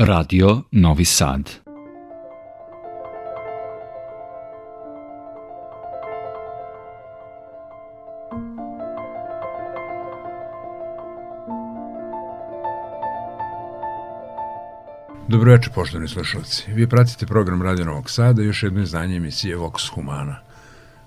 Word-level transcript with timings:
Radio 0.00 0.62
Novi 0.70 1.04
Sad. 1.04 1.50
Dobroveče, 15.28 15.70
poštovani 15.74 16.08
slušalci. 16.08 16.72
Vi 16.72 16.88
pratite 16.88 17.26
program 17.26 17.62
Radio 17.62 17.84
Novog 17.84 18.10
Sada 18.10 18.42
i 18.42 18.46
još 18.46 18.62
jedno 18.62 18.82
izdanje 18.82 19.16
emisije 19.16 19.56
Vox 19.56 19.94
Humana. 19.94 20.40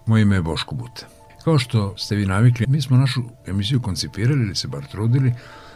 Moje 0.05 0.21
ime 0.21 0.35
je 0.35 0.41
Boško 0.41 0.75
Buta. 0.75 1.05
Kao 1.43 1.59
što 1.59 1.97
ste 1.97 2.15
vi 2.15 2.25
navikli, 2.25 2.65
mi 2.69 2.81
smo 2.81 2.97
našu 2.97 3.21
emisiju 3.47 3.81
koncipirali 3.81 4.41
ili 4.41 4.55
se 4.55 4.67
bar 4.67 4.85
trudili 4.85 5.33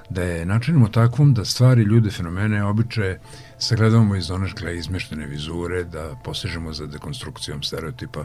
da 0.09 0.23
je 0.23 0.45
načinimo 0.45 0.87
takvom 0.87 1.33
da 1.33 1.45
stvari, 1.45 1.83
ljude, 1.83 2.11
fenomene, 2.11 2.63
običaje 2.63 3.19
sagledavamo 3.57 4.15
iz 4.15 4.31
oneškle 4.31 4.77
izmeštene 4.77 5.25
vizure, 5.25 5.83
da 5.83 6.15
posežemo 6.23 6.73
za 6.73 6.85
dekonstrukcijom 6.85 7.63
stereotipa, 7.63 8.23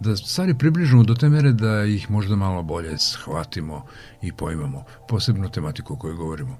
da 0.00 0.16
stvari 0.16 0.54
približimo 0.54 1.02
do 1.02 1.14
te 1.14 1.28
mere 1.28 1.52
da 1.52 1.84
ih 1.84 2.10
možda 2.10 2.36
malo 2.36 2.62
bolje 2.62 2.98
shvatimo 2.98 3.86
i 4.22 4.32
pojmamo, 4.32 4.84
posebno 5.08 5.48
tematiku 5.48 5.94
o 5.94 5.96
kojoj 5.96 6.16
govorimo. 6.16 6.58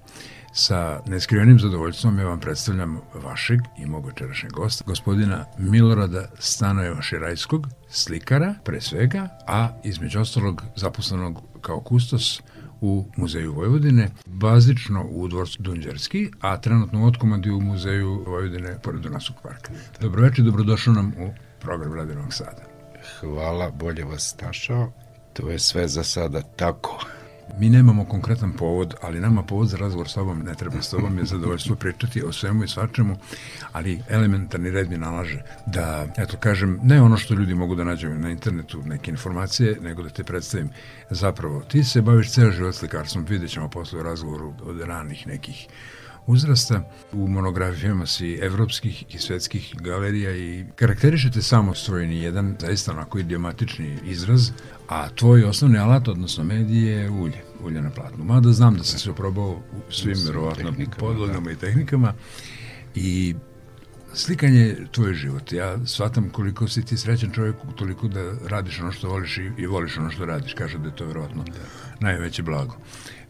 Sa 0.53 1.01
neskrivenim 1.07 1.59
zadovoljstvom 1.59 2.19
ja 2.19 2.27
vam 2.27 2.41
predstavljam 2.41 3.01
vašeg 3.15 3.61
i 3.79 3.87
mog 3.87 4.07
večerašnjeg 4.07 4.53
gosta, 4.53 4.85
gospodina 4.87 5.45
Milorada 5.59 6.29
Stanojeva 6.39 7.03
Širajskog, 7.03 7.69
slikara 7.89 8.55
pre 8.65 8.81
svega, 8.81 9.29
a 9.47 9.69
između 9.85 10.21
ostalog 10.21 10.63
zaposlenog 10.77 11.43
kao 11.61 11.81
kustos 11.81 12.43
u 12.85 13.05
Muzeju 13.17 13.53
Vojvodine, 13.53 14.11
bazično 14.27 15.05
u 15.11 15.29
dvorcu 15.29 15.63
Dunđarski, 15.63 16.31
a 16.41 16.61
trenutno 16.61 17.07
otkomandi 17.07 17.51
u 17.51 17.61
Muzeju 17.61 18.25
Vojvodine 18.27 18.79
pored 18.83 19.01
Dunavskog 19.01 19.37
parka. 19.43 19.73
Dobroveče, 20.01 20.43
dobrodošao 20.43 20.95
nam 20.95 21.13
u 21.19 21.31
program 21.61 21.95
Radinovog 21.95 22.35
Sada. 22.35 22.63
Hvala, 23.21 23.71
bolje 23.71 24.05
vas 24.05 24.37
našao. 24.43 24.93
To 25.33 25.51
je 25.51 25.59
sve 25.59 25.89
za 25.89 26.05
sada 26.05 26.43
tako. 26.43 27.05
Mi 27.59 27.71
nemamo 27.71 28.05
konkretan 28.05 28.53
povod, 28.53 28.95
ali 29.03 29.21
nama 29.21 29.43
povod 29.43 29.69
za 29.69 29.77
razgovor 29.77 30.09
s 30.09 30.15
tobom 30.15 30.43
ne 30.43 30.55
treba 30.55 30.83
s 30.83 30.91
tobom 30.91 31.19
je 31.19 31.25
zadovoljstvo 31.25 31.77
pričati 31.77 32.23
o 32.23 32.33
svemu 32.33 32.65
i 32.65 32.69
svačemu, 32.69 33.17
ali 33.73 34.01
elementarni 34.09 34.71
red 34.71 34.91
mi 34.91 34.99
nalaže 34.99 35.43
da, 35.67 36.07
eto 36.17 36.37
kažem, 36.37 36.81
ne 36.83 37.03
ono 37.03 37.17
što 37.17 37.35
ljudi 37.35 37.55
mogu 37.55 37.75
da 37.75 37.85
nađu 37.85 38.09
na 38.09 38.31
internetu, 38.31 38.83
neke 38.83 39.11
informacije, 39.11 39.79
nego 39.83 40.03
da 40.03 40.09
te 40.09 40.25
predstavim. 40.25 40.69
Zapravo, 41.11 41.61
ti 41.61 41.85
se 41.85 42.03
baviš 42.03 42.33
ceo 42.33 42.51
život 42.51 42.75
slikarstvom, 42.75 43.25
vidjet 43.25 43.51
ćemo 43.51 43.69
posle 43.69 44.01
u 44.01 44.03
razgovoru 44.03 44.55
od 44.63 44.81
ranih 44.81 45.27
nekih 45.27 45.69
uzrasta. 46.27 46.91
U 47.13 47.29
monografijama 47.29 48.07
si 48.07 48.39
evropskih 48.43 49.15
i 49.15 49.19
svetskih 49.19 49.75
galerija 49.81 50.37
i 50.37 50.65
karakterišete 50.77 51.43
samostvojni 51.43 52.23
jedan 52.23 52.57
zaista 52.61 52.93
onako 52.93 53.19
idiomatični 53.19 53.99
izraz, 54.05 54.51
a 54.89 55.09
tvoj 55.09 55.45
osnovni 55.45 55.79
alat, 55.79 56.09
odnosno 56.09 56.45
medije, 56.45 56.97
je 56.97 57.11
ulje, 57.11 57.43
ulje 57.61 57.83
na 57.83 57.91
platnu. 57.91 58.25
Mada 58.25 58.53
znam 58.53 58.77
da 58.77 58.85
si 58.85 58.99
se 58.99 59.11
oprobao 59.11 59.51
u 59.51 59.93
svim, 59.93 60.17
verovatno, 60.27 60.73
podlogama 60.99 61.47
da. 61.47 61.53
i 61.53 61.57
tehnikama 61.57 62.15
i 62.95 63.35
slikanje 64.15 64.61
je 64.61 64.87
tvoj 64.93 65.15
život. 65.15 65.53
Ja 65.53 65.87
shvatam 65.87 66.31
koliko 66.31 66.69
si 66.69 66.85
ti 66.85 66.97
srećan 66.97 67.31
čovjek, 67.31 67.57
toliko 67.77 68.09
da 68.09 68.33
radiš 68.49 68.81
ono 68.81 68.93
što 68.93 69.09
voliš 69.09 69.39
i, 69.39 69.51
i 69.59 69.67
voliš 69.67 69.99
ono 69.99 70.11
što 70.11 70.25
radiš. 70.25 70.55
Kaže 70.55 70.79
da 70.79 70.89
je 70.89 70.97
to 70.97 71.07
verovatno 71.07 71.45
da. 71.45 71.53
najveće 72.01 72.43
blago. 72.43 72.77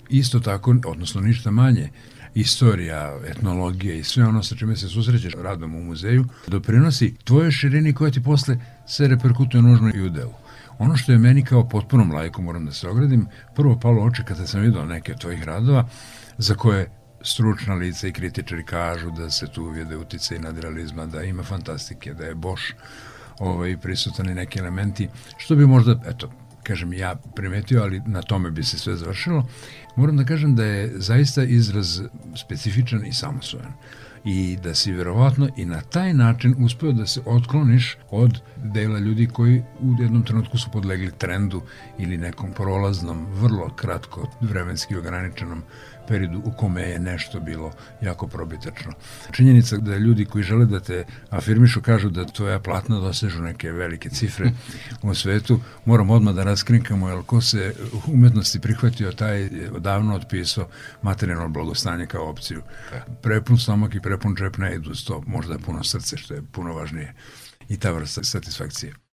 Isto 0.09 0.41
tako, 0.41 0.77
odnosno 0.87 1.21
ništa 1.21 1.51
manje, 1.51 1.91
istorija, 2.35 3.19
etnologija 3.27 3.95
i 3.95 4.05
sve 4.05 4.25
ono 4.25 4.43
sa 4.43 4.57
čime 4.57 4.77
se 4.77 4.89
susrećeš 4.89 5.35
radom 5.43 5.75
u 5.75 5.85
muzeju, 5.85 6.25
doprinosi 6.47 7.15
tvoje 7.25 7.53
širini 7.53 7.93
koja 7.93 8.11
ti 8.11 8.23
posle 8.23 8.57
se 8.89 9.09
reperkutuje 9.09 9.63
nužno 9.63 9.91
i 9.95 10.01
u 10.01 10.09
delu. 10.09 10.44
Ono 10.78 10.97
što 10.97 11.12
je 11.12 11.19
meni 11.19 11.44
kao 11.44 11.69
potpunom 11.69 12.12
lajku, 12.12 12.42
moram 12.42 12.67
da 12.67 12.73
se 12.73 12.89
ogradim, 12.89 13.27
prvo 13.55 13.79
palo 13.79 14.05
oči 14.05 14.23
kada 14.24 14.46
sam 14.46 14.61
vidio 14.61 14.85
neke 14.85 15.12
od 15.12 15.20
tvojih 15.20 15.42
radova, 15.42 15.89
za 16.39 16.55
koje 16.55 16.90
stručna 17.23 17.74
lica 17.74 18.08
i 18.08 18.12
kritičari 18.12 18.64
kažu 18.64 19.11
da 19.11 19.30
se 19.30 19.46
tu 19.46 19.63
uvijede 19.63 19.96
utice 19.96 20.36
i 20.36 20.39
nadrealizma, 20.39 21.07
da 21.07 21.23
ima 21.23 21.42
fantastike, 21.42 22.14
da 22.14 22.24
je 22.24 22.34
Bosch 22.34 22.64
ovaj, 23.39 23.77
prisutan 23.77 24.29
i 24.29 24.34
neki 24.34 24.58
elementi, 24.58 25.08
što 25.36 25.57
bi 25.57 25.67
možda, 25.67 26.01
eto, 26.07 26.30
kažem, 26.63 26.92
ja 26.92 27.14
primetio, 27.34 27.83
ali 27.83 28.02
na 28.07 28.23
tome 28.23 28.51
bi 28.51 28.64
se 28.64 28.79
sve 28.79 28.96
završilo. 28.96 29.48
Moram 29.96 30.17
da 30.17 30.24
kažem 30.24 30.57
da 30.57 30.64
je 30.64 30.92
zaista 30.95 31.42
izraz 31.42 32.01
specifičan 32.34 33.07
i 33.07 33.13
samosvojan 33.13 33.73
i 34.24 34.57
da 34.62 34.74
si 34.74 34.92
verovatno 34.92 35.48
i 35.57 35.64
na 35.64 35.80
taj 35.80 36.14
način 36.14 36.55
uspeo 36.64 36.92
da 36.92 37.07
se 37.07 37.20
otkloniš 37.27 37.96
od 38.11 38.40
dela 38.57 38.98
ljudi 38.98 39.27
koji 39.27 39.62
u 39.80 40.02
jednom 40.02 40.23
trenutku 40.23 40.58
su 40.58 40.70
podlegli 40.70 41.11
trendu 41.18 41.62
ili 41.98 42.17
nekom 42.17 42.52
prolaznom, 42.52 43.27
vrlo 43.33 43.70
kratko 43.77 44.29
vremenski 44.40 44.96
ograničenom 44.96 45.63
periodu 46.09 46.42
u 46.45 46.53
kome 46.53 46.83
je 46.83 46.98
nešto 46.98 47.41
bilo 47.41 47.73
jako 48.01 48.27
probitačno. 48.27 48.92
Činjenica 49.33 49.77
da 49.77 49.97
ljudi 49.97 50.25
koji 50.25 50.45
žele 50.45 50.67
da 50.67 50.81
te 50.81 51.05
afirmišu 51.31 51.83
kažu 51.83 52.11
da 52.11 52.25
tvoja 52.25 52.61
platna 52.61 53.01
dosežu 53.01 53.42
neke 53.42 53.73
velike 53.73 54.11
cifre 54.11 54.51
u 55.03 55.14
svetu, 55.14 55.61
moram 55.85 56.11
odmah 56.11 56.35
da 56.35 56.45
raskrinkamo, 56.45 57.09
jer 57.09 57.23
ko 57.27 57.41
se 57.41 57.75
umetnosti 58.07 58.61
prihvatio, 58.61 59.13
taj 59.13 59.51
odavno 59.75 60.14
otpisao 60.14 60.69
materijalno 61.03 61.48
blagostanje 61.48 62.07
kao 62.07 62.31
opciju. 62.31 62.63
Prepun 63.23 63.59
stomak 63.59 63.95
i 63.95 64.01
prepun 64.01 64.35
džep 64.35 64.59
ne 64.59 64.75
idu 64.75 64.95
s 64.95 65.05
to, 65.05 65.23
možda 65.27 65.59
puno 65.59 65.85
srce, 65.85 66.17
što 66.17 66.35
je 66.35 66.43
puno 66.53 66.73
važnije 66.73 67.14
i 67.69 67.77
ta 67.77 67.91
vrsta 67.91 68.25
satisfakcije. 68.25 69.04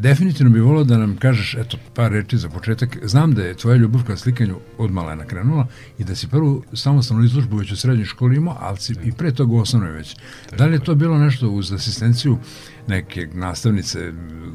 Definitivno 0.00 0.50
bi 0.52 0.60
volao 0.60 0.84
da 0.84 0.98
nam 0.98 1.16
kažeš, 1.16 1.54
eto, 1.54 1.78
par 1.94 2.12
reči 2.12 2.38
za 2.38 2.48
početak. 2.48 2.98
Znam 3.02 3.34
da 3.34 3.42
je 3.42 3.54
tvoja 3.54 3.76
ljubav 3.76 4.04
ka 4.04 4.16
slikanju 4.16 4.56
od 4.78 4.90
malena 4.90 5.24
krenula 5.24 5.66
i 5.98 6.04
da 6.04 6.14
si 6.14 6.28
prvu 6.28 6.62
samostalnu 6.72 7.24
izložbu 7.24 7.56
već 7.56 7.72
u 7.72 7.76
srednjoj 7.76 8.04
školi 8.04 8.36
imao, 8.36 8.56
ali 8.60 8.76
si 8.78 8.94
i 9.04 9.12
pre 9.12 9.32
toga 9.34 9.52
u 9.52 9.58
osnovnoj 9.58 9.90
već. 9.90 10.16
Da 10.58 10.66
li 10.66 10.72
je 10.72 10.84
to 10.84 10.94
bilo 10.94 11.18
nešto 11.18 11.50
uz 11.50 11.72
asistenciju 11.72 12.38
neke 12.86 13.28
nastavnice 13.34 14.12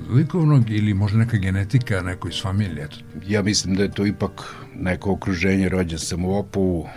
likovnog 0.09 0.69
ili 0.69 0.93
možda 0.93 1.17
neka 1.17 1.37
genetika 1.37 2.01
neko 2.01 2.27
iz 2.27 2.41
familije? 2.41 2.83
Eto. 2.83 2.97
Ja 3.27 3.41
mislim 3.41 3.75
da 3.75 3.83
je 3.83 3.91
to 3.91 4.05
ipak 4.05 4.55
neko 4.75 5.11
okruženje, 5.11 5.69
rođen 5.69 5.99
sam 5.99 6.25
u 6.25 6.37
Opovu, 6.37 6.87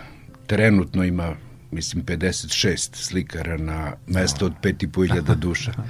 trenutno 0.47 1.03
ima 1.03 1.35
mislim 1.71 2.05
56 2.05 2.95
slikara 2.95 3.57
na 3.57 3.93
mesto 4.07 4.45
od 4.45 4.53
5500 4.63 5.35
duša. 5.35 5.73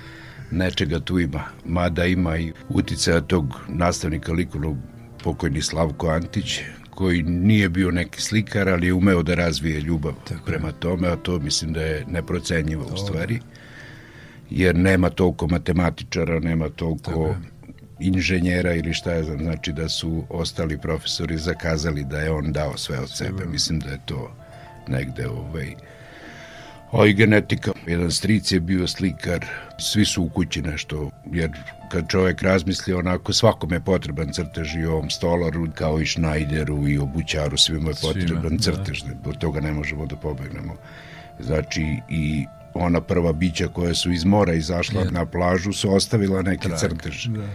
Nečega 0.52 1.00
tu 1.00 1.20
ima, 1.20 1.44
mada 1.66 2.06
ima 2.06 2.38
i 2.38 2.52
uticaja 2.70 3.22
tog 3.22 3.56
nastavnika 3.68 4.32
likovnog 4.34 4.78
pokojni 5.24 5.62
Slavko 5.62 6.08
Antić, 6.10 6.60
koji 6.90 7.24
nije 7.24 7.70
bio 7.70 7.92
neki 7.92 8.22
slikar, 8.22 8.70
ali 8.70 8.88
je 8.88 8.94
umeo 8.94 9.24
da 9.24 9.36
razvije 9.36 9.82
ljubav 9.82 10.14
Tako 10.28 10.46
prema 10.46 10.72
tome, 10.72 11.08
a 11.08 11.16
to 11.16 11.40
mislim 11.40 11.74
da 11.74 11.82
je 11.82 12.06
neprocenjivo 12.08 12.86
u 12.94 12.98
stvari, 12.98 13.40
jer 14.50 14.76
nema 14.76 15.10
toliko 15.10 15.48
matematičara, 15.48 16.40
nema 16.40 16.70
toliko 16.70 17.36
inženjera 18.00 18.74
ili 18.74 18.94
šta 18.94 19.12
je 19.12 19.24
znam, 19.24 19.40
znači 19.40 19.72
da 19.72 19.90
su 19.90 20.24
ostali 20.30 20.78
profesori 20.78 21.38
zakazali 21.38 22.04
da 22.04 22.20
je 22.20 22.32
on 22.32 22.52
dao 22.52 22.78
sve 22.78 23.00
od 23.00 23.18
sebe. 23.18 23.46
Mislim 23.46 23.80
da 23.80 23.90
je 23.90 24.00
to 24.06 24.36
negde 24.88 25.28
ovaj, 25.28 25.76
a 26.92 27.06
i 27.06 27.14
genetika. 27.14 27.72
Jedan 27.88 28.12
stric 28.12 28.52
je 28.52 28.60
bio 28.60 28.88
slikar, 28.88 29.46
svi 29.78 30.06
su 30.06 30.24
u 30.24 30.30
kući 30.30 30.62
nešto, 30.62 31.10
jer 31.32 31.52
kad 31.92 32.08
čovjek 32.08 32.42
razmisli 32.42 32.94
onako, 32.94 33.34
svakome 33.34 33.76
je 33.76 33.80
potreban 33.80 34.34
crtež 34.34 34.76
i 34.76 34.86
ovom 34.86 35.10
stolaru, 35.10 35.68
kao 35.76 36.02
i 36.02 36.06
Schneideru 36.06 36.88
i 36.88 36.98
obućaru, 36.98 37.58
svima 37.58 37.90
je 37.90 37.96
potreban 38.02 38.60
Svima, 38.60 38.78
crtež, 38.78 39.02
da. 39.02 39.30
od 39.30 39.38
toga 39.38 39.60
ne 39.60 39.72
možemo 39.72 40.06
da 40.06 40.16
pobegnemo. 40.16 40.76
Znači, 41.40 41.84
i 42.10 42.46
ona 42.74 43.02
prva 43.02 43.34
bića 43.34 43.68
koja 43.68 43.94
su 43.94 44.12
iz 44.12 44.26
mora 44.26 44.54
izašla 44.54 45.02
ja. 45.02 45.12
na 45.12 45.26
plažu 45.26 45.74
su 45.74 45.96
ostavila 45.96 46.42
neki 46.42 46.68
Trak, 46.68 46.80
crtež. 46.80 47.26
Da 47.26 47.50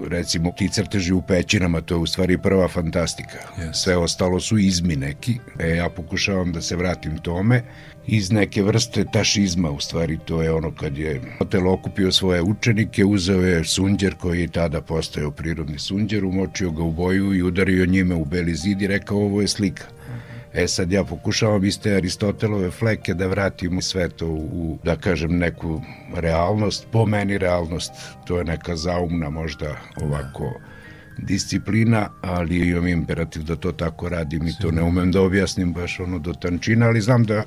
recimo 0.00 0.52
ti 0.56 0.68
crteži 0.68 1.12
u 1.12 1.22
pećinama, 1.22 1.80
to 1.80 1.94
je 1.94 1.98
u 1.98 2.06
stvari 2.06 2.38
prva 2.38 2.68
fantastika. 2.68 3.38
Yes. 3.58 3.72
Sve 3.72 3.96
ostalo 3.96 4.40
su 4.40 4.58
izmi 4.58 4.96
neki. 4.96 5.38
E, 5.58 5.68
ja 5.68 5.88
pokušavam 5.88 6.52
da 6.52 6.60
se 6.60 6.76
vratim 6.76 7.18
tome 7.18 7.62
iz 8.10 8.30
neke 8.32 8.62
vrste 8.62 9.04
tašizma, 9.12 9.70
u 9.70 9.80
stvari 9.80 10.18
to 10.24 10.42
je 10.42 10.52
ono 10.52 10.70
kad 10.70 10.98
je 10.98 11.20
hotel 11.38 11.68
okupio 11.68 12.12
svoje 12.12 12.42
učenike, 12.42 13.04
uzeo 13.04 13.40
je 13.40 13.64
sunđer 13.64 14.14
koji 14.14 14.40
je 14.40 14.48
tada 14.48 14.80
postojao 14.80 15.30
prirodni 15.30 15.78
sunđer, 15.78 16.24
umočio 16.24 16.70
ga 16.70 16.82
u 16.82 16.92
boju 16.92 17.34
i 17.34 17.42
udario 17.42 17.86
njime 17.86 18.14
u 18.14 18.24
beli 18.24 18.54
zid 18.54 18.82
i 18.82 18.86
rekao 18.86 19.18
ovo 19.18 19.40
je 19.40 19.48
slika. 19.48 19.84
E 20.54 20.68
sad 20.68 20.92
ja 20.92 21.04
pokušavam 21.04 21.64
iz 21.64 21.80
te 21.80 21.94
Aristotelove 21.94 22.70
fleke 22.70 23.14
da 23.14 23.26
vratim 23.26 23.82
sve 23.82 24.08
to 24.08 24.26
u, 24.26 24.78
da 24.84 24.96
kažem, 24.96 25.38
neku 25.38 25.82
realnost. 26.14 26.86
Po 26.92 27.06
meni 27.06 27.38
realnost, 27.38 27.92
to 28.26 28.38
je 28.38 28.44
neka 28.44 28.76
zaumna 28.76 29.30
možda 29.30 29.76
ovako 30.02 30.54
disciplina, 31.18 32.08
ali 32.22 32.68
imam 32.68 32.88
imperativ 32.88 33.42
da 33.42 33.56
to 33.56 33.72
tako 33.72 34.08
radim 34.08 34.46
i 34.46 34.52
to 34.60 34.70
ne 34.70 34.82
umem 34.82 35.12
da 35.12 35.22
objasnim 35.22 35.72
baš 35.72 36.00
ono 36.00 36.18
do 36.18 36.32
tančina, 36.32 36.86
ali 36.86 37.00
znam 37.00 37.24
da 37.24 37.44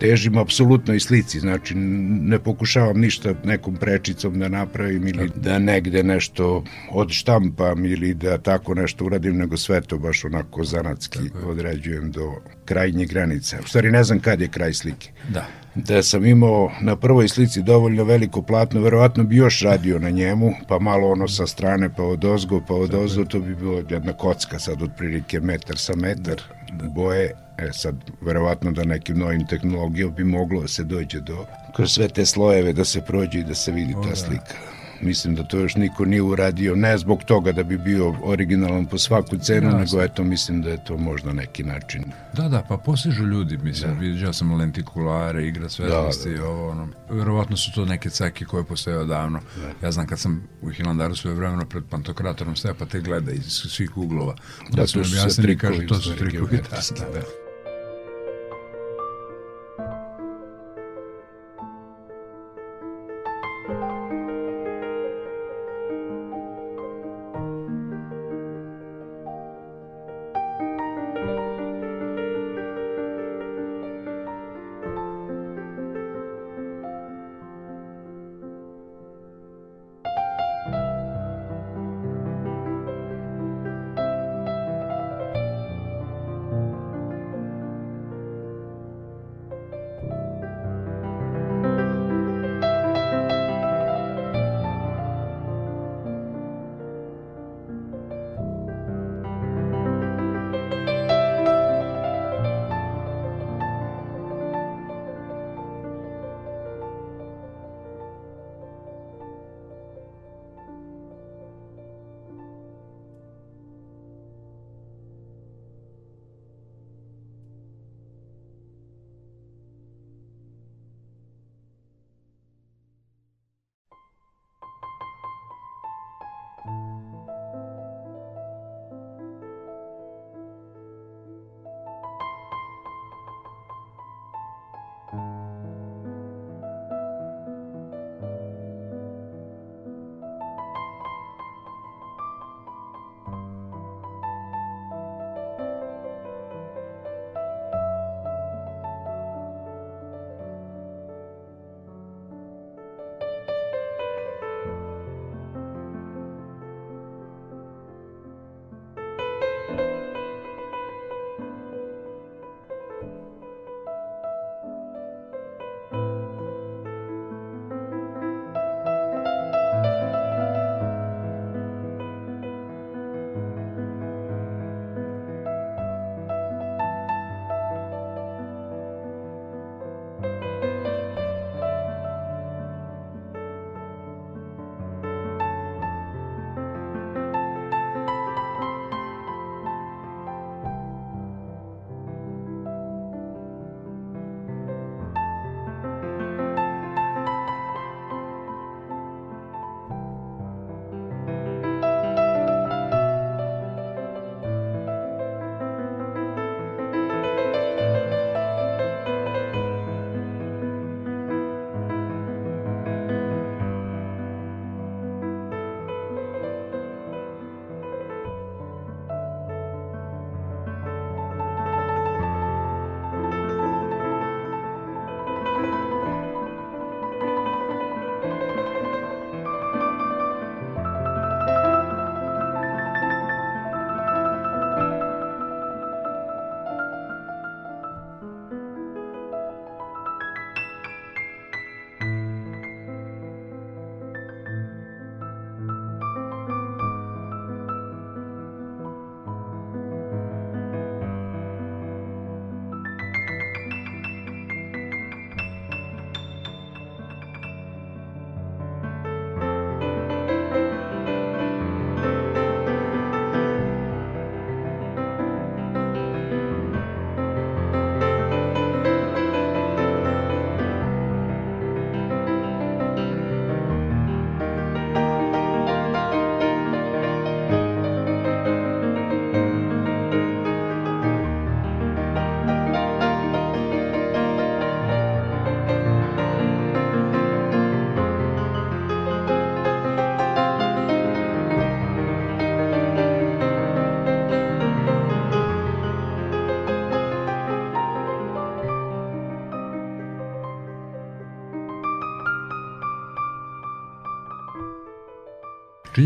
težim 0.00 0.38
apsolutno 0.38 0.94
i 0.94 1.00
slici, 1.00 1.40
znači 1.40 1.74
ne 1.74 2.38
pokušavam 2.38 3.00
ništa 3.00 3.34
nekom 3.44 3.76
prečicom 3.76 4.38
da 4.38 4.48
napravim 4.48 5.08
ili 5.08 5.30
da 5.36 5.58
negde 5.58 6.02
nešto 6.02 6.64
odštampam 6.92 7.84
ili 7.84 8.14
da 8.14 8.38
tako 8.38 8.74
nešto 8.74 9.04
uradim, 9.04 9.36
nego 9.36 9.56
sve 9.56 9.80
to 9.80 9.98
baš 9.98 10.24
onako 10.24 10.64
zanatski 10.64 11.18
određujem 11.46 12.10
do 12.10 12.32
krajnje 12.64 13.06
granice. 13.06 13.56
U 13.64 13.68
stvari 13.68 13.90
ne 13.90 14.04
znam 14.04 14.20
kad 14.20 14.40
je 14.40 14.48
kraj 14.48 14.72
slike. 14.72 15.10
Da. 15.28 15.46
Da 15.74 16.02
sam 16.02 16.26
imao 16.26 16.72
na 16.80 16.96
prvoj 16.96 17.28
slici 17.28 17.62
dovoljno 17.62 18.04
veliko 18.04 18.42
platno, 18.42 18.80
verovatno 18.80 19.24
bi 19.24 19.36
još 19.36 19.62
radio 19.62 19.98
na 19.98 20.10
njemu, 20.10 20.52
pa 20.68 20.78
malo 20.78 21.08
ono 21.08 21.28
sa 21.28 21.46
strane, 21.46 21.94
pa 21.96 22.02
od 22.02 22.24
ozgo, 22.24 22.60
pa 22.68 22.74
od 22.74 22.94
ozgo, 22.94 23.24
to 23.24 23.40
bi 23.40 23.54
bilo 23.54 23.82
jedna 23.90 24.12
kocka 24.12 24.58
sad 24.58 24.82
otprilike 24.82 25.40
metar 25.40 25.78
sa 25.78 25.96
metar 25.96 26.42
da. 26.72 26.88
boje 26.88 27.45
E 27.58 27.72
sad, 27.72 27.94
verovatno 28.20 28.72
da 28.72 28.84
nekim 28.84 29.18
novim 29.18 29.46
tehnologijom 29.46 30.14
bi 30.14 30.24
moglo 30.24 30.60
da 30.60 30.68
se 30.68 30.84
dođe 30.84 31.20
do, 31.20 31.46
kroz 31.76 31.92
sve 31.92 32.08
te 32.08 32.26
slojeve 32.26 32.72
da 32.72 32.84
se 32.84 33.00
prođe 33.00 33.38
i 33.38 33.44
da 33.44 33.54
se 33.54 33.72
vidi 33.72 33.92
ta 33.92 34.08
da. 34.08 34.16
slika. 34.16 34.54
Mislim 35.00 35.34
da 35.34 35.42
to 35.42 35.58
još 35.58 35.74
niko 35.76 36.04
nije 36.04 36.22
uradio, 36.22 36.76
ne 36.76 36.98
zbog 36.98 37.22
toga 37.22 37.52
da 37.52 37.62
bi 37.62 37.78
bio 37.78 38.14
originalan 38.22 38.86
po 38.86 38.98
svaku 38.98 39.38
cenu, 39.38 39.70
ja, 39.70 39.76
nego 39.78 40.02
eto 40.02 40.24
mislim 40.24 40.62
da 40.62 40.70
je 40.70 40.84
to 40.84 40.96
možda 40.96 41.32
neki 41.32 41.64
način. 41.64 42.04
Da, 42.32 42.48
da, 42.48 42.62
pa 42.68 42.76
posežu 42.76 43.24
ljudi, 43.24 43.58
mislim, 43.58 43.94
da. 43.94 44.00
vidio 44.00 44.32
sam 44.32 44.54
lentikulare, 44.54 45.46
igra 45.46 45.68
svetlosti, 45.68 46.28
da, 46.28 46.34
da, 46.36 46.42
da. 46.42 46.48
ovo, 46.48 46.70
ono, 46.70 46.88
verovatno 47.10 47.56
su 47.56 47.72
to 47.72 47.84
neke 47.84 48.10
ceke 48.10 48.44
koje 48.44 48.64
postoje 48.64 48.98
odavno. 48.98 49.40
Da. 49.56 49.86
Ja 49.86 49.92
znam 49.92 50.06
kad 50.06 50.18
sam 50.18 50.48
u 50.62 50.70
Hilandaru 50.70 51.16
svoje 51.16 51.36
vremeno 51.36 51.66
pred 51.66 51.84
pantokratorom 51.90 52.56
stepa 52.56 52.86
te 52.86 53.00
gleda 53.00 53.32
iz 53.32 53.44
svih 53.46 53.96
uglova. 53.96 54.34
Da, 54.70 54.76
da 54.76 54.86
su 54.86 54.98
mi 54.98 55.04
trikovi, 55.36 55.76
kažu, 55.76 55.88
to 55.88 55.94
su 55.94 56.16
trikovi, 56.16 56.56
da, 56.70 56.80
da. 56.98 57.12
da. 57.12 57.45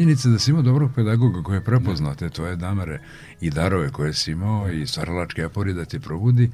Činjenica 0.01 0.29
da 0.29 0.39
si 0.39 0.51
imao 0.51 0.63
dobrog 0.63 0.91
pedagoga 0.95 1.43
koji 1.43 1.57
je 1.57 1.65
prepoznao 1.65 2.15
te 2.15 2.31
tvoje 2.31 2.57
damare 2.57 3.01
i 3.41 3.51
darove 3.51 3.91
koje 3.91 4.15
si 4.15 4.31
imao 4.31 4.71
i 4.71 4.87
stvaralačke 4.87 5.45
apori 5.45 5.73
da 5.73 5.85
te 5.85 6.01
probudi, 6.01 6.51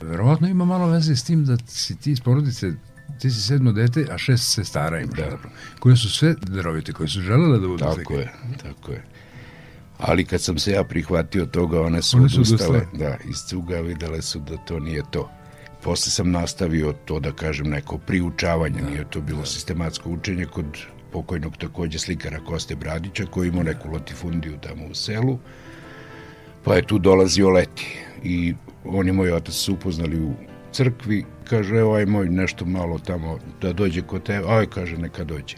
verovatno 0.00 0.48
ima 0.48 0.64
malo 0.64 0.86
veze 0.86 1.16
s 1.16 1.24
tim 1.24 1.44
da 1.44 1.56
si 1.66 1.96
ti 1.96 2.12
iz 2.12 2.20
porodice 2.20 2.72
ti 3.20 3.30
si 3.30 3.40
sedmo 3.42 3.72
dete, 3.72 4.06
a 4.10 4.18
šest 4.18 4.52
sestara 4.52 5.00
imaš 5.00 5.16
da. 5.16 5.30
zapravo, 5.30 5.54
koje 5.78 5.96
su 5.96 6.10
sve 6.10 6.34
darovite, 6.42 6.92
koje 6.92 7.08
su 7.08 7.20
želele 7.20 7.58
da 7.58 7.68
budu 7.68 7.84
Tako 7.84 8.14
je, 8.14 8.32
tako 8.62 8.92
je. 8.92 9.02
Ali 9.98 10.24
kad 10.24 10.42
sam 10.42 10.58
se 10.58 10.72
ja 10.72 10.84
prihvatio 10.84 11.46
toga, 11.46 11.80
one 11.80 12.02
su, 12.02 12.16
one 12.16 12.28
su 12.28 12.40
odustale. 12.40 12.86
Da, 12.92 13.16
iz 13.30 13.36
cuga 13.48 13.80
videle 13.80 14.22
su 14.22 14.38
da 14.38 14.56
to 14.56 14.78
nije 14.78 15.02
to. 15.10 15.30
Posle 15.82 16.10
sam 16.10 16.30
nastavio 16.30 16.92
to 17.04 17.20
da 17.20 17.32
kažem 17.32 17.70
neko 17.70 17.98
priučavanje, 17.98 18.80
da, 18.80 18.90
nije 18.90 19.04
to 19.10 19.20
bilo 19.20 19.40
da. 19.40 19.46
sistematsko 19.46 20.10
učenje 20.10 20.46
kod 20.46 20.66
pokojnog 21.12 21.56
takođe 21.56 21.98
slikara 21.98 22.44
Koste 22.44 22.74
Bradića 22.74 23.26
koji 23.26 23.48
imao 23.48 23.62
neku 23.62 23.88
latifundiju 23.92 24.58
tamo 24.60 24.86
u 24.90 24.94
selu. 24.94 25.38
Pa 26.64 26.74
je 26.74 26.86
tu 26.86 26.98
dolazio 26.98 27.50
leti 27.50 27.98
i 28.22 28.54
on 28.84 29.08
i 29.08 29.12
moj 29.12 29.32
otac 29.32 29.54
su 29.54 29.74
upoznali 29.74 30.20
u 30.20 30.34
crkvi, 30.72 31.24
kaže, 31.44 31.76
evo 31.76 31.94
aj 31.94 32.06
moj 32.06 32.28
nešto 32.28 32.64
malo 32.64 32.98
tamo 32.98 33.38
da 33.60 33.72
dođe 33.72 34.02
kod 34.02 34.22
tebe, 34.22 34.48
aj 34.48 34.66
kaže, 34.66 34.96
neka 34.96 35.24
dođe. 35.24 35.56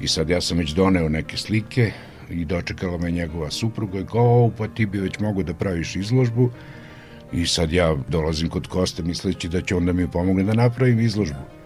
I 0.00 0.08
sad 0.08 0.30
ja 0.30 0.40
sam 0.40 0.58
već 0.58 0.70
doneo 0.70 1.08
neke 1.08 1.36
slike 1.36 1.92
i 2.30 2.44
dočekala 2.44 2.98
me 2.98 3.10
njegova 3.10 3.50
supruga 3.50 3.98
i 4.00 4.06
kao, 4.06 4.50
pa 4.58 4.68
ti 4.68 4.86
bi 4.86 5.00
već 5.00 5.18
mogu 5.18 5.42
da 5.42 5.54
praviš 5.54 5.96
izložbu 5.96 6.50
i 7.32 7.46
sad 7.46 7.72
ja 7.72 7.96
dolazim 8.08 8.48
kod 8.48 8.66
Koste 8.66 9.02
misleći 9.02 9.48
da 9.48 9.60
će 9.60 9.76
onda 9.76 9.92
mi 9.92 10.10
pomogne 10.10 10.42
da 10.42 10.54
napravim 10.54 11.00
izložbu. 11.00 11.63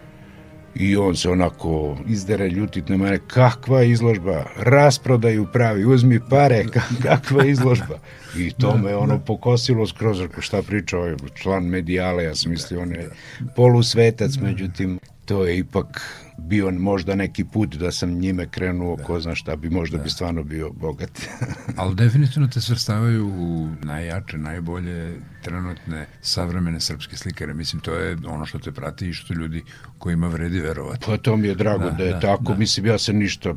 I 0.79 0.97
on 0.97 1.17
se 1.17 1.31
onako 1.31 1.99
izdere 2.09 2.49
ljutit 2.49 2.89
na 2.89 2.97
mene, 2.97 3.19
kakva 3.27 3.83
izložba, 3.83 4.45
rasprodaju 4.57 5.47
pravi, 5.53 5.85
uzmi 5.85 6.21
pare, 6.31 6.65
kakva 7.03 7.45
izložba. 7.45 7.99
I 8.37 8.51
to 8.51 8.77
me 8.77 8.97
ono 8.97 9.19
pokosilo 9.19 9.87
skroz, 9.87 10.19
šta 10.39 10.63
priča 10.63 10.99
ovaj 10.99 11.15
član 11.35 11.65
medijale, 11.65 12.25
ja 12.25 12.35
sam 12.35 12.51
mislio, 12.51 12.83
on 12.83 12.93
je 12.93 13.11
polusvetac, 13.57 14.37
međutim, 14.37 14.99
to 15.25 15.47
je 15.47 15.59
ipak 15.59 16.03
bio 16.39 16.71
možda 16.71 17.15
neki 17.15 17.45
put 17.45 17.75
da 17.75 17.93
sam 17.93 18.11
njime 18.11 18.49
krenuo, 18.49 18.97
da. 18.97 19.05
ko 19.05 19.21
zna 19.21 19.35
šta 19.35 19.57
bi, 19.57 19.71
možda 19.71 19.97
da. 19.97 20.03
bi 20.03 20.11
stvarno 20.11 20.43
bio 20.43 20.71
bogat. 20.71 21.21
Ali 21.77 21.95
definitivno 21.95 22.49
te 22.49 22.61
svrstavaju 22.61 23.27
u 23.29 23.69
najjače, 23.83 24.39
najbolje 24.39 25.21
trenutne 25.43 26.07
savremene 26.21 26.81
srpske 26.81 27.17
slikare. 27.17 27.55
Mislim, 27.55 27.83
to 27.83 27.95
je 27.95 28.17
ono 28.27 28.47
što 28.47 28.59
te 28.59 28.73
prati 28.73 29.09
i 29.09 29.13
što 29.13 29.35
ljudi 29.35 29.63
kojima 29.99 30.29
vredi 30.29 30.61
verovati. 30.61 31.05
Pa 31.07 31.17
to 31.17 31.37
mi 31.37 31.49
je 31.49 31.55
drago 31.55 31.85
da, 31.85 31.91
da 31.91 32.05
je 32.05 32.13
da, 32.13 32.21
tako. 32.21 32.53
Da. 32.53 32.59
Mislim, 32.59 32.87
ja 32.87 32.99
se 32.99 33.13
ništa 33.13 33.55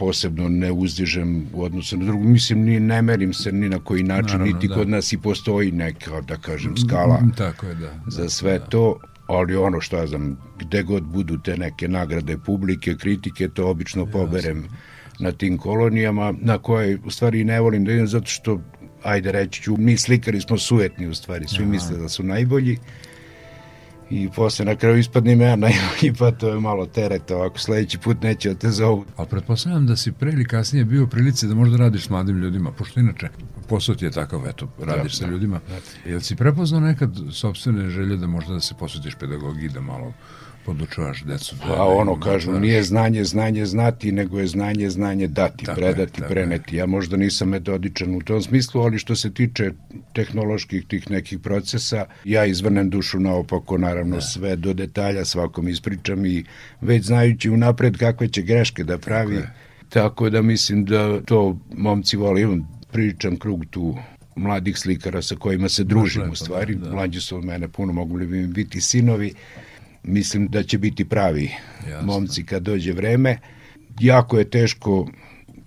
posebno 0.00 0.48
ne 0.48 0.72
uzdižem 0.72 1.46
u 1.52 1.62
odnosu 1.62 1.96
na 1.96 2.04
drugu. 2.04 2.24
Mislim, 2.24 2.62
ni 2.64 2.80
ne 2.80 3.02
merim 3.02 3.32
se 3.32 3.52
ni 3.52 3.68
na 3.68 3.78
koji 3.78 4.02
način, 4.02 4.38
Naravno, 4.38 4.54
niti 4.54 4.68
da. 4.68 4.74
kod 4.74 4.88
nas 4.88 5.12
i 5.12 5.18
postoji 5.18 5.72
neka, 5.72 6.20
da 6.20 6.36
kažem, 6.36 6.76
skala 6.76 7.20
Tako 7.36 7.66
je, 7.66 7.74
da, 7.74 7.94
za 8.06 8.28
sve 8.28 8.58
da. 8.58 8.64
to 8.64 9.00
ali 9.36 9.56
ono 9.56 9.80
što 9.80 9.96
ja 9.96 10.06
znam, 10.06 10.38
gde 10.58 10.82
god 10.82 11.02
budu 11.02 11.38
te 11.38 11.56
neke 11.56 11.88
nagrade 11.88 12.36
publike, 12.38 12.94
kritike, 12.96 13.48
to 13.48 13.68
obično 13.68 14.06
poberem 14.06 14.68
na 15.18 15.32
tim 15.32 15.58
kolonijama, 15.58 16.34
na 16.40 16.58
koje 16.58 16.98
u 17.04 17.10
stvari 17.10 17.44
ne 17.44 17.60
volim 17.60 17.84
da 17.84 17.92
idem 17.92 18.06
zato 18.06 18.26
što, 18.26 18.60
ajde 19.02 19.32
reći 19.32 19.62
ću, 19.62 19.76
mi 19.76 19.96
slikari 19.96 20.40
smo 20.40 20.58
sujetni 20.58 21.06
u 21.06 21.14
stvari, 21.14 21.48
svi 21.48 21.62
Aha. 21.62 21.70
misle 21.70 21.96
da 21.96 22.08
su 22.08 22.22
najbolji 22.22 22.78
i 24.10 24.28
posle 24.36 24.64
na 24.64 24.76
kraju 24.76 24.98
ispadne 24.98 25.38
ja 25.38 25.56
najbolji, 25.56 26.12
pa 26.18 26.30
to 26.30 26.48
je 26.48 26.60
malo 26.60 26.86
teret, 26.86 27.30
ovako 27.30 27.58
sledeći 27.58 27.98
put 27.98 28.22
neće 28.22 28.48
da 28.48 28.54
te 28.54 28.70
zovu. 28.70 29.04
Ali 29.16 29.28
pretpostavljam 29.28 29.86
da 29.86 29.96
si 29.96 30.12
pre 30.12 30.32
ili 30.32 30.44
kasnije 30.44 30.84
bio 30.84 31.04
u 31.04 31.06
prilici 31.06 31.46
da 31.46 31.54
možda 31.54 31.76
radiš 31.76 32.06
s 32.06 32.10
mladim 32.10 32.38
ljudima, 32.38 32.72
pošto 32.72 33.00
inače 33.00 33.28
posao 33.68 33.94
ti 33.94 34.04
je 34.04 34.10
takav, 34.10 34.46
eto, 34.48 34.68
radiš 34.78 35.12
da, 35.12 35.18
sa 35.18 35.24
da, 35.24 35.30
ljudima. 35.30 35.60
Da. 35.68 36.10
Jel 36.10 36.20
si 36.20 36.36
prepoznao 36.36 36.80
nekad 36.80 37.16
sobstvene 37.32 37.90
želje 37.90 38.16
da 38.16 38.26
možda 38.26 38.54
da 38.54 38.60
se 38.60 38.74
posvetiš 38.78 39.14
pedagogiji, 39.14 39.68
da 39.68 39.80
malo 39.80 40.12
podučavaš 40.64 41.22
decu. 41.22 41.54
Da, 41.54 41.74
pa 41.74 41.84
ono 41.84 42.14
da 42.14 42.20
kažu, 42.20 42.52
nije 42.52 42.82
znanje, 42.82 43.24
znanje 43.24 43.66
znati, 43.66 44.12
nego 44.12 44.40
je 44.40 44.46
znanje, 44.46 44.90
znanje 44.90 45.26
dati, 45.26 45.64
tako 45.64 45.80
predati, 45.80 46.22
je, 46.22 46.28
preneti. 46.28 46.76
Ja 46.76 46.86
možda 46.86 47.16
nisam 47.16 47.48
metodičan 47.48 48.14
u 48.14 48.20
tom 48.20 48.42
smislu, 48.42 48.82
ali 48.82 48.98
što 48.98 49.16
se 49.16 49.34
tiče 49.34 49.70
tehnoloških 50.12 50.86
tih 50.86 51.10
nekih 51.10 51.38
procesa, 51.38 52.04
ja 52.24 52.44
izvrnem 52.44 52.90
dušu 52.90 53.20
naopako, 53.20 53.78
naravno 53.78 54.16
da. 54.16 54.22
sve 54.22 54.56
do 54.56 54.72
detalja 54.72 55.24
svakom 55.24 55.68
ispričam 55.68 56.26
i 56.26 56.44
već 56.80 57.04
znajući 57.04 57.50
unapred 57.50 57.96
kakve 57.96 58.28
će 58.28 58.42
greške 58.42 58.84
da 58.84 58.98
pravi, 58.98 59.36
tako, 59.36 59.50
tako 59.88 60.30
da 60.30 60.42
mislim 60.42 60.84
da 60.84 61.20
to 61.20 61.58
momci 61.76 62.16
voli, 62.16 62.62
pričam 62.92 63.36
krug 63.36 63.64
tu 63.70 63.96
mladih 64.36 64.78
slikara 64.78 65.22
sa 65.22 65.36
kojima 65.36 65.68
se 65.68 65.84
družim 65.84 66.30
u 66.30 66.34
stvari, 66.36 66.74
da. 66.74 66.92
mlađi 66.92 67.20
su 67.20 67.36
od 67.36 67.44
mene 67.44 67.68
puno, 67.68 67.92
mogu 67.92 68.16
li 68.16 68.26
bi 68.26 68.46
biti 68.46 68.80
sinovi, 68.80 69.34
mislim 70.02 70.48
da 70.48 70.62
će 70.62 70.78
biti 70.78 71.04
pravi 71.04 71.50
Jasne. 71.88 72.06
momci 72.06 72.44
kad 72.44 72.62
dođe 72.62 72.92
vreme. 72.92 73.38
Jako 74.00 74.38
je 74.38 74.50
teško 74.50 75.08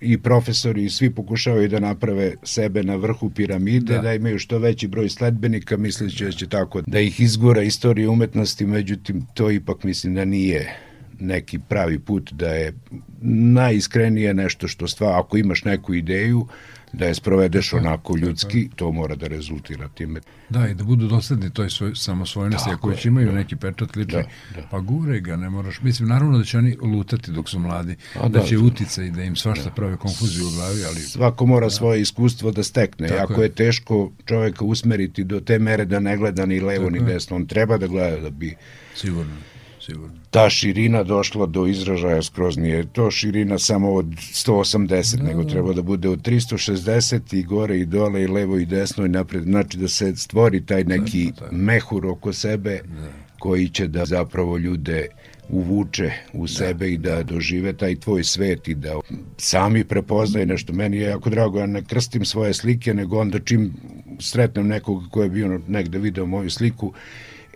i 0.01 0.17
profesori 0.17 0.83
i 0.83 0.89
svi 0.89 1.09
pokušavaju 1.09 1.69
da 1.69 1.79
naprave 1.79 2.33
sebe 2.43 2.83
na 2.83 2.95
vrhu 2.95 3.29
piramide, 3.29 3.93
da, 3.93 4.01
da 4.01 4.13
imaju 4.13 4.39
što 4.39 4.59
veći 4.59 4.87
broj 4.87 5.09
sledbenika, 5.09 5.77
misleći 5.77 6.25
da 6.25 6.31
će 6.31 6.49
tako 6.49 6.81
da 6.81 6.99
ih 6.99 7.19
izgora 7.19 7.61
istorija 7.61 8.09
umetnosti, 8.09 8.65
međutim 8.65 9.25
to 9.33 9.51
ipak 9.51 9.83
mislim 9.83 10.15
da 10.15 10.25
nije 10.25 10.75
neki 11.19 11.59
pravi 11.69 11.99
put, 11.99 12.33
da 12.33 12.49
je 12.49 12.73
najiskrenije 13.21 14.33
nešto 14.33 14.67
što 14.67 14.87
stva, 14.87 15.19
ako 15.19 15.37
imaš 15.37 15.63
neku 15.63 15.93
ideju, 15.93 16.47
da 16.93 17.05
je 17.05 17.15
sprovedeš 17.15 17.73
onako 17.73 18.17
ljudski, 18.17 18.69
to 18.75 18.91
mora 18.91 19.15
da 19.15 19.27
rezultira 19.27 19.87
time. 19.87 20.19
Da, 20.49 20.67
i 20.67 20.73
da 20.73 20.83
budu 20.83 21.07
dosledni 21.07 21.49
toj 21.49 21.69
svoj, 21.69 21.95
samosvojnosti, 21.95 22.69
ako 22.73 22.89
već 22.89 23.05
imaju 23.05 23.27
da. 23.27 23.33
neki 23.33 23.55
pečat 23.55 23.95
lični, 23.95 24.13
da, 24.13 24.61
da. 24.61 24.67
pa 24.71 24.79
gure 24.79 25.19
ga, 25.19 25.35
ne 25.35 25.49
moraš, 25.49 25.81
mislim, 25.81 26.09
naravno 26.09 26.37
da 26.37 26.43
će 26.43 26.57
oni 26.57 26.77
lutati 26.81 27.31
dok 27.31 27.49
su 27.49 27.59
mladi, 27.59 27.95
A, 28.15 28.29
da, 28.29 28.39
da 28.39 28.45
će 28.45 28.55
da. 28.55 28.63
utica 28.63 29.03
i 29.03 29.11
da 29.11 29.23
im 29.23 29.35
svašta 29.35 29.63
da. 29.63 29.71
prave 29.71 29.97
konfuziju 29.97 30.47
u 30.47 30.51
glavi, 30.51 30.85
ali... 30.85 30.99
Svako 30.99 31.45
mora 31.45 31.65
da. 31.65 31.69
svoje 31.69 32.01
iskustvo 32.01 32.51
da 32.51 32.63
stekne, 32.63 33.07
Tako 33.07 33.33
ako 33.33 33.41
je. 33.41 33.45
je 33.45 33.49
teško 33.49 34.11
čoveka 34.25 34.65
usmeriti 34.65 35.23
do 35.23 35.39
te 35.39 35.59
mere 35.59 35.85
da 35.85 35.99
ne 35.99 36.17
gleda 36.17 36.45
ni 36.45 36.59
levo 36.59 36.85
Tako 36.85 37.05
ni 37.05 37.13
desno, 37.13 37.35
on 37.35 37.45
treba 37.45 37.77
da 37.77 37.87
gleda 37.87 38.19
da 38.19 38.29
bi... 38.29 38.55
Sigurno 38.95 39.52
sigurno. 39.85 40.15
Ta 40.31 40.49
širina 40.49 41.03
došla 41.03 41.45
do 41.45 41.67
izražaja 41.67 42.21
skroz 42.21 42.57
nije 42.57 42.85
to 42.93 43.11
širina 43.11 43.59
samo 43.59 43.93
od 43.93 44.05
180, 44.05 45.17
da, 45.17 45.23
nego 45.23 45.43
da. 45.43 45.49
treba 45.49 45.73
da 45.73 45.81
bude 45.81 46.09
od 46.09 46.21
360 46.21 47.35
i 47.35 47.43
gore 47.43 47.79
i 47.79 47.85
dole 47.85 48.23
i 48.23 48.27
levo 48.27 48.57
i 48.57 48.65
desno 48.65 49.05
i 49.05 49.09
napred. 49.09 49.43
Znači 49.43 49.77
da 49.77 49.87
se 49.87 50.15
stvori 50.15 50.65
taj 50.65 50.83
neki 50.83 51.25
tako, 51.25 51.39
tako. 51.39 51.55
mehur 51.55 52.05
oko 52.05 52.33
sebe 52.33 52.81
da. 52.83 53.07
koji 53.39 53.69
će 53.69 53.87
da 53.87 54.05
zapravo 54.05 54.57
ljude 54.57 55.07
uvuče 55.49 56.11
u 56.33 56.41
da, 56.41 56.47
sebe 56.47 56.91
i 56.91 56.97
da, 56.97 57.23
dožive 57.23 57.73
taj 57.73 57.95
tvoj 57.95 58.23
svet 58.23 58.67
i 58.67 58.75
da 58.75 58.99
sami 59.37 59.83
prepoznaje 59.83 60.45
nešto. 60.45 60.73
Meni 60.73 60.97
je 60.97 61.03
jako 61.03 61.29
drago, 61.29 61.59
ja 61.59 61.65
ne 61.65 61.83
krstim 61.83 62.25
svoje 62.25 62.53
slike, 62.53 62.93
nego 62.93 63.19
onda 63.19 63.39
čim 63.39 63.73
sretnem 64.19 64.67
nekog 64.67 65.03
ko 65.11 65.23
je 65.23 65.29
bio 65.29 65.61
negde 65.67 65.99
video 65.99 66.25
moju 66.25 66.49
sliku, 66.49 66.93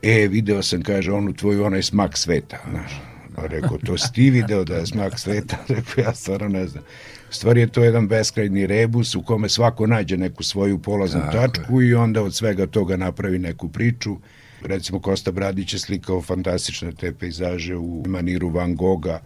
e, 0.02 0.28
video 0.28 0.64
sam, 0.64 0.82
kaže, 0.82 1.12
onu 1.12 1.34
tvoju, 1.34 1.66
onaj 1.66 1.84
smak 1.84 2.18
sveta, 2.18 2.58
znaš. 2.70 3.02
Pa 3.36 3.48
rekao, 3.48 3.78
to 3.78 3.98
si 3.98 4.14
ti 4.14 4.30
video 4.30 4.64
da 4.64 4.76
je 4.76 4.86
smak 4.86 5.20
sveta? 5.20 5.58
Rekao, 5.76 6.04
ja 6.04 6.14
stvarno 6.14 6.48
ne 6.48 6.68
znam. 6.68 6.84
Stvari 7.30 7.62
je 7.62 7.68
to 7.68 7.84
jedan 7.84 8.08
beskrajni 8.08 8.68
rebus 8.68 9.16
u 9.16 9.22
kome 9.22 9.50
svako 9.50 9.88
nađe 9.88 10.18
neku 10.18 10.44
svoju 10.44 10.80
polaznu 10.80 11.22
Tako 11.22 11.38
tačku 11.38 11.82
je. 11.82 11.90
i 11.90 11.94
onda 11.94 12.24
od 12.24 12.36
svega 12.36 12.68
toga 12.68 12.98
napravi 12.98 13.40
neku 13.40 13.70
priču. 13.70 14.18
Recimo, 14.62 15.00
Kosta 15.00 15.32
Bradić 15.32 15.74
je 15.74 15.80
slikao 15.80 16.22
fantastične 16.22 16.92
te 16.92 17.14
pejzaže 17.14 17.76
u 17.76 18.04
maniru 18.08 18.50
Van 18.50 18.76
Gogha, 18.76 19.20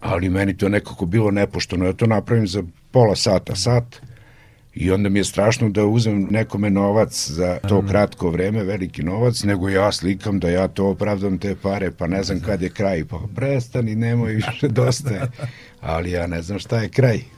ali 0.00 0.28
meni 0.28 0.56
to 0.56 0.68
nekako 0.68 1.06
bilo 1.06 1.30
nepošteno. 1.30 1.84
Ja 1.84 1.92
to 1.92 2.06
napravim 2.06 2.46
za 2.46 2.62
pola 2.90 3.16
sata, 3.16 3.56
sat, 3.56 4.00
I 4.74 4.90
onda 4.90 5.08
mi 5.08 5.18
je 5.18 5.24
strašno 5.24 5.68
da 5.68 5.84
uzmem 5.84 6.26
nekome 6.30 6.70
novac 6.70 7.30
za 7.30 7.58
to 7.68 7.82
kratko 7.88 8.30
vreme, 8.30 8.64
veliki 8.64 9.02
novac, 9.02 9.42
nego 9.42 9.68
ja 9.68 9.92
slikam 9.92 10.38
da 10.38 10.50
ja 10.50 10.68
to 10.68 10.86
opravdam 10.86 11.38
te 11.38 11.56
pare, 11.62 11.90
pa 11.90 12.06
ne 12.06 12.22
znam 12.22 12.40
kad 12.40 12.62
je 12.62 12.68
kraj. 12.68 13.04
Pa 13.04 13.18
prestani, 13.34 13.94
nemoj 13.94 14.32
više, 14.32 14.68
dosta 14.68 15.10
je. 15.10 15.20
Ali 15.80 16.10
ja 16.10 16.26
ne 16.26 16.42
znam 16.42 16.58
šta 16.58 16.78
je 16.78 16.88
kraj. 16.88 17.37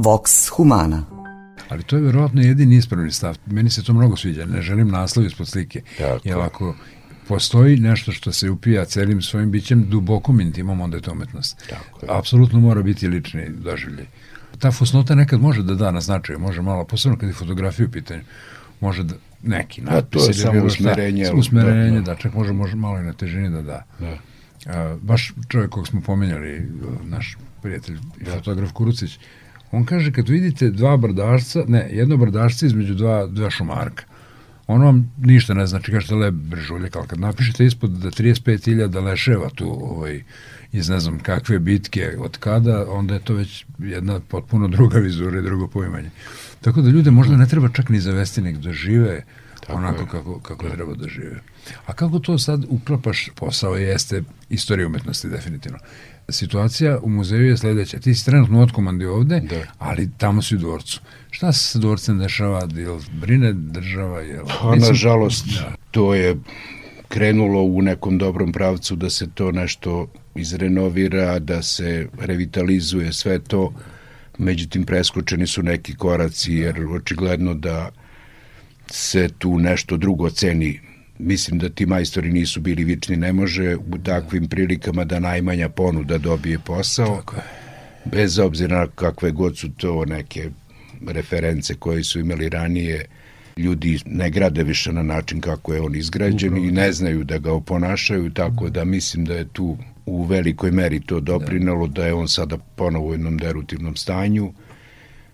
Vox 0.00 0.48
Humana 0.56 1.04
Ali 1.68 1.82
to 1.82 1.96
je 1.96 2.02
verovatno 2.02 2.42
jedini 2.42 2.76
ispravni 2.76 3.12
stav. 3.12 3.38
Meni 3.46 3.70
se 3.70 3.84
to 3.84 3.92
mnogo 3.92 4.16
sviđa. 4.16 4.46
Ne 4.46 4.62
želim 4.62 4.88
naslov 4.88 5.26
ispod 5.26 5.48
slike. 5.48 5.82
Tako. 5.98 6.28
Jer 6.28 6.38
ako 6.38 6.74
postoji 7.28 7.76
nešto 7.76 8.12
što 8.12 8.32
se 8.32 8.50
upija 8.50 8.84
celim 8.84 9.22
svojim 9.22 9.50
bićem, 9.50 9.84
dubokom 9.88 10.40
intimom, 10.40 10.80
onda 10.80 10.96
je 10.96 11.00
to 11.00 11.12
umetnost. 11.12 11.64
Tako 11.70 12.06
je. 12.06 12.18
Apsolutno 12.18 12.60
mora 12.60 12.82
biti 12.82 13.08
lični 13.08 13.48
doživljaj. 13.48 14.06
Ta 14.58 14.70
fusnota 14.70 15.14
nekad 15.14 15.40
može 15.40 15.62
da 15.62 15.74
da 15.74 15.90
na 15.90 16.00
značaju, 16.00 16.38
može 16.38 16.62
malo, 16.62 16.84
posebno 16.84 17.18
kad 17.18 17.28
je 17.28 17.34
fotografija 17.34 17.86
u 17.86 17.90
pitanju, 17.90 18.22
može 18.80 19.02
da 19.02 19.14
neki 19.42 19.82
to 19.82 19.90
je 19.90 19.94
natpis 19.94 20.24
ili 20.24 20.34
samo 20.34 20.52
bilo 20.52 20.70
šta, 20.70 20.82
usmerenje, 20.82 21.30
usmerenje, 21.34 22.00
da, 22.00 22.00
da, 22.00 22.14
da. 22.14 22.20
čak 22.20 22.34
može, 22.34 22.52
može 22.52 22.76
malo 22.76 22.98
i 22.98 23.02
na 23.02 23.12
težini 23.12 23.50
da 23.50 23.62
da. 23.62 23.84
Da. 23.98 24.18
A, 24.66 24.96
baš 25.02 25.32
čovjek 25.48 25.70
kog 25.70 25.88
smo 25.88 26.00
pomenjali, 26.00 26.68
naš 27.04 27.36
prijatelj 27.62 27.98
i 28.20 28.24
fotograf 28.24 28.72
Kurucić, 28.72 29.18
on 29.72 29.84
kaže 29.84 30.12
kad 30.12 30.28
vidite 30.28 30.70
dva 30.70 30.96
brdašca, 30.96 31.64
ne, 31.68 31.88
jedno 31.92 32.16
brdašca 32.16 32.66
između 32.66 32.94
dva, 32.94 33.26
dva 33.26 33.50
šumarka, 33.50 34.04
ono 34.66 34.84
vam 34.84 35.12
ništa 35.18 35.54
ne 35.54 35.66
znači, 35.66 35.92
kažete 35.92 36.14
lep 36.14 36.34
brežuljak, 36.34 36.96
ali 36.96 37.06
kad 37.06 37.20
napišete 37.20 37.64
ispod 37.64 37.90
da 37.90 38.10
35.000 38.10 39.04
leševa 39.04 39.50
tu 39.54 39.68
ovaj, 39.68 40.22
iz 40.72 40.88
ne 40.88 41.00
znam 41.00 41.18
kakve 41.18 41.58
bitke, 41.58 42.16
od 42.18 42.38
kada, 42.38 42.92
onda 42.92 43.14
je 43.14 43.20
to 43.20 43.34
već 43.34 43.64
jedna 43.78 44.20
potpuno 44.20 44.68
druga 44.68 44.98
vizura 44.98 45.38
i 45.38 45.42
drugo 45.42 45.68
poimanje. 45.68 46.10
Tako 46.60 46.82
da 46.82 46.90
ljude 46.90 47.10
možda 47.10 47.36
ne 47.36 47.46
treba 47.46 47.68
čak 47.68 47.88
ni 47.88 48.00
zavesti, 48.00 48.42
nek 48.42 48.56
da 48.56 48.72
žive 48.72 49.24
Tako 49.60 49.78
onako 49.78 50.00
je. 50.00 50.08
kako, 50.08 50.40
kako 50.40 50.68
treba 50.68 50.94
da 50.94 51.08
žive. 51.08 51.40
A 51.86 51.92
kako 51.92 52.18
to 52.18 52.38
sad 52.38 52.64
uklapaš 52.68 53.30
posao 53.34 53.76
jeste 53.76 54.22
istorija 54.48 54.86
umetnosti 54.86 55.28
definitivno. 55.28 55.78
Situacija 56.32 56.98
u 57.02 57.08
muzeju 57.08 57.46
je 57.46 57.56
sledeća. 57.56 57.98
Ti 57.98 58.14
si 58.14 58.24
trenutno 58.24 58.62
otkomandi 58.62 59.04
ovde, 59.04 59.40
Da. 59.40 59.62
ali 59.78 60.10
tamo 60.18 60.42
si 60.42 60.54
u 60.54 60.58
dvorcu. 60.58 61.00
Šta 61.30 61.52
se 61.52 61.68
sa 61.68 61.78
dvorcem 61.78 62.18
dešava? 62.18 62.68
Jel 62.76 63.00
brine 63.20 63.52
država? 63.52 64.20
Jel, 64.20 64.44
Pa, 64.60 64.76
nažalost, 64.76 65.44
to 65.90 66.14
je 66.14 66.36
krenulo 67.08 67.62
u 67.62 67.82
nekom 67.82 68.18
dobrom 68.18 68.52
pravcu 68.52 68.96
da 68.96 69.10
se 69.10 69.26
to 69.34 69.52
nešto 69.52 70.08
izrenovira, 70.34 71.38
da 71.38 71.62
se 71.62 72.08
revitalizuje 72.20 73.12
sve 73.12 73.38
to. 73.38 73.72
Međutim, 74.38 74.84
preskočeni 74.84 75.46
su 75.46 75.62
neki 75.62 75.94
koraci, 75.94 76.52
jer 76.54 76.86
očigledno 76.86 77.54
da 77.54 77.90
se 78.90 79.28
tu 79.38 79.58
nešto 79.58 79.96
drugo 79.96 80.30
ceni. 80.30 80.80
Mislim 81.22 81.58
da 81.58 81.68
ti 81.68 81.86
majstori 81.86 82.32
nisu 82.32 82.60
bili 82.60 82.84
vični, 82.84 83.16
ne 83.16 83.32
može 83.32 83.76
u 83.76 83.98
takvim 84.04 84.48
prilikama 84.48 85.04
da 85.04 85.18
najmanja 85.20 85.68
ponuda 85.68 86.18
dobije 86.18 86.58
posao. 86.58 87.16
Tako 87.16 87.36
je. 87.36 87.42
bez 88.04 88.38
obzira 88.38 88.78
na 88.78 88.86
kakve 88.86 89.30
god 89.30 89.58
su 89.58 89.68
to 89.68 90.04
neke 90.04 90.50
reference 91.06 91.74
koje 91.74 92.04
su 92.04 92.20
imali 92.20 92.48
ranije, 92.48 93.04
ljudi 93.56 93.98
ne 94.06 94.30
grade 94.30 94.62
više 94.62 94.92
na 94.92 95.02
način 95.02 95.40
kako 95.40 95.74
je 95.74 95.80
on 95.80 95.94
izgrađen 95.94 96.56
i 96.56 96.70
ne 96.70 96.92
znaju 96.92 97.24
da 97.24 97.38
ga 97.38 97.52
oponašaju, 97.52 98.30
tako 98.30 98.70
da 98.70 98.84
mislim 98.84 99.24
da 99.24 99.34
je 99.34 99.48
tu 99.48 99.78
u 100.06 100.24
velikoj 100.24 100.70
meri 100.70 101.00
to 101.00 101.20
doprinalo 101.20 101.86
da 101.86 102.06
je 102.06 102.14
on 102.14 102.28
sada 102.28 102.56
ponovo 102.56 103.06
u 103.06 103.12
jednom 103.12 103.38
derutivnom 103.38 103.96
stanju, 103.96 104.52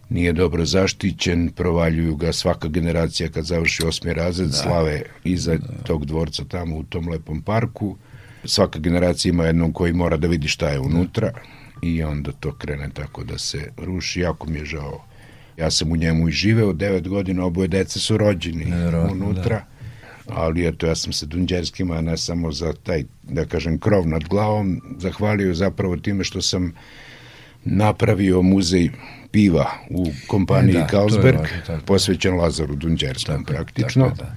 nije 0.08 0.32
dobro 0.32 0.64
zaštićen, 0.64 1.50
provaljuju 1.56 2.16
ga 2.16 2.32
svaka 2.32 2.68
generacija 2.68 3.28
kad 3.28 3.44
završi 3.44 3.86
osmi 3.86 4.14
razred, 4.14 4.54
slave 4.54 5.02
iza 5.24 5.58
tog 5.82 6.06
dvorca 6.06 6.44
tamo 6.44 6.76
u 6.76 6.82
tom 6.82 7.08
lepom 7.08 7.42
parku. 7.42 7.96
Svaka 8.44 8.78
generacija 8.78 9.30
ima 9.30 9.44
jednog 9.44 9.74
koji 9.74 9.92
mora 9.92 10.16
da 10.16 10.28
vidi 10.28 10.48
šta 10.48 10.68
je 10.68 10.80
unutra 10.80 11.32
i 11.82 12.02
onda 12.02 12.32
to 12.32 12.52
krene 12.52 12.90
tako 12.94 13.24
da 13.24 13.38
se 13.38 13.72
ruši. 13.76 14.20
Jako 14.20 14.50
mi 14.50 14.58
je 14.58 14.64
žao. 14.64 15.04
Ja 15.56 15.70
sam 15.70 15.92
u 15.92 15.96
njemu 15.96 16.28
i 16.28 16.32
živeo 16.32 16.72
devet 16.72 17.08
godina, 17.08 17.44
oboje 17.44 17.68
dece 17.68 18.00
su 18.00 18.16
rođeni 18.16 18.64
Neverovatno, 18.64 19.26
unutra. 19.26 19.64
Ali 20.28 20.66
eto, 20.66 20.86
ja 20.86 20.94
sam 20.94 21.12
se 21.12 21.26
Dunđerskima 21.26 22.00
ne 22.00 22.16
samo 22.16 22.52
za 22.52 22.72
taj, 22.72 23.04
da 23.22 23.44
kažem, 23.44 23.78
krov 23.78 24.08
nad 24.08 24.24
glavom, 24.24 24.80
zahvalio 24.98 25.54
zapravo 25.54 25.96
time 25.96 26.24
što 26.24 26.42
sam 26.42 26.72
napravio 27.66 28.42
muzej 28.42 28.90
piva 29.30 29.70
u 29.90 30.06
kompaniji 30.26 30.76
E, 30.76 30.78
da, 30.78 30.86
Carlsberg, 30.88 31.38
posvećen 31.84 32.36
Lazaru 32.36 32.74
Dunđerskom 32.74 33.44
praktično. 33.44 34.04
tako 34.04 34.16
da. 34.16 34.36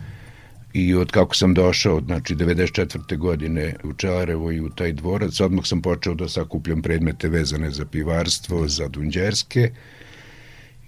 I 0.73 0.95
od 0.95 1.11
kako 1.11 1.35
sam 1.35 1.53
došao, 1.53 2.01
znači 2.05 2.35
94. 2.35 3.17
godine 3.17 3.75
u 3.83 3.93
Čelarevo 3.93 4.51
i 4.51 4.61
u 4.61 4.69
taj 4.69 4.91
dvorac, 4.93 5.39
odmah 5.39 5.65
sam 5.65 5.81
počeo 5.81 6.13
da 6.13 6.29
sakupljam 6.29 6.81
predmete 6.81 7.29
vezane 7.29 7.71
za 7.71 7.85
pivarstvo, 7.85 8.67
za 8.67 8.87
Dunđerske. 8.87 9.71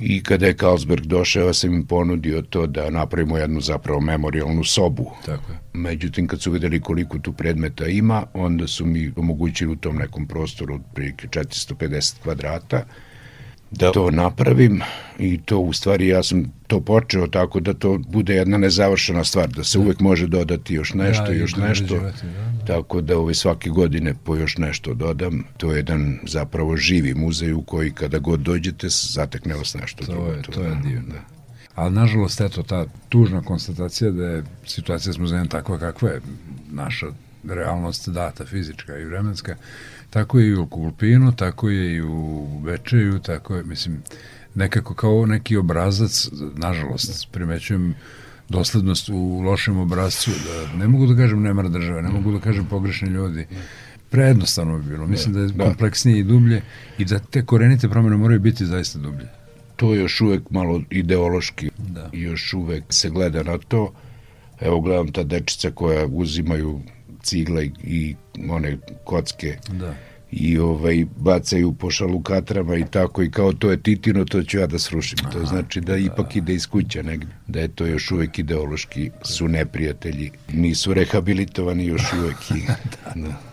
I 0.02 0.24
kada 0.24 0.48
je 0.48 0.54
Carlsberg 0.54 1.06
došao, 1.06 1.48
ja 1.48 1.54
sam 1.54 1.74
im 1.74 1.86
ponudio 1.86 2.42
to 2.42 2.68
da 2.68 2.90
napravimo 2.90 3.38
jednu 3.38 3.62
zapravo 3.62 4.00
memorialnu 4.00 4.64
sobu. 4.64 5.12
Tako 5.26 5.52
je. 5.52 5.58
Međutim, 5.74 6.28
kad 6.28 6.42
su 6.42 6.52
videli 6.52 6.80
koliko 6.80 7.20
tu 7.20 7.34
predmeta 7.34 7.88
ima, 7.88 8.26
onda 8.34 8.68
su 8.68 8.86
mi 8.86 9.12
omogućili 9.16 9.72
u 9.72 9.76
tom 9.76 9.96
nekom 9.96 10.28
prostoru 10.28 10.76
od 10.76 10.82
prilike 10.94 11.28
450 11.28 12.14
kvadrata 12.24 12.86
da 13.72 13.92
to 13.92 14.12
napravim 14.12 14.82
i 15.20 15.40
to 15.46 15.60
u 15.60 15.74
stvari 15.74 16.08
ja 16.08 16.24
sam 16.24 16.44
to 16.68 16.80
počeo 16.82 17.28
tako 17.28 17.60
da 17.60 17.74
to 17.74 17.98
bude 18.08 18.36
jedna 18.36 18.58
nezavršena 18.58 19.24
stvar, 19.24 19.50
da 19.50 19.64
se 19.64 19.80
uvek 19.80 20.00
može 20.00 20.28
dodati 20.28 20.74
još 20.74 20.94
nešto, 20.94 21.24
Da, 21.26 21.32
još 21.32 21.56
nešto. 21.56 21.96
da, 21.96 22.02
da. 22.02 22.66
Tako 22.68 23.02
da 23.02 23.18
ove 23.18 23.34
svake 23.34 23.70
godine 23.70 24.16
po 24.24 24.36
još 24.36 24.58
nešto 24.58 24.94
dodam. 24.94 25.44
To 25.58 25.72
je 25.72 25.78
jedan 25.78 26.20
zapravo 26.28 26.78
živi 26.78 27.14
muzej 27.14 27.54
u 27.54 27.62
koji 27.62 27.92
kada 27.92 28.20
god 28.20 28.40
dođete 28.40 28.88
zatekne 28.90 29.56
vas 29.56 29.74
nešto 29.74 30.06
To 30.06 30.12
drugo. 30.12 30.28
je, 30.32 30.42
to 30.42 30.62
je 30.62 30.70
da, 30.70 30.76
divno. 30.76 31.14
Da. 31.14 31.22
Ali 31.76 31.94
nažalost, 31.94 32.42
eto, 32.42 32.64
ta 32.64 32.86
tužna 33.10 33.42
konstatacija 33.42 34.12
da 34.12 34.26
je 34.26 34.44
situacija 34.66 35.14
s 35.14 35.18
muzejem 35.18 35.48
takva 35.48 35.78
kakva 35.80 36.10
je 36.10 36.22
naša 36.72 37.06
realnost 37.50 38.10
data, 38.10 38.46
fizička 38.46 38.98
i 38.98 39.06
vremenska, 39.06 39.56
tako 40.10 40.40
je 40.40 40.48
i 40.48 40.56
u 40.56 40.68
Kulpinu, 40.68 41.32
tako 41.32 41.70
je 41.70 41.96
i 41.96 42.02
u 42.02 42.48
Bečeju, 42.66 43.20
tako 43.20 43.56
je, 43.56 43.64
mislim, 43.64 44.04
nekako 44.56 44.94
kao 44.94 45.26
neki 45.26 45.58
obrazac, 45.58 46.30
nažalost, 46.56 47.28
primećujem 47.32 47.96
doslednost 48.50 49.10
u 49.10 49.42
lošem 49.42 49.78
obrazcu, 49.78 50.32
da 50.46 50.78
ne 50.78 50.88
mogu 50.88 51.06
da 51.08 51.16
kažem 51.16 51.42
nemar 51.42 51.70
države, 51.70 52.02
ne 52.02 52.10
mogu 52.10 52.32
da 52.32 52.40
kažem 52.40 52.66
pogrešni 52.66 53.08
ljudi, 53.10 53.46
prejednostavno 54.10 54.78
bi 54.78 54.90
bilo. 54.90 55.08
Mislim 55.08 55.34
da 55.34 55.40
je 55.40 55.48
Da. 55.48 55.64
kompleksnije 55.64 56.20
i 56.20 56.24
dublje 56.24 56.62
i 56.98 57.06
da 57.06 57.20
te 57.20 57.46
korenite 57.46 57.90
promene 57.90 58.18
moraju 58.18 58.40
biti 58.40 58.66
zaista 58.66 59.00
dublje. 59.00 59.26
to 59.76 59.94
je 59.94 60.00
još 60.00 60.22
uvek 60.22 60.50
malo 60.50 60.82
ideološki 60.90 61.70
Da. 61.78 62.10
i 62.14 62.22
još 62.22 62.54
uvek 62.54 62.84
se 62.90 63.10
gleda 63.10 63.44
na 63.44 63.58
to. 63.58 63.94
Evo 64.60 64.82
gledam 64.82 65.12
ta 65.12 65.24
dečica 65.24 65.72
koja 65.72 66.06
uzimaju 66.06 66.82
cigle 67.24 67.66
i- 67.66 67.72
i 67.86 68.16
one 68.50 68.78
kocke 69.04 69.58
Da. 69.72 69.94
i 70.32 70.58
ovaj 70.60 71.06
bacaju 71.18 71.74
po 71.74 71.92
šalukatrama 71.92 72.76
i 72.76 72.86
tako 72.86 73.24
i 73.24 73.32
kao 73.32 73.54
to 73.54 73.72
je 73.72 73.78
Titino, 73.80 74.26
to 74.26 74.44
ću 74.44 74.58
ja 74.58 74.68
da 74.68 74.80
srušim. 74.80 75.18
To 75.32 75.46
znači 75.46 75.82
da 75.82 75.98
ipak 75.98 76.36
ide 76.36 76.54
iz 76.54 76.68
kuće 76.68 77.04
negde. 77.04 77.28
Da 77.48 77.60
je 77.60 77.68
to 77.68 77.86
još 77.86 78.12
uvek 78.12 78.40
ideološki 78.40 79.12
su 79.24 79.48
neprijatelji. 79.48 80.32
Nisu 80.50 80.94
rehabilitovani 80.94 81.86
još 81.86 82.14
uvek. 82.14 82.52
I, 82.52 82.62
da. 83.16 83.51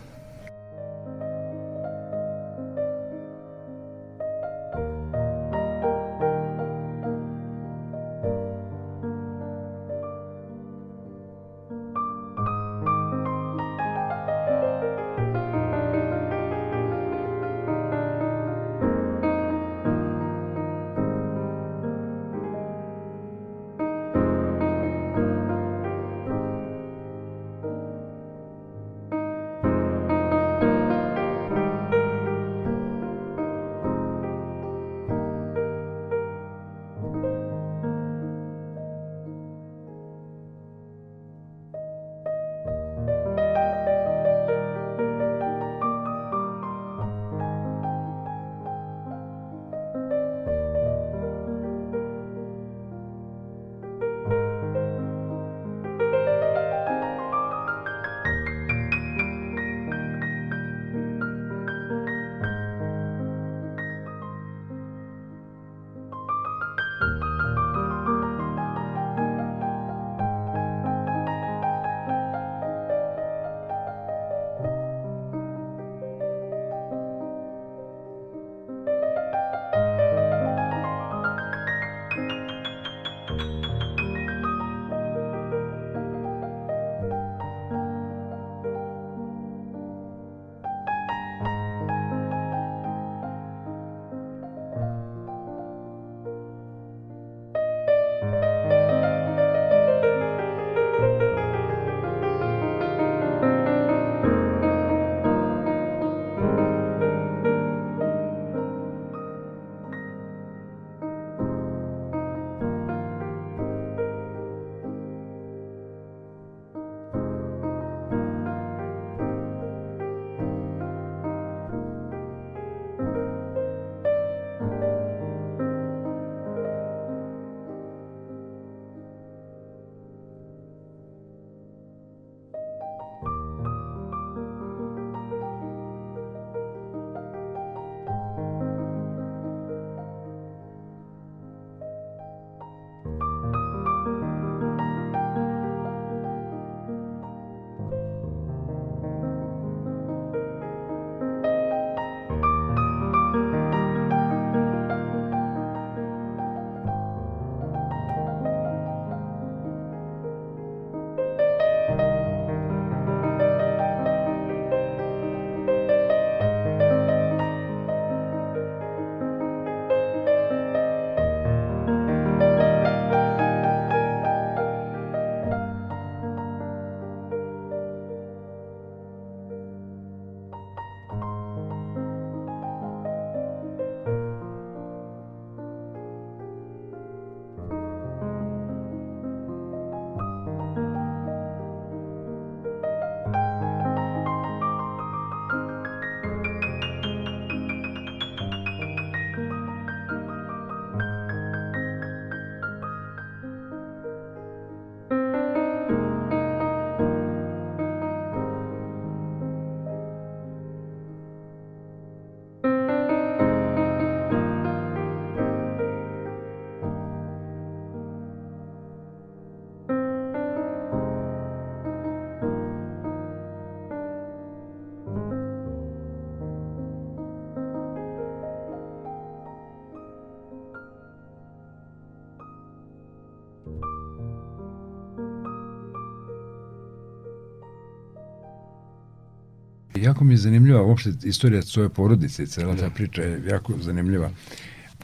Jako 240.09 240.25
mi 240.25 240.35
je 240.35 240.39
zanimljiva 240.39 240.83
uopšte 240.83 241.11
istorija 241.25 241.63
svoje 241.63 241.89
porodice, 241.89 242.47
cela 242.47 242.77
ta 242.77 242.91
priča 242.91 243.23
je 243.23 243.43
jako 243.47 243.73
zanimljiva. 243.81 244.31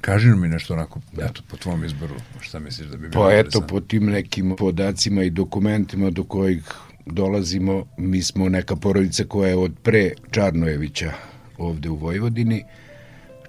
Kaži 0.00 0.28
mi 0.28 0.48
nešto 0.48 0.74
onako, 0.74 1.00
eto, 1.18 1.42
po 1.48 1.56
tvom 1.56 1.84
izboru, 1.84 2.14
šta 2.40 2.58
misliš 2.58 2.88
da 2.88 2.96
bi 2.96 3.08
bilo 3.08 3.24
Pa 3.24 3.32
eto, 3.32 3.60
po 3.60 3.80
tim 3.80 4.06
nekim 4.06 4.56
podacima 4.58 5.22
i 5.22 5.30
dokumentima 5.30 6.10
do 6.10 6.24
kojih 6.24 6.62
dolazimo, 7.06 7.86
mi 7.98 8.22
smo 8.22 8.48
neka 8.48 8.76
porodica 8.76 9.24
koja 9.24 9.48
je 9.48 9.56
od 9.56 9.72
pre 9.82 10.10
Čarnojevića 10.30 11.12
ovde 11.58 11.88
u 11.88 11.96
Vojvodini, 11.96 12.64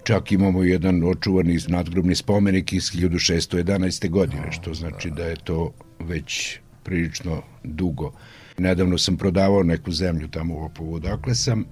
čak 0.03 0.31
imamo 0.31 0.63
jedan 0.63 1.03
očuvani 1.03 1.59
nadgrobni 1.67 2.15
spomenik 2.15 2.73
iz 2.73 2.83
1611. 2.83 4.09
godine, 4.09 4.51
što 4.51 4.73
znači 4.73 5.09
da 5.09 5.25
je 5.25 5.35
to 5.43 5.71
već 5.99 6.59
prilično 6.83 7.41
dugo. 7.63 8.11
Nedavno 8.57 8.97
sam 8.97 9.17
prodavao 9.17 9.63
neku 9.63 9.91
zemlju 9.91 10.27
tamo 10.27 10.55
u 10.55 10.65
Opovu, 10.65 10.99
dakle 10.99 11.35
sam 11.35 11.65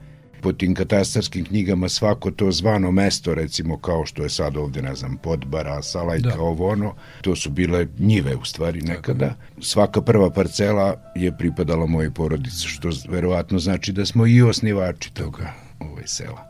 po 0.44 0.54
tim 0.54 0.76
katastarskim 0.76 1.46
knjigama 1.46 1.90
svako 1.90 2.32
to 2.32 2.52
zvano 2.52 2.92
mesto, 2.92 3.36
recimo 3.36 3.78
kao 3.78 4.06
što 4.06 4.24
je 4.24 4.30
sad 4.30 4.58
ovde, 4.58 4.82
ne 4.82 4.96
znam, 4.96 5.18
Podbara, 5.18 5.82
Salajka, 5.82 6.30
da. 6.30 6.42
ovo 6.42 6.70
ono, 6.70 6.96
to 7.22 7.36
su 7.36 7.50
bile 7.50 7.88
njive 8.00 8.36
u 8.36 8.46
stvari 8.46 8.82
nekada. 8.82 9.36
Svaka 9.62 10.02
prva 10.02 10.30
parcela 10.30 10.96
je 11.16 11.38
pripadala 11.38 11.86
mojoj 11.86 12.14
porodici, 12.14 12.68
što 12.68 12.90
verovatno 13.10 13.60
znači 13.60 13.92
da 13.92 14.06
smo 14.06 14.28
i 14.28 14.42
osnivači 14.42 15.14
toga 15.14 15.54
ovaj 15.80 16.04
sela. 16.06 16.46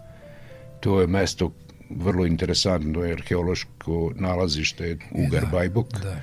To 0.80 1.02
je 1.02 1.08
mesto 1.08 1.52
vrlo 1.90 2.26
interesantno, 2.26 3.04
je 3.04 3.14
arheološko 3.14 4.12
nalazište 4.16 4.98
Ugar 5.12 5.42
da, 5.42 5.48
Bajbok. 5.48 5.92
Da. 5.92 6.16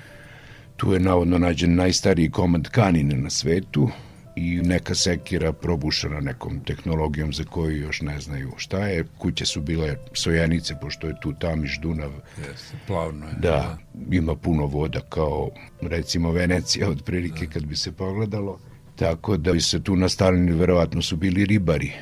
Tu 0.80 0.92
je 0.92 1.00
navodno 1.00 1.38
nađen 1.38 1.74
najstariji 1.74 2.30
komad 2.30 2.68
kanine 2.68 3.14
na 3.14 3.30
svetu, 3.30 3.90
i 4.36 4.60
neka 4.62 4.94
sekira 4.94 5.52
probušena 5.52 6.20
nekom 6.20 6.60
tehnologijom 6.60 7.32
za 7.32 7.44
koju 7.44 7.76
još 7.76 8.00
ne 8.00 8.20
znaju 8.20 8.52
šta 8.56 8.86
je. 8.86 9.04
Kuće 9.18 9.46
su 9.46 9.60
bile 9.60 9.96
sojenice, 10.12 10.74
pošto 10.80 11.06
je 11.06 11.14
tu 11.22 11.32
Tamiš, 11.32 11.80
Dunav. 11.80 12.10
Jeste, 12.38 12.76
plavno 12.86 13.26
je. 13.26 13.32
Da, 13.32 13.38
da, 13.40 13.78
ima 14.10 14.34
puno 14.36 14.66
voda 14.66 15.00
kao 15.00 15.50
recimo 15.80 16.32
Venecija 16.32 16.90
otprilike 16.90 17.46
da. 17.46 17.52
kad 17.52 17.64
bi 17.64 17.76
se 17.76 17.92
pogledalo. 17.92 18.58
Tako 18.96 19.36
da 19.36 19.52
bi 19.52 19.60
se 19.60 19.82
tu 19.82 19.96
nastavljeni 19.96 20.52
verovatno 20.52 21.02
su 21.02 21.16
bili 21.16 21.44
ribari. 21.44 21.92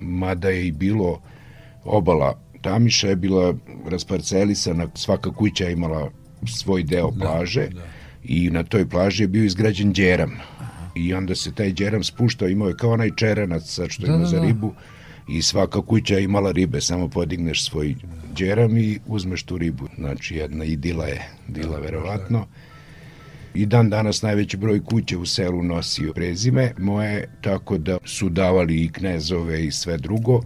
Mada 0.00 0.48
je 0.48 0.66
i 0.66 0.72
bilo 0.72 1.22
obala 1.84 2.40
Tamiša 2.62 3.08
je 3.08 3.16
bila 3.16 3.54
rasparcelisana, 3.86 4.88
svaka 4.94 5.32
kuća 5.32 5.64
je 5.64 5.72
imala 5.72 6.10
svoj 6.46 6.82
deo 6.82 7.10
da, 7.10 7.24
plaže 7.24 7.66
da, 7.66 7.74
da. 7.74 7.97
I 8.24 8.50
na 8.50 8.62
toj 8.62 8.88
plaži 8.88 9.22
je 9.22 9.28
bio 9.28 9.44
izgrađen 9.44 9.92
djeram 9.92 10.32
i 10.94 11.14
onda 11.14 11.34
se 11.34 11.54
taj 11.54 11.72
džeram 11.72 12.04
spuštao, 12.04 12.48
imao 12.48 12.68
je 12.68 12.76
kao 12.76 12.90
onaj 12.90 13.10
čerenac 13.16 13.62
sad 13.64 13.90
što 13.90 14.06
da, 14.06 14.12
ima 14.12 14.18
da, 14.18 14.26
za 14.26 14.40
da. 14.40 14.46
ribu 14.46 14.74
i 15.28 15.42
svaka 15.42 15.82
kuća 15.82 16.18
imala 16.18 16.50
ribe, 16.50 16.80
samo 16.80 17.08
podigneš 17.08 17.64
svoj 17.64 17.94
džeram 18.34 18.76
i 18.76 18.98
uzmeš 19.06 19.42
tu 19.42 19.58
ribu. 19.58 19.88
Znači 19.98 20.36
jedna 20.36 20.64
idila 20.64 21.06
je, 21.06 21.28
dila 21.48 21.76
da, 21.76 21.82
verovatno. 21.82 22.46
I 23.54 23.66
dan 23.66 23.90
danas 23.90 24.22
najveći 24.22 24.56
broj 24.56 24.84
kuće 24.84 25.16
u 25.16 25.26
selu 25.26 25.62
nosi 25.62 26.10
prezime 26.14 26.72
moje, 26.78 27.28
tako 27.40 27.78
da 27.78 27.98
su 28.04 28.28
davali 28.28 28.84
i 28.84 28.92
knezove 28.92 29.64
i 29.64 29.70
sve 29.70 29.96
drugo. 29.98 30.42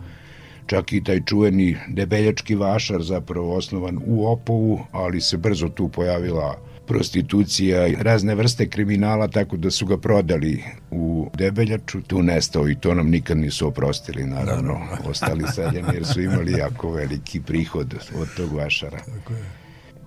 Čak 0.66 0.92
i 0.92 1.04
taj 1.04 1.20
čuveni 1.26 1.76
debeljački 1.88 2.54
vašar 2.54 3.02
zapravo 3.02 3.56
osnovan 3.56 3.98
u 4.06 4.26
Opovu, 4.26 4.80
ali 4.92 5.20
se 5.20 5.36
brzo 5.36 5.68
tu 5.68 5.88
pojavila 5.88 6.71
prostitucija 6.92 7.86
i 7.86 7.94
razne 7.98 8.34
vrste 8.34 8.68
kriminala, 8.68 9.28
tako 9.28 9.56
da 9.56 9.70
su 9.70 9.86
ga 9.86 9.98
prodali 9.98 10.62
u 10.90 11.30
Debeljaču, 11.34 12.00
tu 12.02 12.22
nestao 12.22 12.68
i 12.68 12.74
to 12.74 12.94
nam 12.94 13.10
nikad 13.10 13.38
nisu 13.38 13.68
oprostili, 13.68 14.26
naravno, 14.26 14.80
ostali 15.10 15.44
seljeni 15.54 15.88
jer 15.94 16.06
su 16.06 16.20
imali 16.20 16.52
jako 16.52 16.90
veliki 16.90 17.40
prihod 17.40 17.94
od 18.20 18.28
tog 18.36 18.52
vašara. 18.52 18.98
Tako 18.98 19.32
je. 19.32 19.44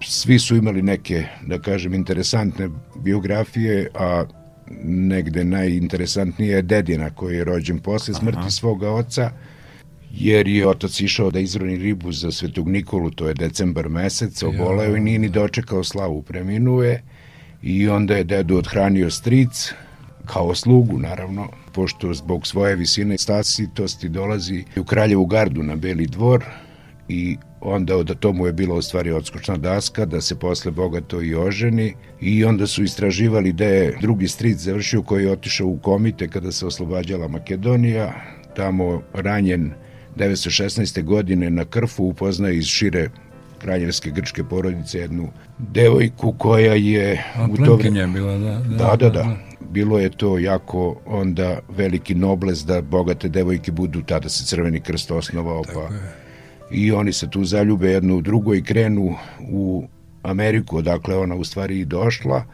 Svi 0.02 0.40
su 0.40 0.56
imali 0.56 0.82
neke, 0.82 1.24
da 1.48 1.60
kažem, 1.60 1.94
interesantne 1.94 2.70
biografije, 2.96 3.90
a 3.96 4.24
negde 4.84 5.44
najinteresantnije 5.44 6.56
je 6.56 6.62
dedina 6.62 7.10
koji 7.10 7.36
je 7.36 7.44
rođen 7.44 7.80
posle 7.80 8.14
smrti 8.14 8.40
Aha. 8.40 8.50
svoga 8.50 8.92
oca, 8.92 9.32
jer 10.18 10.48
je 10.48 10.68
otac 10.68 11.00
išao 11.00 11.32
da 11.32 11.40
izroni 11.40 11.78
ribu 11.78 12.12
za 12.12 12.32
Svetog 12.32 12.70
Nikolu, 12.70 13.12
to 13.12 13.28
je 13.28 13.34
decembar 13.34 13.90
mesec, 13.90 14.44
oboleo 14.44 14.92
ja, 14.92 14.98
i 14.98 15.02
nije 15.02 15.20
ni 15.20 15.30
dočekao 15.30 15.84
slavu, 15.84 16.22
preminuje 16.22 17.04
i 17.62 17.90
onda 17.90 18.18
je 18.18 18.24
dedu 18.24 18.58
odhranio 18.58 19.10
stric, 19.10 19.74
kao 20.26 20.56
slugu 20.56 21.00
naravno, 21.00 21.48
pošto 21.74 22.14
zbog 22.14 22.48
svoje 22.48 22.76
visine 22.76 23.18
stasitosti 23.18 24.10
dolazi 24.10 24.64
u 24.78 24.84
Kraljevu 24.84 25.26
gardu 25.26 25.64
na 25.64 25.76
Beli 25.76 26.08
dvor 26.08 26.44
i 27.10 27.38
onda 27.62 27.98
od 27.98 28.20
tomu 28.20 28.46
je 28.46 28.54
bila 28.54 28.76
u 28.76 28.82
stvari 28.82 29.12
odskočna 29.12 29.58
daska 29.58 30.06
da 30.06 30.22
se 30.22 30.40
posle 30.40 30.72
bogato 30.72 31.22
i 31.22 31.36
oženi 31.36 31.94
i 32.22 32.46
onda 32.46 32.68
su 32.68 32.84
istraživali 32.84 33.54
da 33.54 33.66
je 33.66 33.98
drugi 34.02 34.28
stric 34.28 34.58
završio 34.58 35.04
koji 35.04 35.24
je 35.24 35.32
otišao 35.32 35.68
u 35.68 35.78
komite 35.78 36.28
kada 36.28 36.52
se 36.52 36.66
oslobađala 36.66 37.28
Makedonija, 37.28 38.14
tamo 38.56 39.02
ranjen 39.14 39.72
1916. 40.18 41.04
godine 41.04 41.50
na 41.50 41.66
Krfu 41.66 42.04
upoznaje 42.04 42.58
iz 42.58 42.66
šire 42.66 43.10
kraljevske 43.62 44.12
grčke 44.12 44.44
porodice 44.44 45.00
jednu 45.00 45.30
devojku 45.58 46.36
koja 46.38 46.74
je 46.74 47.24
A, 47.36 47.48
u 47.52 47.58
to 47.58 47.76
vreme 47.76 48.08
bila 48.08 48.38
da 48.38 48.60
da, 48.60 48.96
da 48.96 48.96
da, 48.96 49.10
da 49.10 49.38
bilo 49.72 50.00
je 50.00 50.10
to 50.10 50.38
jako 50.38 50.96
onda 51.06 51.60
veliki 51.70 52.16
nobles 52.16 52.66
da 52.66 52.82
bogate 52.82 53.30
devojke 53.30 53.72
budu 53.72 54.02
tada 54.02 54.30
se 54.30 54.46
crveni 54.46 54.80
krst 54.80 55.12
osnovao 55.12 55.64
pa 55.74 55.80
je. 55.80 56.14
i 56.72 56.92
oni 56.92 57.14
se 57.14 57.30
tu 57.30 57.44
zaljube 57.44 57.92
jedno 57.92 58.16
u 58.16 58.22
drugo 58.22 58.56
i 58.56 58.64
krenu 58.64 59.16
u 59.52 59.88
Ameriku 60.24 60.78
odakle 60.78 61.16
ona 61.18 61.36
u 61.36 61.44
stvari 61.44 61.80
i 61.80 61.86
došla 61.86 62.46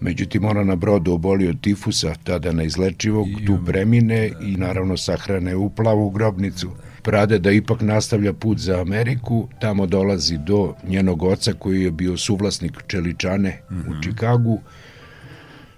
Međutim, 0.00 0.44
ona 0.44 0.64
na 0.64 0.76
brodu 0.76 1.12
oboli 1.12 1.48
od 1.48 1.60
tifusa, 1.60 2.14
tada 2.24 2.52
neizlečivog, 2.52 3.26
tu 3.46 3.58
premine 3.66 4.30
i 4.42 4.56
naravno 4.56 4.96
sahrane 4.96 5.56
u 5.56 5.70
plavu 5.70 6.10
grobnicu. 6.10 6.70
Prade 7.06 7.38
da 7.38 7.50
ipak 7.50 7.80
nastavlja 7.80 8.32
put 8.32 8.58
za 8.58 8.80
Ameriku, 8.80 9.48
tamo 9.60 9.86
dolazi 9.86 10.38
do 10.38 10.74
njenog 10.88 11.22
oca 11.22 11.52
koji 11.52 11.82
je 11.82 11.90
bio 11.90 12.16
suvlasnik 12.16 12.72
Čeličane 12.86 13.60
mm 13.70 13.74
-hmm. 13.74 13.88
u 13.88 13.90
mhm. 13.90 14.00
Čikagu, 14.02 14.60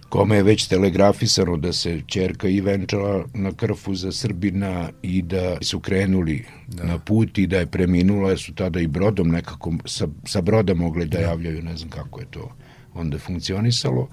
kome 0.09 0.37
je 0.37 0.43
već 0.43 0.67
telegrafisano 0.67 1.57
da 1.57 1.73
se 1.73 2.01
čerka 2.07 2.49
i 2.49 2.61
venčala 2.61 3.25
na 3.35 3.53
krfu 3.53 3.95
za 3.95 4.13
Srbina 4.13 4.89
i 5.03 5.23
da 5.23 5.57
su 5.63 5.81
krenuli 5.81 6.45
da. 6.69 6.85
na 6.85 6.99
put 6.99 7.39
i 7.39 7.47
da 7.47 7.59
je 7.59 7.67
preminula, 7.67 8.29
jer 8.29 8.39
su 8.39 8.55
tada 8.55 8.81
i 8.81 8.87
brodom 8.87 9.29
nekako 9.29 9.73
sa, 9.85 10.09
sa 10.25 10.41
broda 10.41 10.75
mogli 10.75 11.07
da, 11.07 11.19
da 11.19 11.25
javljaju, 11.25 11.63
ne 11.63 11.77
znam 11.77 11.91
kako 11.91 12.21
je 12.21 12.27
to 12.31 12.53
onda 12.95 13.19
funkcionisalo. 13.19 14.09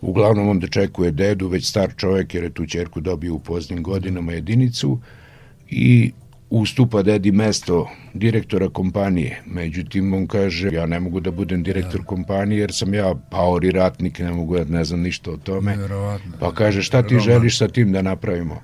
Uglavnom 0.00 0.48
onda 0.48 0.66
čekuje 0.66 1.10
dedu, 1.10 1.48
već 1.48 1.68
star 1.68 1.92
čovjek 1.96 2.34
jer 2.34 2.44
je 2.44 2.50
tu 2.50 2.66
čerku 2.66 3.00
dobio 3.00 3.34
u 3.34 3.38
poznim 3.38 3.82
godinama 3.82 4.32
jedinicu 4.32 5.00
i 5.68 6.12
ustupa 6.52 7.02
dedi 7.02 7.32
mesto 7.32 7.88
direktora 8.14 8.68
kompanije. 8.68 9.42
Međutim, 9.46 10.14
on 10.14 10.26
kaže, 10.26 10.72
ja 10.72 10.86
ne 10.86 11.00
mogu 11.00 11.20
da 11.20 11.30
budem 11.30 11.62
direktor 11.62 12.00
ja. 12.00 12.06
kompanije 12.06 12.60
jer 12.60 12.72
sam 12.72 12.94
ja 12.94 13.14
paori 13.30 13.70
ratnik, 13.70 14.18
ne 14.18 14.30
mogu 14.32 14.56
da 14.56 14.64
ne 14.64 14.84
znam 14.84 15.00
ništa 15.00 15.30
o 15.30 15.36
tome. 15.36 15.76
Verovatno. 15.76 16.32
Pa 16.40 16.54
kaže, 16.54 16.82
šta 16.82 17.02
ti 17.02 17.18
želiš 17.18 17.58
sa 17.58 17.68
tim 17.68 17.92
da 17.92 18.02
napravimo? 18.02 18.60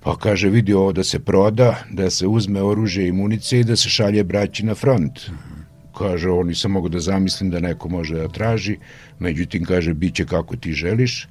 Pa 0.00 0.16
kaže, 0.16 0.48
vidi 0.48 0.74
ovo 0.74 0.92
da 0.92 1.04
se 1.04 1.18
proda, 1.18 1.74
da 1.90 2.10
se 2.10 2.26
uzme 2.26 2.62
oružje 2.62 3.08
i 3.08 3.12
munice 3.12 3.60
i 3.60 3.64
da 3.64 3.76
se 3.76 3.88
šalje 3.88 4.24
braći 4.24 4.66
na 4.66 4.74
front. 4.74 5.18
Uh 5.18 5.34
-huh 5.34 5.56
kaže, 5.98 6.30
on 6.30 6.46
nisam 6.46 6.70
mogu 6.70 6.88
da 6.88 7.00
zamislim 7.00 7.50
da 7.50 7.60
neko 7.60 7.88
može 7.88 8.14
da 8.14 8.28
traži, 8.28 8.78
međutim, 9.18 9.64
kaže, 9.64 9.94
bit 9.94 10.14
će 10.14 10.26
kako 10.26 10.56
ti 10.56 10.72
želiš. 10.72 11.28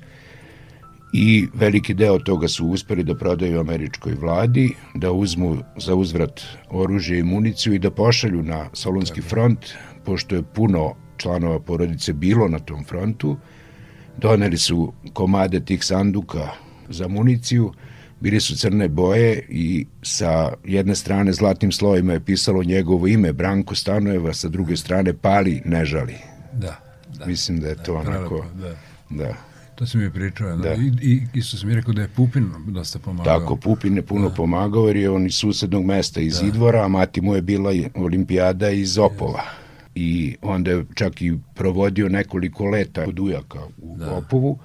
I 1.14 1.48
veliki 1.54 1.94
deo 1.94 2.20
toga 2.20 2.48
su 2.48 2.68
uspeli 2.68 3.04
da 3.04 3.16
prodaju 3.16 3.60
američkoj 3.60 4.14
vladi, 4.14 4.76
da 4.96 5.12
uzmu 5.12 5.58
za 5.78 5.96
uzvrat 5.96 6.42
oružje 6.70 7.20
i 7.20 7.24
municiju 7.24 7.74
i 7.74 7.80
da 7.80 7.92
pošalju 7.92 8.44
na 8.44 8.70
Solunski 8.74 9.22
front, 9.22 9.60
pošto 10.06 10.36
je 10.36 10.44
puno 10.44 10.96
članova 11.18 11.60
porodice 11.60 12.14
bilo 12.14 12.48
na 12.48 12.60
tom 12.60 12.86
frontu. 12.86 13.38
Doneli 14.18 14.58
su 14.58 14.94
komade 15.14 15.66
tih 15.66 15.86
sanduka 15.86 16.50
za 16.90 17.08
municiju, 17.08 17.74
bili 18.20 18.40
su 18.40 18.58
crne 18.58 18.88
boje 18.88 19.46
i 19.50 19.86
sa 20.02 20.54
jedne 20.64 20.96
strane 20.96 21.34
zlatnim 21.34 21.72
slovima 21.72 22.14
je 22.14 22.26
pisalo 22.26 22.64
njegovo 22.64 23.08
ime 23.08 23.34
Branko 23.34 23.76
Stanojeva, 23.76 24.34
sa 24.34 24.48
druge 24.48 24.78
strane 24.78 25.14
Pali 25.14 25.62
ne 25.66 25.86
žali. 25.86 26.16
Da. 26.54 26.80
da 27.20 27.26
Mislim 27.26 27.60
da 27.60 27.68
je 27.68 27.84
to 27.84 27.94
da, 27.94 28.00
onako... 28.00 28.46
Da. 28.56 28.76
da. 29.10 29.55
To 29.76 29.86
si 29.86 29.98
mi 29.98 30.12
pričao. 30.12 30.56
Da. 30.56 30.74
I, 30.74 30.92
I 31.02 31.22
isto 31.34 31.58
sam 31.58 31.70
mi 31.70 31.76
rekao 31.76 31.94
da 31.94 32.02
je 32.02 32.08
Pupin 32.08 32.52
dosta 32.68 33.00
pomagao. 33.00 33.40
Tako, 33.40 33.56
Pupin 33.56 33.96
je 33.96 34.02
puno 34.02 34.30
da. 34.30 34.36
pomagao 34.36 34.88
jer 34.88 34.98
je 34.98 35.10
on 35.10 35.26
iz 35.26 35.34
susednog 35.34 35.86
mesta 35.86 36.22
iz 36.22 36.40
da. 36.40 36.48
Idvora, 36.48 36.86
a 36.86 36.88
mati 36.88 37.22
mu 37.22 37.36
je 37.36 37.42
bila 37.42 37.72
olimpijada 37.96 38.70
iz 38.70 38.98
Opova. 38.98 39.40
Yes. 39.40 39.66
I 39.96 40.36
onda 40.42 40.72
je 40.72 40.86
čak 40.94 41.22
i 41.22 41.38
provodio 41.54 42.10
nekoliko 42.10 42.66
leta 42.66 43.04
od 43.08 43.20
ujaka 43.20 43.60
u 43.82 43.98
da. 43.98 44.12
Opovu 44.12 44.60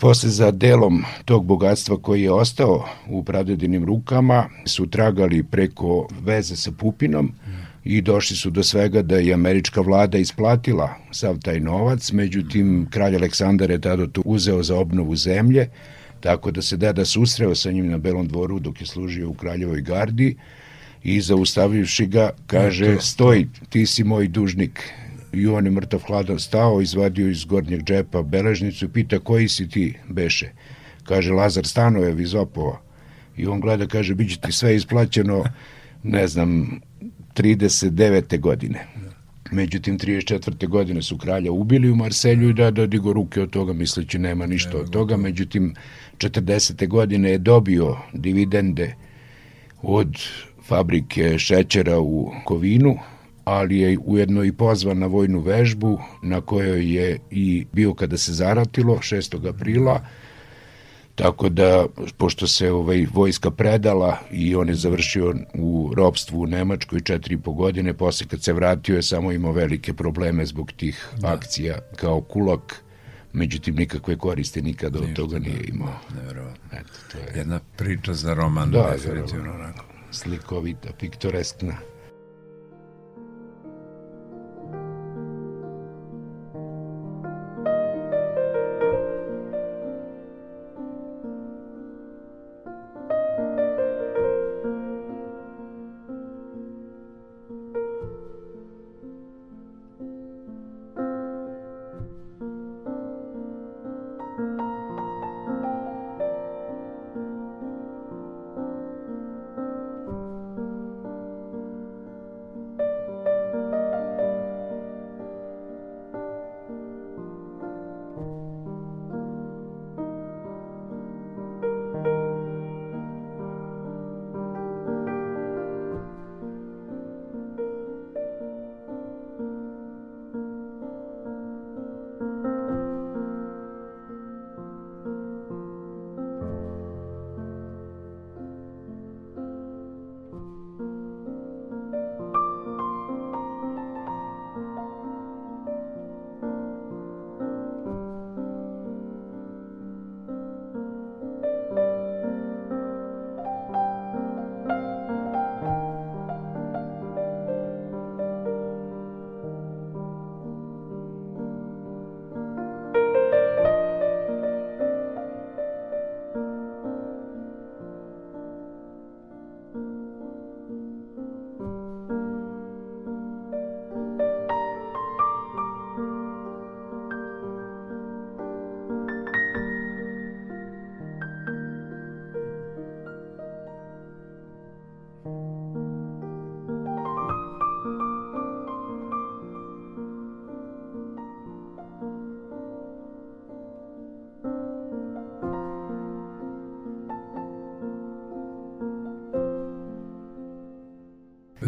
Posle 0.00 0.30
za 0.30 0.50
delom 0.50 1.04
tog 1.24 1.44
bogatstva 1.44 1.96
koji 1.96 2.22
je 2.22 2.32
ostao 2.32 2.84
u 3.08 3.24
pradedinim 3.24 3.84
rukama 3.84 4.48
su 4.66 4.86
tragali 4.86 5.42
preko 5.42 6.08
veze 6.24 6.56
sa 6.56 6.70
Pupinom 6.72 7.32
i 7.84 8.00
došli 8.00 8.36
su 8.36 8.50
do 8.50 8.62
svega 8.62 9.02
da 9.02 9.16
je 9.16 9.34
američka 9.34 9.80
vlada 9.80 10.18
isplatila 10.18 10.94
sav 11.10 11.38
taj 11.38 11.60
novac, 11.60 12.12
međutim 12.12 12.86
kralj 12.90 13.16
Aleksandar 13.16 13.70
je 13.70 13.80
tada 13.80 14.06
to 14.06 14.22
uzeo 14.24 14.62
za 14.62 14.76
obnovu 14.76 15.16
zemlje, 15.16 15.68
tako 16.20 16.50
da 16.50 16.62
se 16.62 16.76
deda 16.76 17.04
susreo 17.04 17.54
sa 17.54 17.70
njim 17.70 17.88
na 17.88 17.98
Belom 17.98 18.28
dvoru 18.28 18.58
dok 18.58 18.80
je 18.80 18.86
služio 18.86 19.28
u 19.28 19.34
kraljevoj 19.34 19.80
gardi 19.80 20.36
i 21.02 21.20
zaustavivši 21.20 22.06
ga 22.06 22.30
kaže 22.46 22.96
stoj, 23.00 23.46
ti 23.68 23.86
si 23.86 24.04
moj 24.04 24.28
dužnik 24.28 24.82
i 25.32 25.46
on 25.46 25.64
je 25.64 25.70
mrtav 25.70 26.00
hladan 26.06 26.38
stao, 26.38 26.80
izvadio 26.80 27.28
iz 27.28 27.44
gornjeg 27.44 27.84
džepa 27.84 28.22
beležnicu 28.22 28.84
i 28.84 28.88
pita 28.88 29.18
koji 29.18 29.48
si 29.48 29.68
ti 29.68 29.94
beše. 30.08 30.50
Kaže 31.04 31.32
Lazar 31.32 31.66
Stanojev 31.66 32.20
iz 32.20 32.34
Opova. 32.34 32.80
I 33.36 33.46
on 33.46 33.60
gleda, 33.60 33.86
kaže, 33.86 34.14
bit 34.14 34.30
će 34.30 34.40
ti 34.40 34.52
sve 34.52 34.76
isplaćeno, 34.76 35.44
ne 36.02 36.26
znam, 36.28 36.80
39. 37.34 38.40
godine. 38.40 38.86
Međutim, 39.52 39.98
34. 39.98 40.68
godine 40.68 41.02
su 41.02 41.18
kralja 41.18 41.52
ubili 41.52 41.90
u 41.90 41.96
Marselju 41.96 42.50
i 42.50 42.54
da, 42.54 42.70
da 42.70 42.86
digo 42.86 43.12
ruke 43.12 43.42
od 43.42 43.50
toga, 43.50 43.72
misleći 43.72 44.18
nema 44.18 44.46
ništa 44.46 44.78
od 44.78 44.90
toga. 44.90 45.16
Međutim, 45.16 45.74
40. 46.18 46.88
godine 46.88 47.30
je 47.30 47.38
dobio 47.38 47.96
dividende 48.12 48.94
od 49.82 50.16
fabrike 50.68 51.38
šećera 51.38 52.00
u 52.00 52.32
Kovinu, 52.44 52.98
ali 53.44 53.78
je 53.78 53.98
ujedno 54.04 54.44
i 54.44 54.52
pozvan 54.52 54.98
na 54.98 55.06
vojnu 55.06 55.40
vežbu 55.40 55.98
na 56.22 56.40
kojoj 56.40 56.94
je 56.96 57.18
i 57.30 57.66
bio 57.72 57.94
kada 57.94 58.16
se 58.16 58.32
zaratilo 58.32 58.96
6. 58.96 59.48
aprila 59.48 60.06
Tako 61.22 61.48
da, 61.48 61.86
pošto 62.16 62.46
se 62.46 62.72
ovaj, 62.72 63.06
vojska 63.12 63.50
predala 63.50 64.18
i 64.30 64.54
on 64.54 64.68
je 64.68 64.74
završio 64.74 65.34
u 65.54 65.92
ropstvu 65.96 66.40
u 66.40 66.46
Nemačkoj 66.46 67.00
četiri 67.00 67.34
i 67.34 67.38
po 67.38 67.52
godine, 67.52 67.94
posle 67.94 68.26
kad 68.26 68.42
se 68.42 68.52
vratio 68.52 68.96
je 68.96 69.02
samo 69.02 69.32
imao 69.32 69.52
velike 69.52 69.94
probleme 69.94 70.46
zbog 70.46 70.72
tih 70.72 71.08
da. 71.18 71.32
akcija 71.32 71.78
kao 71.96 72.20
kulak, 72.20 72.82
međutim 73.32 73.74
nikakve 73.74 74.18
koriste 74.18 74.62
nikada 74.62 74.98
od 74.98 75.12
toga 75.14 75.38
da, 75.38 75.48
nije 75.48 75.64
imao. 75.68 75.98
Nevjerovatno. 76.14 76.78
Eto, 76.78 76.92
to 77.12 77.18
je... 77.18 77.38
Jedna 77.38 77.60
priča 77.76 78.14
za 78.14 78.34
roman, 78.34 78.70
da, 78.70 78.90
definitivno. 78.92 79.54
Onako. 79.54 79.84
Slikovita, 80.10 80.88
piktoreskna. 81.00 81.76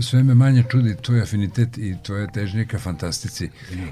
Sve 0.03 0.23
me 0.23 0.35
manje 0.35 0.65
čudi 0.71 0.97
tvoj 1.03 1.23
afinitet 1.23 1.79
i 1.79 1.97
tvoje 2.03 2.27
težnje 2.33 2.67
ka 2.67 2.79
fantastici. 2.79 3.51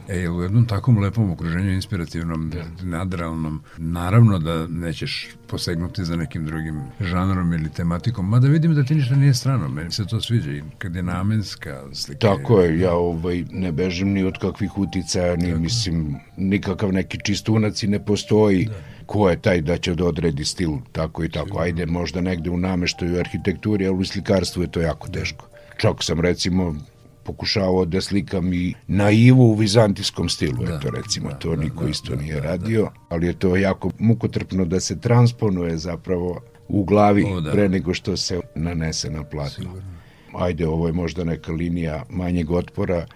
E, 0.08 0.28
u 0.28 0.42
jednom 0.42 0.66
takvom 0.66 0.98
lepom 0.98 1.30
okruženju, 1.30 1.72
inspirativnom, 1.72 2.50
da. 2.50 2.64
nadrealnom, 2.82 3.62
naravno 3.78 4.38
da 4.38 4.66
nećeš 4.66 5.28
posegnuti 5.46 6.04
za 6.04 6.16
nekim 6.16 6.46
drugim 6.46 6.82
žanrom 7.00 7.52
ili 7.52 7.68
tematikom, 7.68 8.28
mada 8.28 8.48
vidim 8.48 8.74
da 8.74 8.84
ti 8.84 8.94
ništa 8.94 9.14
nije 9.14 9.34
strano, 9.34 9.68
meni 9.68 9.90
se 9.90 10.06
to 10.06 10.20
sviđa 10.20 10.50
i 10.50 10.62
kad 10.78 10.96
je 10.96 11.02
namenska 11.02 11.82
slika. 11.92 12.18
Tako 12.18 12.61
je, 12.61 12.80
ja 12.80 12.94
ovaj, 12.94 13.44
ne 13.50 13.72
bežim 13.72 14.08
ni 14.08 14.24
od 14.24 14.38
kakvih 14.38 14.78
uticaja, 14.78 15.36
ni 15.36 15.48
Tako. 15.48 15.61
mislim, 15.61 16.16
nikakav 16.36 16.92
neki 16.92 17.18
čistunac 17.24 17.82
i 17.82 17.86
ne 17.86 18.04
postoji. 18.04 18.64
Da 18.64 19.00
ko 19.11 19.30
je 19.30 19.40
taj 19.42 19.61
da 19.61 19.76
će 19.78 19.94
da 19.94 20.04
odredi 20.06 20.44
stil 20.44 20.76
tako 20.92 21.24
i 21.24 21.28
tako. 21.28 21.58
Ajde, 21.58 21.86
možda 21.86 22.20
negde 22.20 22.50
u 22.50 22.58
nameštaju 22.58 23.18
arhitekturi, 23.18 23.86
ali 23.86 23.96
u 23.96 24.04
slikarstvu 24.04 24.62
je 24.62 24.70
to 24.70 24.80
jako 24.80 25.08
teško. 25.08 25.49
Čak 25.81 26.03
sam 26.05 26.20
recimo 26.20 26.76
pokušavao 27.22 27.85
da 27.85 28.01
slikam 28.01 28.53
i 28.53 28.74
naivu 28.87 29.43
u 29.43 29.55
vizantijskom 29.55 30.28
stilu, 30.28 30.64
da, 30.64 30.74
eto 30.74 30.91
recimo, 30.91 31.28
da, 31.28 31.35
to 31.35 31.57
da, 31.57 31.62
niko 31.62 31.85
da, 31.85 31.91
isto 31.91 32.14
da, 32.14 32.22
nije 32.22 32.35
da, 32.35 32.41
radio, 32.41 32.83
da. 32.83 32.91
ali 33.09 33.26
je 33.26 33.33
to 33.33 33.57
jako 33.57 33.91
mukotrpno 33.99 34.64
da 34.64 34.81
se 34.81 35.01
transponuje 35.01 35.78
zapravo 35.78 36.41
u 36.68 36.85
glavi 36.85 37.24
o, 37.24 37.41
da. 37.41 37.53
pre 37.53 37.68
nego 37.68 37.95
što 37.95 38.16
se 38.16 38.41
nanese 38.55 39.11
na 39.11 39.24
platno. 39.24 39.64
Sigurno. 39.64 40.01
Ajde, 40.35 40.66
ovo 40.66 40.87
je 40.87 40.93
možda 40.93 41.24
neka 41.24 41.53
linija 41.53 42.05
manjeg 42.09 42.51
otpora, 42.51 43.07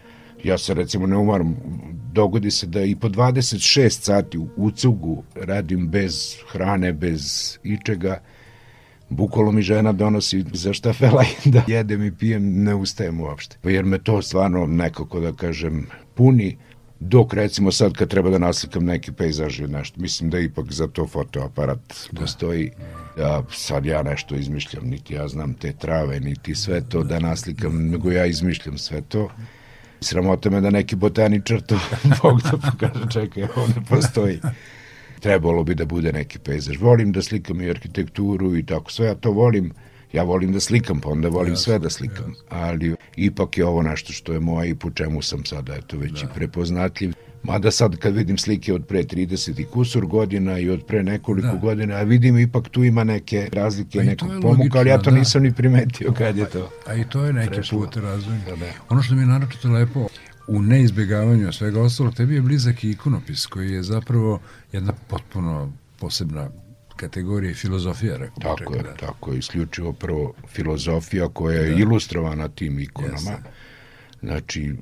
ja 0.44 0.58
se 0.58 0.74
recimo 0.74 1.06
ne 1.06 1.16
umaram, 1.16 1.56
dogodi 2.12 2.50
se 2.50 2.66
da 2.66 2.82
i 2.82 2.96
po 2.96 3.08
26 3.08 3.88
sati 3.88 4.38
u 4.56 4.70
cugu 4.70 5.22
radim 5.34 5.88
bez 5.88 6.36
hrane, 6.52 6.92
bez 6.92 7.58
ičega, 7.62 8.20
Bukvalo 9.14 9.52
mi 9.52 9.62
žena 9.62 9.92
donosi 9.92 10.44
za 10.52 10.72
štafela 10.72 11.24
i 11.44 11.50
da 11.50 11.62
jedem 11.66 12.02
i 12.04 12.12
pijem, 12.12 12.62
ne 12.62 12.74
ustajem 12.74 13.20
uopšte. 13.20 13.56
Jer 13.62 13.84
me 13.84 13.98
to 13.98 14.22
stvarno 14.22 14.66
nekako, 14.66 15.20
da 15.20 15.32
kažem, 15.32 15.86
puni, 16.14 16.56
dok 17.00 17.34
recimo 17.34 17.72
sad 17.72 17.92
kad 17.92 18.08
treba 18.08 18.30
da 18.30 18.38
naslikam 18.38 18.84
neki 18.84 19.12
pejzaž 19.12 19.60
ili 19.60 19.72
nešto, 19.72 20.00
mislim 20.00 20.30
da 20.30 20.38
ipak 20.38 20.72
za 20.72 20.86
to 20.86 21.06
fotoaparat 21.06 21.94
da. 22.12 22.20
postoji. 22.20 22.70
Ja, 23.18 23.42
sad 23.52 23.86
ja 23.86 24.02
nešto 24.02 24.34
izmišljam, 24.34 24.84
niti 24.84 25.14
ja 25.14 25.28
znam 25.28 25.54
te 25.54 25.72
trave, 25.72 26.20
niti 26.20 26.54
sve 26.54 26.80
to 26.88 27.02
da 27.02 27.18
naslikam, 27.18 27.88
nego 27.90 28.10
ja 28.10 28.26
izmišljam 28.26 28.78
sve 28.78 29.00
to. 29.00 29.30
Sramota 30.00 30.50
me 30.50 30.60
da 30.60 30.70
neki 30.70 30.96
botaničar 30.96 31.60
to 31.60 31.78
Bog 32.22 32.42
da 32.42 32.50
pokaže, 32.50 33.10
čekaj, 33.10 33.42
ovo 33.42 33.66
ne 33.66 33.84
postoji 33.88 34.40
trebalo 35.24 35.64
bi 35.64 35.74
da 35.74 35.84
bude 35.86 36.12
neki 36.12 36.38
pejzaž. 36.38 36.76
Volim 36.80 37.12
da 37.12 37.22
slikam 37.22 37.60
i 37.60 37.70
arhitekturu 37.70 38.56
i 38.56 38.66
tako 38.66 38.92
sve, 38.92 39.06
ja 39.06 39.14
to 39.14 39.30
volim. 39.32 39.72
Ja 40.12 40.22
volim 40.22 40.52
da 40.52 40.60
slikam, 40.60 41.00
pa 41.00 41.08
onda 41.08 41.28
volim 41.28 41.52
jasne, 41.52 41.64
sve 41.64 41.78
da 41.78 41.90
slikam. 41.90 42.28
Jasne. 42.28 42.44
Ali 42.50 42.94
ipak 43.16 43.58
je 43.58 43.64
ovo 43.64 43.82
nešto 43.82 44.12
što 44.12 44.32
je 44.32 44.40
moje 44.40 44.70
i 44.70 44.74
po 44.74 44.90
čemu 44.90 45.22
sam 45.22 45.44
sada, 45.44 45.74
eto, 45.74 45.96
već 45.98 46.12
da. 46.12 46.20
i 46.20 46.34
prepoznatljiv. 46.34 47.14
Mada 47.42 47.70
sad 47.70 47.96
kad 47.96 48.14
vidim 48.14 48.38
slike 48.38 48.74
od 48.74 48.86
pre 48.86 49.02
30 49.02 49.60
i 49.60 49.64
kusur 49.64 50.06
godina 50.06 50.58
i 50.58 50.70
od 50.70 50.84
pre 50.86 51.02
nekoliko 51.02 51.48
Da. 51.48 51.54
godina, 51.54 51.94
a 51.94 52.02
vidim 52.02 52.38
ipak 52.38 52.68
tu 52.68 52.84
ima 52.84 53.04
neke 53.04 53.48
razlike, 53.52 53.98
Pa 53.98 54.04
nekog 54.04 54.28
pomuka, 54.42 54.78
ali 54.78 54.90
ja 54.90 54.98
to 54.98 55.10
da. 55.10 55.16
nisam 55.16 55.42
ni 55.42 55.52
primetio 55.52 56.12
kad 56.12 56.36
je 56.36 56.46
to. 56.50 56.70
A 56.86 56.94
i 56.94 57.04
to 57.04 57.24
je 57.24 57.32
neki 57.32 57.60
put 57.70 57.96
razvojni. 57.96 58.40
Da, 58.44 58.56
da. 58.56 58.66
Ono 58.88 59.02
što 59.02 59.14
mi 59.14 59.22
je 59.22 59.26
naročito 59.26 59.68
lepo, 59.68 60.06
u 60.46 60.62
neizbjegavanju 60.62 61.52
svega 61.52 61.82
ostalog, 61.82 62.14
tebi 62.14 62.34
je 62.34 62.42
blizak 62.42 62.84
i 62.84 62.90
ikonopis, 62.90 63.46
koji 63.46 63.72
je 63.72 63.82
zapravo 63.82 64.40
jedna 64.72 64.92
potpuno 65.08 65.72
posebna 66.00 66.50
kategorija 66.96 67.50
i 67.50 67.54
filozofija, 67.54 68.16
rekao 68.16 68.56
Tako 68.56 68.74
je, 68.74 68.82
da. 68.82 68.94
tako 68.94 69.32
je, 69.32 69.38
isključivo 69.38 69.92
prvo 69.92 70.34
filozofija 70.48 71.28
koja 71.28 71.60
je 71.60 71.78
ilustrovana 71.78 72.48
tim 72.48 72.78
ikonama. 72.78 73.14
Jeste. 73.14 73.50
Znači, 74.22 74.74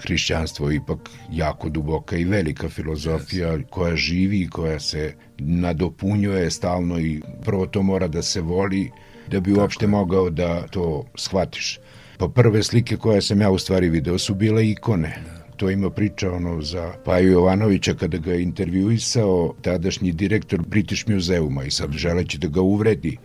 hrišćanstvo 0.00 0.70
je 0.70 0.76
ipak 0.76 0.98
jako 1.32 1.68
duboka 1.68 2.16
i 2.16 2.24
velika 2.24 2.68
filozofija 2.68 3.58
koja 3.70 3.96
živi 3.96 4.40
i 4.40 4.48
koja 4.48 4.80
se 4.80 5.14
nadopunjuje 5.38 6.50
stalno 6.50 7.00
i 7.00 7.22
prvo 7.44 7.66
to 7.66 7.82
mora 7.82 8.08
da 8.08 8.22
se 8.22 8.40
voli 8.40 8.90
da 9.28 9.40
bi 9.40 9.52
uopšte 9.52 9.86
mogao 9.86 10.30
da 10.30 10.66
to 10.66 11.04
shvatiš. 11.14 11.78
Pa 12.20 12.28
prve 12.28 12.62
slike 12.62 12.96
koje 12.96 13.22
sam 13.22 13.40
ja 13.40 13.50
u 13.50 13.58
stvari 13.58 13.88
video 13.88 14.18
su 14.18 14.34
bile 14.34 14.68
ikone. 14.70 15.16
To 15.56 15.70
ima 15.70 15.90
priča 15.90 16.32
ono 16.32 16.62
za 16.62 16.92
Paju 17.04 17.32
Jovanovića 17.32 17.94
kada 17.94 18.18
ga 18.18 18.32
je 18.32 18.42
intervjuisao 18.42 19.54
tadašnji 19.62 20.12
direktor 20.12 20.62
British 20.66 21.08
Museuma 21.08 21.64
i 21.64 21.70
sad 21.70 21.92
želeći 21.92 22.38
da 22.38 22.48
ga 22.48 22.60
uvredi 22.60 23.16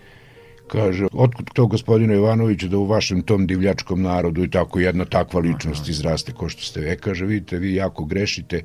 Kaže, 0.68 1.08
otkud 1.14 1.50
to 1.54 1.68
gospodine 1.68 2.14
Jovanoviću 2.14 2.68
da 2.68 2.78
u 2.78 2.86
vašem 2.86 3.22
tom 3.22 3.48
divljačkom 3.48 4.02
narodu 4.02 4.44
i 4.44 4.50
tako 4.50 4.80
jedna 4.80 5.06
takva 5.06 5.40
ličnost 5.40 5.90
izraste 5.90 6.32
ko 6.32 6.50
što 6.50 6.62
ste. 6.62 6.80
E, 6.80 6.96
kaže, 6.98 7.26
vidite, 7.26 7.58
vi 7.58 7.76
jako 7.76 8.06
grešite, 8.06 8.64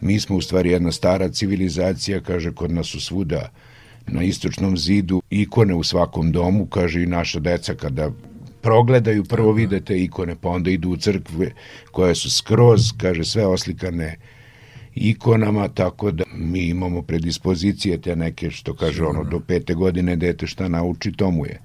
mi 0.00 0.20
smo 0.20 0.36
u 0.36 0.40
stvari 0.40 0.70
jedna 0.70 0.92
stara 0.92 1.28
civilizacija, 1.28 2.20
kaže, 2.20 2.52
kod 2.52 2.70
nas 2.70 2.86
su 2.86 3.00
svuda 3.00 3.50
na 4.06 4.22
istočnom 4.22 4.76
zidu 4.76 5.22
ikone 5.30 5.74
u 5.74 5.82
svakom 5.82 6.32
domu, 6.32 6.66
kaže, 6.66 7.02
i 7.02 7.06
naša 7.06 7.40
deca 7.40 7.74
kada 7.74 8.10
progledaju, 8.64 9.24
prvo 9.24 9.52
vide 9.52 9.80
te 9.80 9.98
ikone, 10.02 10.36
pa 10.40 10.48
onda 10.48 10.70
idu 10.70 10.90
u 10.90 10.96
crkve 10.96 11.50
koje 11.92 12.14
su 12.14 12.30
skroz, 12.30 12.92
kaže, 12.96 13.24
sve 13.24 13.46
oslikane 13.46 14.16
ikonama, 14.94 15.68
tako 15.68 16.10
da 16.10 16.24
mi 16.34 16.60
imamo 16.60 17.02
predispozicije 17.02 18.00
te 18.00 18.16
neke, 18.16 18.50
što 18.50 18.74
kaže 18.74 19.04
ono, 19.04 19.24
do 19.24 19.40
pete 19.40 19.74
godine 19.74 20.16
dete 20.16 20.46
šta 20.46 20.68
nauči, 20.68 21.12
to 21.12 21.30
mu 21.30 21.46
je. 21.46 21.60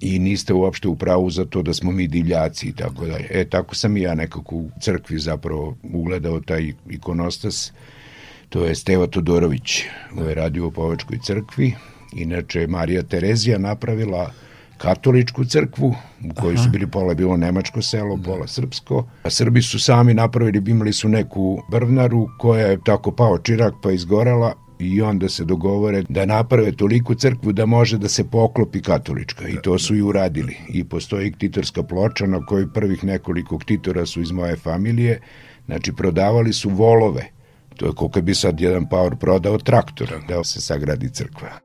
I 0.00 0.18
niste 0.18 0.54
uopšte 0.54 0.88
u 0.88 0.96
pravu 0.96 1.30
za 1.30 1.44
to 1.44 1.62
da 1.62 1.74
smo 1.74 1.92
mi 1.92 2.06
divljaci 2.08 2.68
i 2.68 2.72
tako 2.72 3.06
dalje. 3.06 3.26
E, 3.30 3.44
tako 3.44 3.74
sam 3.74 3.96
i 3.96 4.00
ja 4.00 4.14
nekako 4.14 4.56
u 4.56 4.70
crkvi 4.80 5.18
zapravo 5.18 5.76
ugledao 5.82 6.40
taj 6.40 6.72
ikonostas. 6.90 7.72
To 8.48 8.64
je 8.64 8.74
Steva 8.74 9.06
Todorović, 9.06 9.82
ovo 10.12 10.28
je 10.28 10.34
radio 10.34 10.66
u 10.66 10.70
Povačkoj 10.70 11.18
crkvi. 11.24 11.74
Inače, 12.16 12.66
Marija 12.66 13.02
Terezija 13.02 13.58
napravila 13.58 14.30
katoličku 14.78 15.44
crkvu 15.44 15.94
u 16.30 16.34
kojoj 16.34 16.56
su 16.56 16.70
bili 16.70 16.86
pola 16.86 17.14
bilo 17.14 17.36
nemačko 17.36 17.82
selo, 17.82 18.18
pola 18.24 18.46
srpsko. 18.46 19.06
A 19.22 19.30
Srbi 19.30 19.62
su 19.62 19.78
sami 19.78 20.14
napravili, 20.14 20.70
imali 20.70 20.92
su 20.92 21.08
neku 21.08 21.62
brvnaru 21.70 22.26
koja 22.38 22.66
je 22.66 22.78
tako 22.84 23.12
pao 23.12 23.38
čirak 23.38 23.74
pa 23.82 23.90
izgorela 23.90 24.54
i 24.78 25.02
onda 25.02 25.28
se 25.28 25.44
dogovore 25.44 26.02
da 26.08 26.26
naprave 26.26 26.72
toliku 26.72 27.14
crkvu 27.14 27.52
da 27.52 27.66
može 27.66 27.98
da 27.98 28.08
se 28.08 28.24
poklopi 28.24 28.82
katolička 28.82 29.48
i 29.48 29.56
to 29.62 29.78
su 29.78 29.94
i 29.94 30.02
uradili. 30.02 30.56
I 30.68 30.84
postoji 30.84 31.32
ktitorska 31.32 31.82
ploča 31.82 32.26
na 32.26 32.46
kojoj 32.46 32.72
prvih 32.72 33.04
nekoliko 33.04 33.58
ktitora 33.58 34.06
su 34.06 34.20
iz 34.20 34.30
moje 34.30 34.56
familije, 34.56 35.20
znači 35.66 35.92
prodavali 35.92 36.52
su 36.52 36.70
volove. 36.70 37.24
To 37.76 37.86
je 37.86 37.92
koliko 37.92 38.20
bi 38.20 38.34
sad 38.34 38.60
jedan 38.60 38.88
paor 38.88 39.16
prodao 39.16 39.58
traktor 39.58 40.14
da 40.28 40.44
se 40.44 40.60
sagradi 40.60 41.10
crkva. 41.10 41.63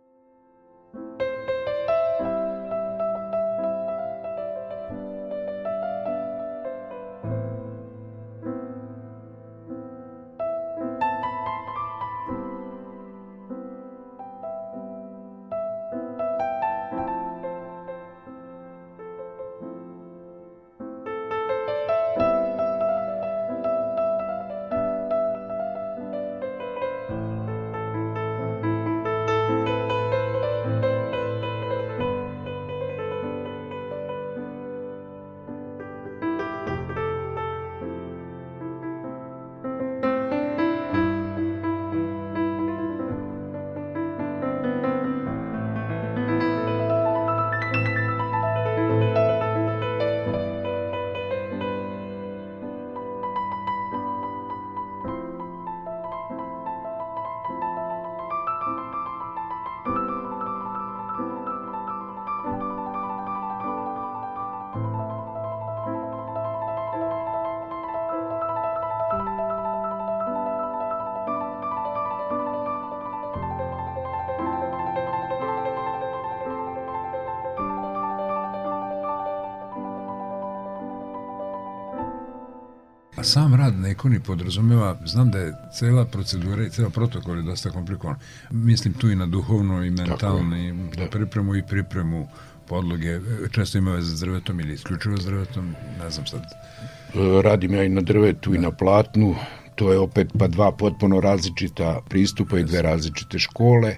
Ikoni 84.00 84.20
podrazumeva, 84.20 84.98
znam 85.06 85.32
da 85.32 85.40
je 85.40 85.54
cela 85.74 86.06
procedura 86.06 86.64
i 86.66 86.70
cela 86.70 86.90
protokol 86.90 87.38
je 87.38 87.44
dosta 87.44 87.70
komplikovan. 87.70 88.16
Mislim 88.52 88.94
tu 88.94 89.10
i 89.12 89.16
na 89.16 89.26
duhovno 89.26 89.84
i 89.84 89.90
mentalno 89.92 90.58
i 90.58 90.74
da. 90.98 91.08
pripremu 91.10 91.56
i 91.56 91.64
pripremu 91.68 92.28
podloge. 92.68 93.20
Često 93.52 93.78
ima 93.78 93.92
veze 93.92 94.16
s 94.16 94.20
drvetom 94.20 94.60
ili 94.60 94.74
isključivo 94.74 95.18
s 95.18 95.26
drvetom, 95.26 95.76
ne 96.04 96.10
znam 96.10 96.26
sad. 96.26 96.42
E, 96.42 97.42
Radim 97.42 97.74
ja 97.74 97.84
i 97.84 97.90
na 97.90 98.02
drvetu 98.02 98.56
i 98.56 98.58
na 98.58 98.72
platnu, 98.72 99.36
to 99.76 99.92
je 99.92 100.00
opet 100.00 100.28
pa 100.40 100.48
dva 100.48 100.72
potpuno 100.72 101.20
različita 101.22 102.02
pristupa 102.10 102.60
i 102.60 102.64
dve 102.64 102.82
različite 102.82 103.40
škole. 103.40 103.96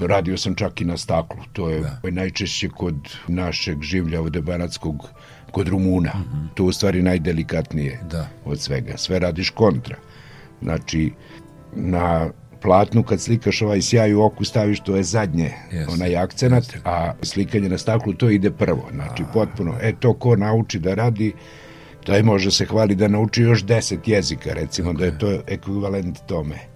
Radio 0.00 0.36
sam 0.38 0.54
čak 0.54 0.80
i 0.80 0.84
na 0.84 0.96
staklu, 0.96 1.42
to 1.52 1.70
je 1.70 1.80
Da. 1.80 2.10
najčešće 2.10 2.68
kod 2.68 2.96
našeg 3.28 3.82
življa 3.82 4.20
ovde 4.20 4.40
banatskog, 4.40 5.08
kod 5.52 5.68
Rumuna. 5.68 6.12
To 6.54 6.62
je 6.62 6.68
u 6.68 6.72
stvari 6.72 7.02
najdelikatnije 7.02 8.00
Da. 8.10 8.28
od 8.44 8.60
svega. 8.60 8.96
Sve 8.96 9.18
radiš 9.18 9.50
kontra. 9.50 9.96
Znači, 10.62 11.12
na 11.74 12.30
platnu 12.62 13.02
kad 13.02 13.20
slikaš 13.20 13.62
ovaj 13.62 13.82
sjaj 13.82 14.14
u 14.14 14.22
oku 14.22 14.44
staviš 14.44 14.80
to 14.80 14.96
je 14.96 15.02
zadnje 15.02 15.50
Jeste, 15.72 15.92
onaj 15.92 16.16
akcenat, 16.16 16.64
a 16.84 17.12
slikanje 17.22 17.68
na 17.68 17.78
staklu 17.78 18.12
to 18.12 18.30
ide 18.30 18.50
prvo. 18.50 18.88
Znači 18.92 19.24
potpuno, 19.32 19.74
e 19.80 19.92
to 20.00 20.14
ko 20.14 20.36
nauči 20.36 20.78
da 20.78 20.94
radi, 20.94 21.32
taj 22.06 22.22
može 22.22 22.50
se 22.50 22.64
hvali 22.66 22.94
da 22.94 23.08
nauči 23.08 23.42
još 23.42 23.64
deset 23.64 24.08
jezika, 24.08 24.52
recimo 24.52 24.92
da 24.92 25.04
je 25.04 25.18
to 25.18 25.40
ekvivalent 25.46 26.18
tome. 26.26 26.71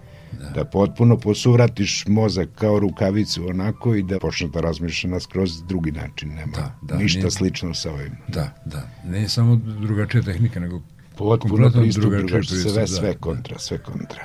Da. 0.55 0.65
potpuno 0.65 1.17
posuvratiš 1.19 2.05
mozak 2.07 2.49
kao 2.55 2.79
rukavicu 2.79 3.49
onako 3.49 3.95
i 3.95 4.03
da 4.03 4.19
počne 4.19 4.49
da 4.49 4.61
razmišlja 4.61 5.11
na 5.11 5.21
skroz 5.21 5.63
drugi 5.63 5.93
način. 5.93 6.29
Nema 6.29 6.53
Da, 6.53 6.75
da, 6.83 6.97
ništa 6.97 7.19
nije- 7.19 7.31
slično 7.31 7.75
sa 7.75 7.93
ovim. 7.93 8.13
Da, 8.29 8.55
da. 8.65 8.89
Ne 9.05 9.29
samo 9.29 9.57
drugačija 9.57 10.23
tehnika, 10.23 10.61
nego 10.61 10.81
Potpuno 11.17 11.71
pristup, 11.71 12.03
drugačiji 12.03 12.27
drugačije, 12.27 12.43
sve, 12.45 12.63
pristup, 12.63 12.75
da, 12.75 12.87
sve 12.87 13.13
da. 13.13 13.19
kontra, 13.19 13.59
sve 13.59 13.79
kontra. 13.79 14.19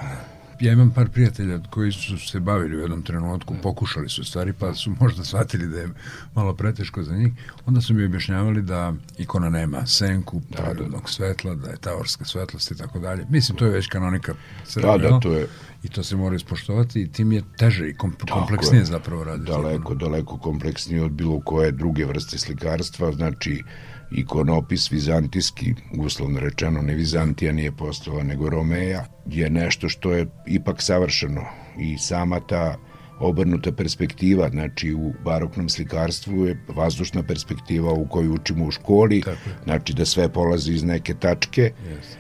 Ja 0.59 0.74
imam 0.74 0.91
par 0.91 1.09
prijatelja 1.09 1.59
koji 1.70 1.91
su 1.91 2.18
se 2.20 2.39
bavili 2.39 2.78
u 2.78 2.80
jednom 2.80 3.01
trenutku, 3.01 3.55
pokušali 3.64 4.09
su 4.09 4.24
stvari, 4.24 4.53
pa 4.53 4.74
su 4.74 4.91
možda 4.99 5.24
shvatili 5.24 5.68
da 5.68 5.80
je 5.80 5.89
malo 6.36 6.53
preteško 6.55 7.03
za 7.03 7.16
njih. 7.16 7.34
Onda 7.66 7.82
su 7.82 7.93
mi 7.93 8.05
objašnjavali 8.05 8.62
da 8.62 8.93
ikona 9.18 9.49
nema 9.49 9.86
senku, 9.86 10.41
pravilnog 10.51 11.09
svetla, 11.09 11.55
da 11.55 11.70
je 11.70 11.78
taorska 11.78 12.26
svetlost 12.26 12.72
i 12.72 12.78
tako 12.78 12.99
dalje. 12.99 13.26
Mislim, 13.30 13.57
to 13.57 13.66
je 13.66 13.72
već 13.72 13.88
kanonika 13.88 14.34
Da, 14.34 14.66
crvena. 14.66 14.97
da, 14.97 15.20
to 15.20 15.34
je 15.34 15.47
i 15.84 15.89
to 15.89 16.03
se 16.03 16.15
mora 16.15 16.36
ispoštovati 16.36 17.01
i 17.01 17.11
tim 17.11 17.32
je 17.32 17.41
teže 17.57 17.89
i 17.89 17.93
kom, 17.93 18.13
kompleksnije 18.32 18.86
zapravo 18.86 19.23
raditi. 19.23 19.51
Daleko, 19.51 19.95
daleko 19.95 20.38
kompleksnije 20.38 21.03
od 21.03 21.11
bilo 21.11 21.41
koje 21.45 21.71
druge 21.71 22.05
vrste 22.05 22.38
slikarstva, 22.38 23.11
znači 23.11 23.63
ikonopis 24.11 24.91
vizantijski, 24.91 25.73
uslovno 25.97 26.39
rečeno 26.39 26.82
ne 26.82 26.93
Vizantija 26.93 27.51
nije 27.51 27.71
postala 27.71 28.23
nego 28.23 28.49
Romeja, 28.49 29.05
je 29.25 29.49
nešto 29.49 29.89
što 29.89 30.11
je 30.11 30.27
ipak 30.47 30.82
savršeno. 30.82 31.41
I 31.79 31.97
sama 31.97 32.39
ta 32.39 32.75
obrnuta 33.19 33.71
perspektiva, 33.71 34.49
znači 34.49 34.93
u 34.93 35.13
baroknom 35.23 35.69
slikarstvu 35.69 36.45
je 36.45 36.65
vazdušna 36.67 37.23
perspektiva 37.23 37.93
u 37.93 38.07
kojoj 38.07 38.29
učimo 38.29 38.65
u 38.65 38.71
školi, 38.71 39.23
znači 39.63 39.93
da 39.93 40.05
sve 40.05 40.29
polazi 40.34 40.73
iz 40.73 40.84
neke 40.84 41.13
tačke, 41.13 41.71
yes. 41.88 42.15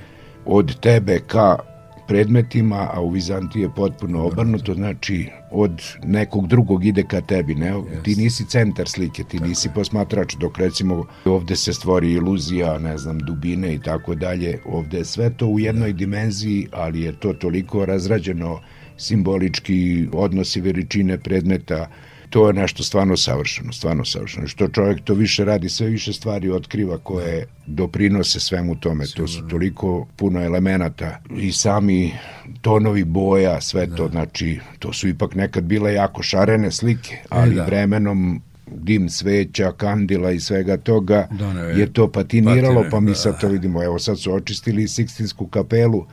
od 0.45 0.79
tebe 0.79 1.19
ka 1.27 1.70
predmetima, 2.11 2.89
a 2.93 3.01
u 3.01 3.09
Vizantiji 3.09 3.61
je 3.61 3.69
potpuno 3.75 4.25
obrnuto, 4.25 4.73
znači 4.73 5.29
od 5.51 5.81
nekog 6.03 6.47
drugog 6.47 6.85
ide 6.85 7.03
ka 7.03 7.21
tebi, 7.21 7.55
ne? 7.55 7.71
Yes. 7.73 8.03
Ti 8.03 8.15
nisi 8.15 8.45
centar 8.45 8.89
slike, 8.89 9.23
ti 9.23 9.39
nisi 9.39 9.69
posmatrač, 9.75 10.35
dok 10.35 10.57
recimo 10.57 11.05
ovde 11.25 11.55
se 11.55 11.73
stvori 11.73 12.11
iluzija, 12.13 12.77
ne 12.77 12.97
znam, 12.97 13.19
dubine 13.19 13.73
i 13.75 13.79
tako 13.79 14.15
dalje, 14.15 14.59
ovde 14.65 14.97
je 14.97 15.05
sve 15.05 15.29
to 15.29 15.47
u 15.47 15.59
jednoj 15.59 15.93
dimenziji, 15.93 16.67
ali 16.71 17.01
je 17.01 17.19
to 17.19 17.33
toliko 17.33 17.85
razrađeno 17.85 18.59
simbolički 18.97 20.07
odnosi 20.13 20.61
veličine 20.61 21.17
predmeta, 21.17 21.87
to 22.31 22.47
je 22.47 22.53
nešto 22.53 22.83
stvarno 22.83 23.17
savršeno, 23.17 23.73
stvarno 23.73 24.05
savršeno. 24.05 24.47
Što 24.47 24.67
čovjek 24.67 25.01
to 25.03 25.13
više 25.13 25.45
radi, 25.45 25.69
sve 25.69 25.87
više 25.87 26.13
stvari 26.13 26.51
otkriva 26.51 26.97
koje 26.97 27.45
doprinose 27.65 28.39
svemu 28.39 28.75
tome. 28.75 29.05
To 29.15 29.27
su 29.27 29.47
toliko 29.47 30.07
puno 30.15 30.43
elemenata 30.43 31.19
i 31.37 31.51
sami 31.51 32.13
tonovi 32.61 33.03
boja, 33.03 33.61
sve 33.61 33.87
to, 33.95 34.07
da. 34.07 34.11
znači, 34.11 34.59
to 34.79 34.93
su 34.93 35.07
ipak 35.07 35.35
nekad 35.35 35.63
bile 35.63 35.93
jako 35.93 36.23
šarene 36.23 36.71
slike, 36.71 37.13
e, 37.13 37.23
ali 37.29 37.55
da. 37.55 37.65
vremenom 37.65 38.41
dim 38.67 39.09
sveća, 39.09 39.71
kandila 39.71 40.31
i 40.31 40.39
svega 40.39 40.77
toga 40.77 41.27
da, 41.31 41.53
ne, 41.53 41.61
je 41.61 41.93
to 41.93 42.11
patiniralo, 42.11 42.75
patine, 42.75 42.91
pa 42.91 42.99
mi 42.99 43.15
sad 43.15 43.41
to 43.41 43.47
vidimo, 43.47 43.83
evo 43.83 43.99
sad 43.99 44.19
su 44.19 44.33
očistili 44.33 44.87
Sikstinsku 44.87 45.47
kapelu, 45.47 46.05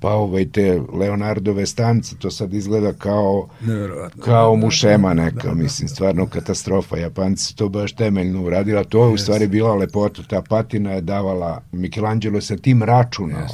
pa 0.00 0.10
ovaj 0.10 0.50
te 0.50 0.80
Leonardove 0.92 1.66
stance, 1.66 2.16
to 2.18 2.30
sad 2.30 2.54
izgleda 2.54 2.92
kao 2.92 3.48
kao 4.24 4.56
mušema 4.56 5.14
neka, 5.14 5.42
da, 5.42 5.48
da, 5.48 5.54
mislim, 5.54 5.88
da. 5.88 5.94
stvarno 5.94 6.26
katastrofa. 6.26 6.96
Japanci 6.96 7.44
su 7.44 7.56
to 7.56 7.68
baš 7.68 7.92
temeljno 7.92 8.42
uradila, 8.42 8.84
to 8.84 9.06
je 9.06 9.12
u 9.12 9.18
stvari 9.18 9.46
bila 9.46 9.74
lepota, 9.74 10.22
ta 10.22 10.42
patina 10.48 10.92
je 10.92 11.00
davala 11.00 11.62
Michelangelo 11.72 12.40
sa 12.40 12.56
tim 12.56 12.82
računao. 12.82 13.46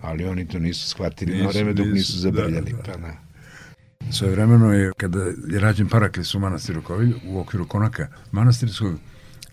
Ali 0.00 0.24
oni 0.24 0.48
to 0.48 0.58
nisu 0.58 0.88
shvatili 0.88 1.32
nisu, 1.32 1.44
na 1.44 1.50
vreme 1.50 1.72
dok 1.72 1.86
nisu 1.86 2.18
zabrljali. 2.18 2.72
Da, 2.72 2.76
da. 2.76 2.92
Pa 2.92 2.98
ne. 2.98 3.16
Svoje 4.12 4.32
vremeno 4.32 4.72
je, 4.72 4.92
kada 4.96 5.18
je 5.24 5.60
rađen 5.60 5.88
Paraklis 5.88 6.34
u 6.34 6.38
manastiru 6.38 6.82
Kovilj, 6.82 7.14
u 7.26 7.40
okviru 7.40 7.66
konaka 7.66 8.08
manastirskog, 8.32 8.94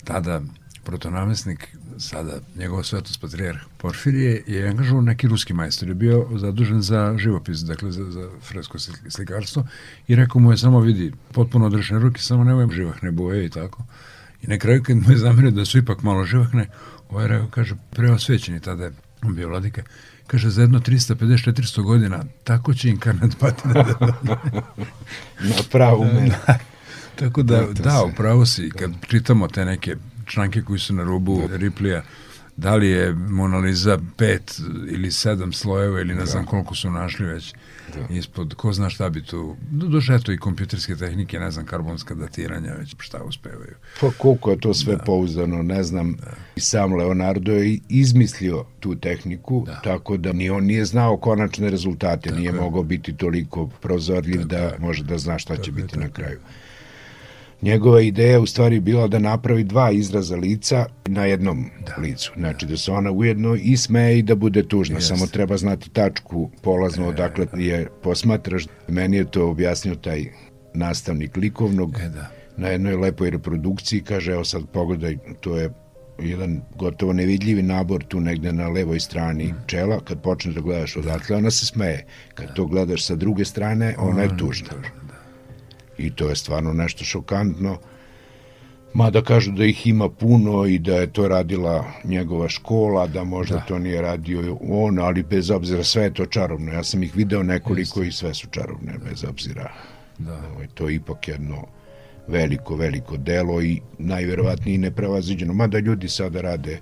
tada 0.03 0.41
protonamestnik 0.83 1.76
sada 1.99 2.39
njegov 2.55 2.83
svetost 2.83 3.21
patrijarh 3.21 3.59
Porfirije 3.77 4.43
je 4.47 4.69
angažovan 4.69 5.05
neki 5.05 5.27
ruski 5.27 5.53
majstor, 5.53 5.89
je 5.89 5.95
bio 5.95 6.27
zadužen 6.35 6.81
za 6.81 7.15
živopis, 7.17 7.59
dakle 7.59 7.91
za, 7.91 8.11
za 8.11 8.29
fresko 8.41 8.77
slikarstvo 9.09 9.67
i 10.07 10.15
rekao 10.15 10.41
mu 10.41 10.51
je 10.51 10.57
samo 10.57 10.79
vidi, 10.79 11.11
potpuno 11.31 11.65
odrešene 11.65 11.99
ruke, 11.99 12.21
samo 12.21 12.43
nemoj 12.43 12.75
živahne 12.75 13.11
boje 13.11 13.45
i 13.45 13.49
tako. 13.49 13.83
I 14.41 14.47
na 14.47 14.57
kraju 14.57 14.83
kad 14.83 14.97
mu 14.97 15.11
je 15.11 15.17
zamirio 15.17 15.51
da 15.51 15.65
su 15.65 15.77
ipak 15.77 16.03
malo 16.03 16.25
živahne, 16.25 16.69
ovaj 17.09 17.27
rekao, 17.27 17.47
kaže, 17.47 17.75
preosvećeni 17.89 18.59
tada. 18.59 18.83
Je, 18.83 18.91
on 19.23 19.35
bio 19.35 19.47
vladika, 19.49 19.81
kaže, 20.27 20.49
za 20.49 20.61
jedno 20.61 20.79
350-400 20.79 21.81
godina, 21.81 22.23
tako 22.43 22.73
će 22.73 22.89
inkarnat 22.89 23.39
patina 23.39 23.73
da... 23.73 23.95
na 25.49 25.63
pravu 25.71 26.05
mene. 26.13 26.29
Da, 26.47 26.59
tako 27.15 27.43
da, 27.43 27.67
da, 27.73 28.03
upravo 28.03 28.45
si, 28.45 28.69
kad 28.69 28.91
čitamo 29.07 29.47
te 29.47 29.65
neke 29.65 29.95
članke 30.27 30.61
koji 30.61 30.79
su 30.79 30.93
na 30.93 31.03
rubu 31.03 31.47
da. 31.49 31.57
Riplija, 31.57 32.03
da 32.57 32.75
li 32.75 32.89
je 32.89 33.13
Mona 33.13 33.57
Lisa 33.57 33.99
pet 34.17 34.59
ili 34.91 35.11
sedam 35.11 35.53
slojeva 35.53 36.01
ili 36.01 36.13
ne 36.13 36.19
da. 36.19 36.25
znam 36.25 36.45
koliko 36.45 36.75
su 36.75 36.91
našli 36.91 37.25
već 37.25 37.53
da. 37.95 38.15
ispod, 38.15 38.53
ko 38.53 38.73
zna 38.73 38.89
šta 38.89 39.09
bi 39.09 39.23
tu, 39.23 39.55
doduše 39.71 40.13
eto 40.13 40.31
i 40.31 40.37
kompjuterske 40.37 40.95
tehnike, 40.95 41.39
ne 41.39 41.51
znam, 41.51 41.65
karbonska 41.65 42.15
datiranja 42.15 42.73
već 42.73 42.95
šta 42.99 43.23
uspevaju. 43.23 43.75
Pa 44.01 44.09
koliko 44.17 44.51
je 44.51 44.59
to 44.59 44.73
sve 44.73 44.95
da. 44.95 45.03
pouzdano, 45.03 45.63
ne 45.63 45.83
znam, 45.83 46.13
da. 46.13 46.31
i 46.55 46.61
sam 46.61 46.93
Leonardo 46.93 47.51
je 47.51 47.79
izmislio 47.89 48.65
tu 48.79 48.95
tehniku, 48.95 49.63
da. 49.65 49.81
tako 49.83 50.17
da 50.17 50.33
ni 50.33 50.49
on 50.49 50.63
nije 50.63 50.85
znao 50.85 51.17
konačne 51.17 51.69
rezultate, 51.69 52.29
tako 52.29 52.39
nije 52.39 52.49
je. 52.49 52.61
mogao 52.61 52.83
biti 52.83 53.13
toliko 53.13 53.67
prozorljiv 53.67 54.37
tako 54.37 54.47
da 54.47 54.57
je. 54.57 54.77
može 54.79 55.03
da 55.03 55.17
zna 55.17 55.39
šta 55.39 55.53
tako 55.53 55.65
će 55.65 55.71
biti 55.71 55.99
na 55.99 56.09
kraju. 56.09 56.39
Je 56.39 56.67
njegova 57.61 58.01
ideja 58.01 58.39
u 58.39 58.45
stvari 58.45 58.79
bila 58.79 59.07
da 59.07 59.19
napravi 59.19 59.63
dva 59.63 59.91
izraza 59.91 60.35
lica 60.35 60.85
na 61.05 61.25
jednom 61.25 61.65
da. 61.85 62.01
licu. 62.01 62.31
Znači 62.37 62.65
da 62.65 62.77
se 62.77 62.91
ona 62.91 63.11
ujedno 63.11 63.55
i 63.55 63.77
smeje 63.77 64.19
i 64.19 64.21
da 64.21 64.35
bude 64.35 64.67
tužna. 64.67 64.99
Yes. 64.99 65.07
Samo 65.07 65.27
treba 65.27 65.57
znati 65.57 65.89
tačku 65.89 66.51
polazno 66.61 67.05
e, 67.05 67.07
odakle 67.07 67.45
da. 67.45 67.57
je 67.57 67.87
posmatraš. 68.03 68.65
Meni 68.87 69.17
je 69.17 69.25
to 69.25 69.49
objasnio 69.49 69.95
taj 69.95 70.25
nastavnik 70.73 71.37
likovnog 71.37 71.99
e, 71.99 72.09
da. 72.09 72.29
na 72.57 72.67
jednoj 72.67 72.95
lepoj 72.95 73.29
reprodukciji. 73.29 74.01
Kaže, 74.01 74.31
evo 74.31 74.43
sad 74.43 74.61
pogledaj, 74.73 75.17
to 75.41 75.57
je 75.57 75.69
jedan 76.19 76.61
gotovo 76.75 77.13
nevidljivi 77.13 77.61
nabor 77.61 78.03
tu 78.03 78.19
negde 78.19 78.53
na 78.53 78.67
levoj 78.67 78.99
strani 78.99 79.43
mm. 79.43 79.55
čela, 79.65 79.99
kad 79.99 80.21
počneš 80.21 80.55
da 80.55 80.61
gledaš 80.61 80.97
odatle, 80.97 81.35
ona 81.35 81.51
se 81.51 81.65
smeje. 81.65 82.05
Kad 82.33 82.47
da. 82.47 82.53
to 82.53 82.65
gledaš 82.65 83.05
sa 83.05 83.15
druge 83.15 83.45
strane, 83.45 83.95
ona 83.97 84.21
je 84.21 84.37
tužna. 84.37 84.69
I 85.97 86.11
to 86.11 86.29
je 86.29 86.35
stvarno 86.35 86.73
nešto 86.73 87.03
šokantno. 87.03 87.77
Mada 88.93 89.21
kažu 89.21 89.51
da 89.51 89.65
ih 89.65 89.87
ima 89.87 90.09
puno 90.09 90.65
i 90.65 90.79
da 90.79 90.95
je 90.95 91.13
to 91.13 91.27
radila 91.27 91.85
njegova 92.03 92.49
škola, 92.49 93.07
da 93.07 93.23
možda 93.23 93.55
da. 93.55 93.61
to 93.61 93.79
nije 93.79 94.01
radio 94.01 94.57
on, 94.69 94.99
ali 94.99 95.23
bez 95.23 95.51
obzira 95.51 95.83
sve 95.83 96.03
je 96.03 96.13
to 96.13 96.25
čarobno. 96.25 96.71
Ja 96.71 96.83
sam 96.83 97.03
ih 97.03 97.15
video 97.15 97.43
nekoliko 97.43 97.99
Jeste. 97.99 98.07
i 98.07 98.11
sve 98.11 98.33
su 98.33 98.47
čarobne, 98.51 98.93
bez 99.09 99.23
obzira. 99.23 99.71
Da. 100.17 100.41
Ovaj, 100.53 100.67
to 100.73 100.89
je 100.89 100.95
ipak 100.95 101.27
jedno 101.27 101.65
veliko, 102.27 102.75
veliko 102.75 103.17
delo 103.17 103.61
i 103.61 103.81
najverovatnije 103.97 104.77
neprevaziđeno. 104.77 105.53
Mada 105.53 105.79
ljudi 105.79 106.09
sada 106.09 106.41
rade 106.41 106.79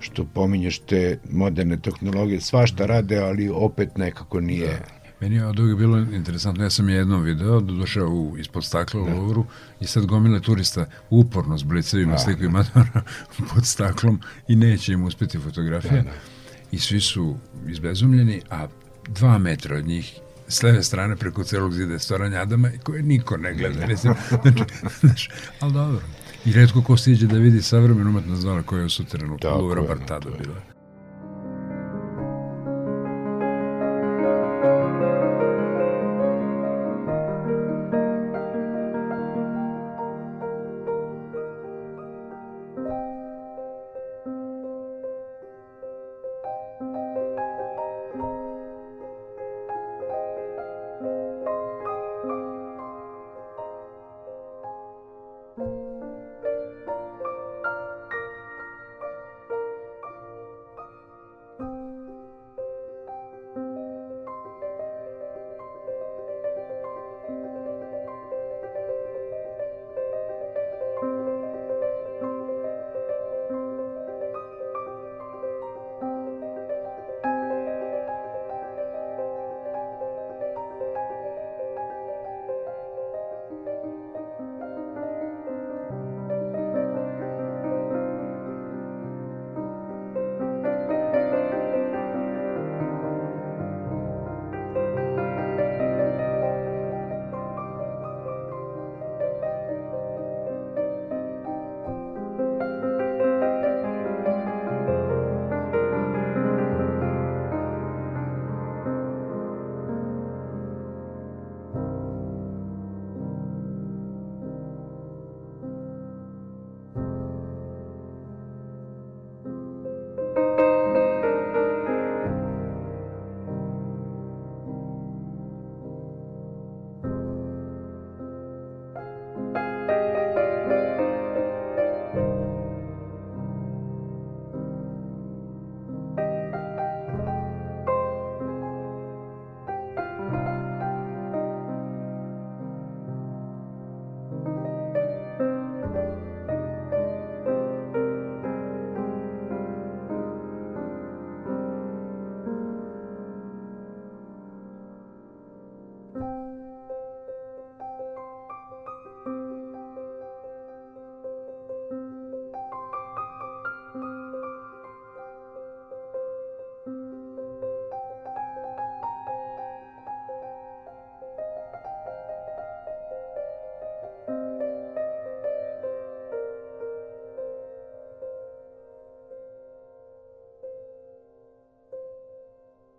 što 0.00 0.24
pominješ 0.24 0.78
te 0.78 1.18
moderne 1.30 1.80
tehnologije, 1.80 2.40
svašta 2.40 2.86
rade, 2.86 3.18
ali 3.18 3.48
opet 3.48 3.96
nekako 3.96 4.40
nije... 4.40 4.66
Da 4.66 4.97
Meni 5.20 5.36
je 5.36 5.46
od 5.46 5.58
uvijek 5.58 5.78
bilo 5.78 5.98
interesantno, 5.98 6.64
ja 6.64 6.70
sam 6.70 6.88
je 6.88 6.96
jednom 6.96 7.22
video, 7.22 7.60
došao 7.60 8.08
u, 8.08 8.38
ispod 8.38 8.64
stakla 8.64 9.02
u 9.02 9.06
da. 9.06 9.14
Louvru 9.14 9.46
i 9.80 9.86
sad 9.86 10.06
gomile 10.06 10.40
turista 10.40 10.86
uporno 11.10 11.58
s 11.58 11.62
blicevima 11.62 12.12
da, 12.12 12.18
sliku 12.18 12.44
i 12.44 12.48
Madonna 12.48 13.02
pod 13.54 13.66
staklom 13.66 14.20
i 14.48 14.56
neće 14.56 14.92
im 14.92 15.04
uspeti 15.04 15.38
fotografija. 15.38 15.92
Da, 15.92 16.02
da. 16.02 16.10
I 16.72 16.78
svi 16.78 17.00
su 17.00 17.36
izbezumljeni, 17.68 18.42
a 18.50 18.66
dva 19.08 19.38
metra 19.38 19.76
od 19.76 19.86
njih 19.86 20.18
s 20.48 20.62
leve 20.62 20.82
strane 20.82 21.16
preko 21.16 21.44
celog 21.44 21.72
zida 21.72 21.92
je 21.92 21.98
stvaranja 21.98 22.40
Adama 22.40 22.70
koje 22.82 23.02
niko 23.02 23.36
ne 23.36 23.54
gleda. 23.54 23.86
Recimo, 23.86 24.14
znači, 24.42 24.64
znači, 25.00 25.30
ali 25.60 25.72
dobro. 25.72 26.00
I 26.44 26.52
redko 26.52 26.82
ko 26.82 26.96
stiđe 26.96 27.26
da 27.26 27.38
vidi 27.38 27.62
savremenu 27.62 28.10
umetnost 28.10 28.42
zona 28.42 28.62
koja 28.62 28.78
je 28.78 28.86
u 28.86 28.90
suterenu 28.90 29.38
Louvra 29.44 29.82
bar 29.82 29.98
tada 30.06 30.30
bila. 30.30 30.77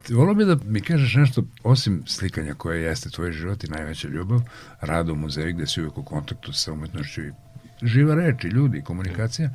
Volio 0.10 0.34
bi 0.34 0.46
da 0.46 0.58
mi 0.66 0.82
kažeš 0.82 1.16
nešto, 1.16 1.44
osim 1.64 2.04
slikanja 2.08 2.54
koje 2.54 2.84
jeste 2.84 3.10
tvoj 3.10 3.32
život 3.32 3.64
i 3.64 3.68
najveća 3.68 4.08
ljubav, 4.08 4.42
rada 4.82 5.12
u 5.12 5.16
muzeju 5.16 5.54
gde 5.54 5.68
si 5.68 5.80
uvijek 5.82 5.98
u 5.98 6.04
kontaktu 6.04 6.54
sa 6.54 6.74
umetnošću 6.74 7.22
i 7.22 7.32
živa 7.82 8.16
reč 8.16 8.44
i 8.44 8.48
ljudi, 8.48 8.82
komunikacija, 8.82 9.50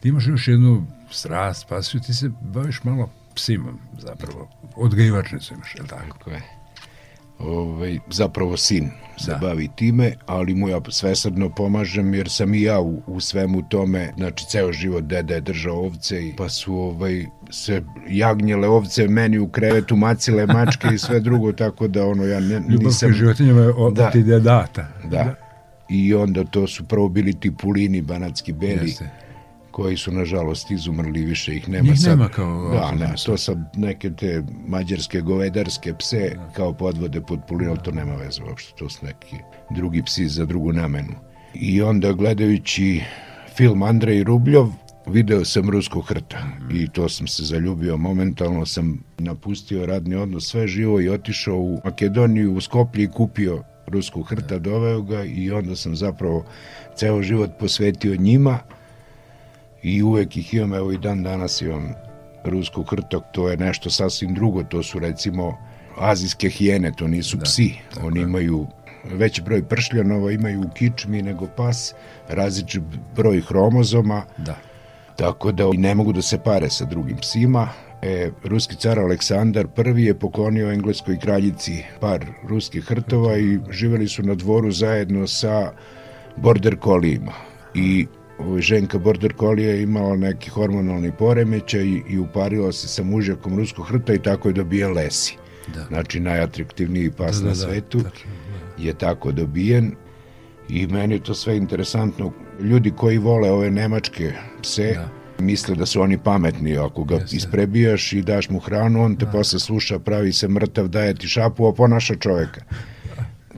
ti 0.00 0.08
imaš 0.08 0.26
još 0.26 0.48
jednu 0.48 0.86
strast, 1.10 1.68
pasiju, 1.68 2.00
ti 2.00 2.14
se 2.14 2.30
baviš 2.40 2.84
malo 2.84 3.10
psima 3.34 3.72
zapravo, 3.98 4.50
odgajivačnicu 4.76 5.54
imaš, 5.54 5.74
je 5.74 5.82
li 5.82 5.88
tako? 5.88 6.18
Tako 6.18 6.30
je. 6.30 6.42
Ovaj, 7.38 7.98
zapravo 8.10 8.56
sin 8.56 8.90
se 9.18 9.30
Da. 9.30 9.38
bavi 9.38 9.68
time, 9.76 10.12
ali 10.26 10.54
mu 10.54 10.68
ja 10.68 10.80
svesrdno 10.88 11.50
pomažem 11.54 12.14
jer 12.14 12.30
sam 12.30 12.54
i 12.54 12.62
ja 12.62 12.80
u, 12.80 13.02
u 13.06 13.20
svemu 13.20 13.68
tome, 13.68 14.12
znači 14.16 14.44
ceo 14.48 14.72
život 14.72 15.04
deda 15.04 15.34
je 15.34 15.40
držao 15.40 15.76
ovce 15.76 16.28
i 16.28 16.36
pa 16.36 16.48
su 16.48 16.74
ovaj, 16.74 17.26
se 17.50 17.82
jagnjele 18.08 18.68
ovce 18.68 19.08
meni 19.08 19.38
u 19.38 19.48
krevetu 19.48 19.96
macile 19.96 20.46
mačke 20.46 20.88
i 20.94 20.98
sve 20.98 21.20
drugo, 21.20 21.52
tako 21.52 21.88
da 21.88 22.06
ono 22.06 22.24
ja 22.24 22.40
ne, 22.40 22.60
nisam... 22.60 23.08
ka 23.08 23.14
životinjama 23.16 23.60
je 23.60 23.68
od 23.76 23.94
Da. 23.94 24.10
ti 24.10 24.22
data. 24.22 24.86
Da. 25.04 25.34
I 25.88 26.14
onda 26.14 26.44
to 26.44 26.66
su 26.66 26.84
prvo 26.84 27.08
bili 27.08 27.32
ti 27.32 27.52
pulini 27.56 28.02
banatski 28.02 28.52
beli, 28.52 28.88
Jeste. 28.88 29.10
koji 29.70 29.96
su 29.96 30.12
nažalost 30.12 30.70
izumrli, 30.70 31.24
više 31.24 31.56
ih 31.56 31.68
nema 31.68 31.88
Njih 31.88 32.00
sad. 32.00 32.10
nema 32.10 32.28
kao 32.28 32.70
Da, 32.70 32.76
autonomne 32.76 33.06
ne, 33.06 33.14
to 33.26 33.36
sad 33.36 33.58
neke 33.76 34.10
te 34.10 34.42
mađarske 34.66 35.20
govedarske 35.20 35.94
pse 35.94 36.36
kao 36.56 36.72
podvode 36.72 37.20
pod 37.20 37.40
pulinu, 37.48 37.70
ali 37.70 37.80
to 37.84 37.90
nema 37.90 38.14
veze 38.14 38.42
uopšte, 38.42 38.72
to 38.78 38.88
su 38.88 39.06
neki 39.06 39.36
drugi 39.70 40.02
psi 40.02 40.28
za 40.28 40.44
drugu 40.44 40.72
namenu. 40.72 41.14
I 41.54 41.82
onda 41.82 42.12
gledajući 42.12 43.00
film 43.56 43.82
Andrej 43.82 44.24
Rubljov, 44.24 44.68
video 45.10 45.44
sam 45.44 45.70
Ruskog 45.70 46.08
hrta 46.08 46.38
i 46.70 46.88
to 46.88 47.08
sam 47.08 47.26
se 47.26 47.44
zaljubio. 47.44 47.96
Momentalno 47.96 48.66
sam 48.66 49.04
napustio 49.18 49.86
radni 49.86 50.14
odnos, 50.14 50.48
sve 50.48 50.66
živo 50.66 51.00
i 51.00 51.08
otišao 51.08 51.56
u 51.56 51.80
Makedoniju, 51.84 52.54
u 52.54 52.60
Skoplje 52.60 53.04
i 53.04 53.10
kupio 53.10 53.62
Ruskog 53.86 54.28
hrta, 54.28 54.58
doveo 54.58 55.02
ga 55.02 55.24
i 55.24 55.50
onda 55.50 55.76
sam 55.76 55.96
zapravo 55.96 56.44
ceo 56.96 57.22
život 57.22 57.50
posvetio 57.58 58.16
njima 58.16 58.58
i 59.82 60.02
uvek 60.02 60.36
ih 60.36 60.54
imam, 60.54 60.74
evo 60.74 60.92
i 60.92 60.98
dan 60.98 61.22
danas 61.22 61.62
imam 61.62 61.92
rusku 62.44 62.82
hrtok, 62.82 63.22
to 63.32 63.48
je 63.48 63.56
nešto 63.56 63.90
sasvim 63.90 64.34
drugo, 64.34 64.62
to 64.62 64.82
su 64.82 64.98
recimo 64.98 65.58
azijske 65.98 66.48
hijene, 66.48 66.92
to 66.96 67.08
nisu 67.08 67.36
da, 67.36 67.44
psi, 67.44 67.74
oni 68.02 68.20
imaju 68.20 68.66
veći 69.04 69.42
broj 69.42 69.62
pršljanova, 69.62 70.32
imaju 70.32 70.60
u 70.60 70.70
kičmi 70.74 71.22
nego 71.22 71.46
pas, 71.46 71.94
različit 72.28 72.82
broj 73.16 73.40
hromozoma, 73.40 74.22
Da. 74.38 74.69
Tako 75.20 75.52
da 75.52 75.64
i 75.74 75.76
ne 75.76 75.94
mogu 75.94 76.12
da 76.12 76.22
se 76.22 76.38
pare 76.38 76.70
sa 76.70 76.84
drugim 76.84 77.16
psima. 77.16 77.68
E, 78.02 78.30
ruski 78.44 78.76
car 78.76 78.98
Aleksandar 78.98 79.66
I 79.96 80.04
je 80.04 80.18
poklonio 80.18 80.72
engleskoj 80.72 81.18
kraljici 81.18 81.84
par 82.00 82.26
ruskih 82.48 82.84
hrtova 82.84 83.38
i 83.38 83.58
živeli 83.70 84.08
su 84.08 84.22
na 84.22 84.34
dvoru 84.34 84.70
zajedno 84.70 85.26
sa 85.26 85.72
border 86.36 86.76
kolijima. 86.76 87.32
I 87.74 88.06
ovaj, 88.38 88.60
ženka 88.60 88.98
border 88.98 89.32
kolija 89.32 89.70
je 89.70 89.82
imala 89.82 90.16
neki 90.16 90.50
hormonalni 90.50 91.12
poremećaj 91.18 91.84
i, 91.84 92.02
i 92.08 92.18
uparila 92.18 92.72
se 92.72 92.88
sa 92.88 93.02
mužjakom 93.02 93.56
ruskog 93.56 93.86
hrta 93.86 94.14
i 94.14 94.18
tako 94.18 94.48
je 94.48 94.52
dobijen 94.52 94.92
Lesi. 94.92 95.36
Da. 95.74 95.84
Znači 95.84 96.20
najatraktivniji 96.20 97.10
pas 97.10 97.36
Da, 97.36 97.42
da, 97.42 97.44
na 97.44 97.50
da, 97.50 97.56
svetu 97.56 98.02
tačno, 98.02 98.30
je 98.78 98.94
tako 98.94 99.32
dobijen 99.32 99.92
i 100.68 100.86
meni 100.86 101.14
je 101.14 101.22
to 101.22 101.34
sve 101.34 101.56
interesantno. 101.56 102.32
Ljudi 102.62 102.90
koji 102.90 103.18
vole 103.18 103.50
ove 103.50 103.70
nemačke 103.70 104.32
pse 104.62 104.92
Da. 104.94 105.08
misle 105.38 105.74
da 105.74 105.86
su 105.86 106.02
oni 106.02 106.18
pametni, 106.18 106.76
ako 106.76 107.04
ga 107.04 107.14
Jeste. 107.14 107.36
isprebijaš 107.36 108.12
i 108.12 108.22
daš 108.22 108.50
mu 108.50 108.58
hranu, 108.58 109.02
on 109.02 109.16
te 109.16 109.26
posle 109.26 109.58
sluša, 109.58 109.98
pravi 109.98 110.32
se 110.32 110.48
mrtav, 110.48 110.88
daje 110.88 111.14
ti 111.14 111.28
šapu, 111.28 111.66
a 111.66 111.72
ponaša 111.72 112.14
čoveka. 112.14 112.60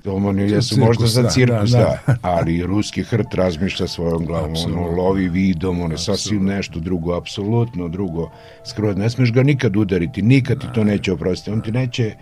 To 0.03 0.15
oni 0.15 0.43
jesu 0.43 0.81
možda 0.81 1.07
za 1.07 1.23
da, 1.23 1.29
cirkus, 1.29 1.71
da, 1.71 1.79
da, 1.79 1.99
da, 2.07 2.17
ali 2.23 2.63
ruski 2.63 3.03
hrt 3.03 3.35
razmišlja 3.35 3.87
svojom 3.87 4.25
glavom, 4.27 4.45
ono, 4.45 4.53
Apsolutno. 4.53 4.91
lovi 4.93 5.29
vidom, 5.29 5.81
ono 5.81 5.95
je 5.95 5.99
sasvim 5.99 6.45
nešto 6.45 6.81
drugo, 6.81 7.15
apsolutno 7.15 7.89
drugo, 7.89 8.31
skroz, 8.67 8.97
ne 8.97 9.11
smeš 9.11 9.33
ga 9.33 9.43
nikad 9.43 9.77
udariti, 9.77 10.23
nikad 10.23 10.61
ti 10.61 10.67
to 10.75 10.85
neće 10.85 11.13
oprostiti, 11.13 11.51
on 11.51 11.61
ti 11.61 11.73
neće, 11.73 12.15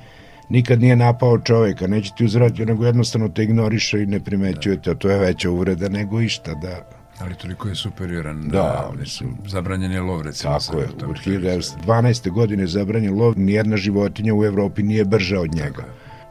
nikad 0.51 0.81
nije 0.81 0.97
napao 0.97 1.39
čoveka, 1.39 1.87
neće 1.87 2.13
ti 2.17 2.25
uzvratiti, 2.25 2.67
nego 2.67 2.87
jednostavno 2.87 3.29
te 3.29 3.43
ignoriše 3.43 4.03
i 4.03 4.07
ne 4.07 4.21
primećuje 4.21 4.83
te, 4.83 4.91
a 4.91 4.95
to 4.95 5.11
je 5.11 5.19
veća 5.19 5.51
uvreda 5.51 5.89
nego 5.89 6.21
išta, 6.21 6.55
da, 6.55 6.87
Ali 7.21 7.35
toliko 7.35 7.69
je 7.69 7.75
superioran. 7.75 8.49
Da, 8.49 8.89
oni 8.91 9.01
mislim, 9.01 9.37
zabranjen 9.47 9.93
je 9.93 10.01
lov, 10.01 10.23
recimo. 10.23 10.59
Tako 10.59 10.79
je, 10.79 10.89
od 11.09 11.17
što 11.21 11.31
je 11.31 11.41
1912. 11.41 12.31
godine 12.31 12.67
zabranjen 12.67 13.15
lov, 13.19 13.39
nijedna 13.39 13.77
životinja 13.77 14.35
u 14.35 14.45
Evropi 14.45 14.83
nije 14.83 15.05
brža 15.05 15.41
od 15.41 15.55
njega. 15.55 15.85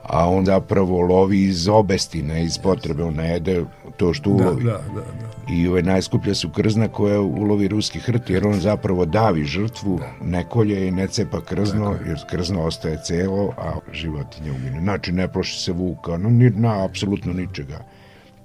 A 0.04 0.30
on 0.30 0.46
zapravo 0.46 1.02
lovi 1.02 1.44
iz 1.44 1.68
obesti, 1.68 2.24
ne 2.24 2.44
iz 2.44 2.58
potrebe, 2.58 3.04
on 3.04 3.14
ne 3.14 3.34
jede 3.34 3.64
to 3.98 4.14
što 4.14 4.30
Da, 4.30 4.36
ulovi. 4.44 4.64
da, 4.64 4.72
da, 4.72 5.02
da. 5.02 5.39
I 5.52 5.68
ove 5.68 5.82
najskuplja 5.82 6.36
su 6.36 6.50
krzna 6.50 6.88
koja 6.88 7.22
ulovi 7.22 7.68
ruski 7.68 8.00
hrt, 8.00 8.30
jer 8.30 8.48
on 8.48 8.60
zapravo 8.60 9.06
davi 9.06 9.44
žrtvu, 9.44 10.00
ne 10.22 10.44
kolje 10.50 10.88
i 10.88 10.92
ne 10.92 11.08
cepa 11.08 11.42
krzno, 11.42 11.96
jer 12.08 12.18
krzno 12.30 12.64
ostaje 12.64 12.98
celo, 13.06 13.54
a 13.58 13.74
životinja 13.94 14.52
umine. 14.52 14.80
Znači, 14.80 15.12
ne 15.12 15.28
ploši 15.28 15.60
se 15.60 15.72
vuka, 15.72 16.18
no, 16.18 16.30
ni, 16.30 16.50
na, 16.50 16.86
apsolutno 16.86 17.34
ničega. 17.34 17.80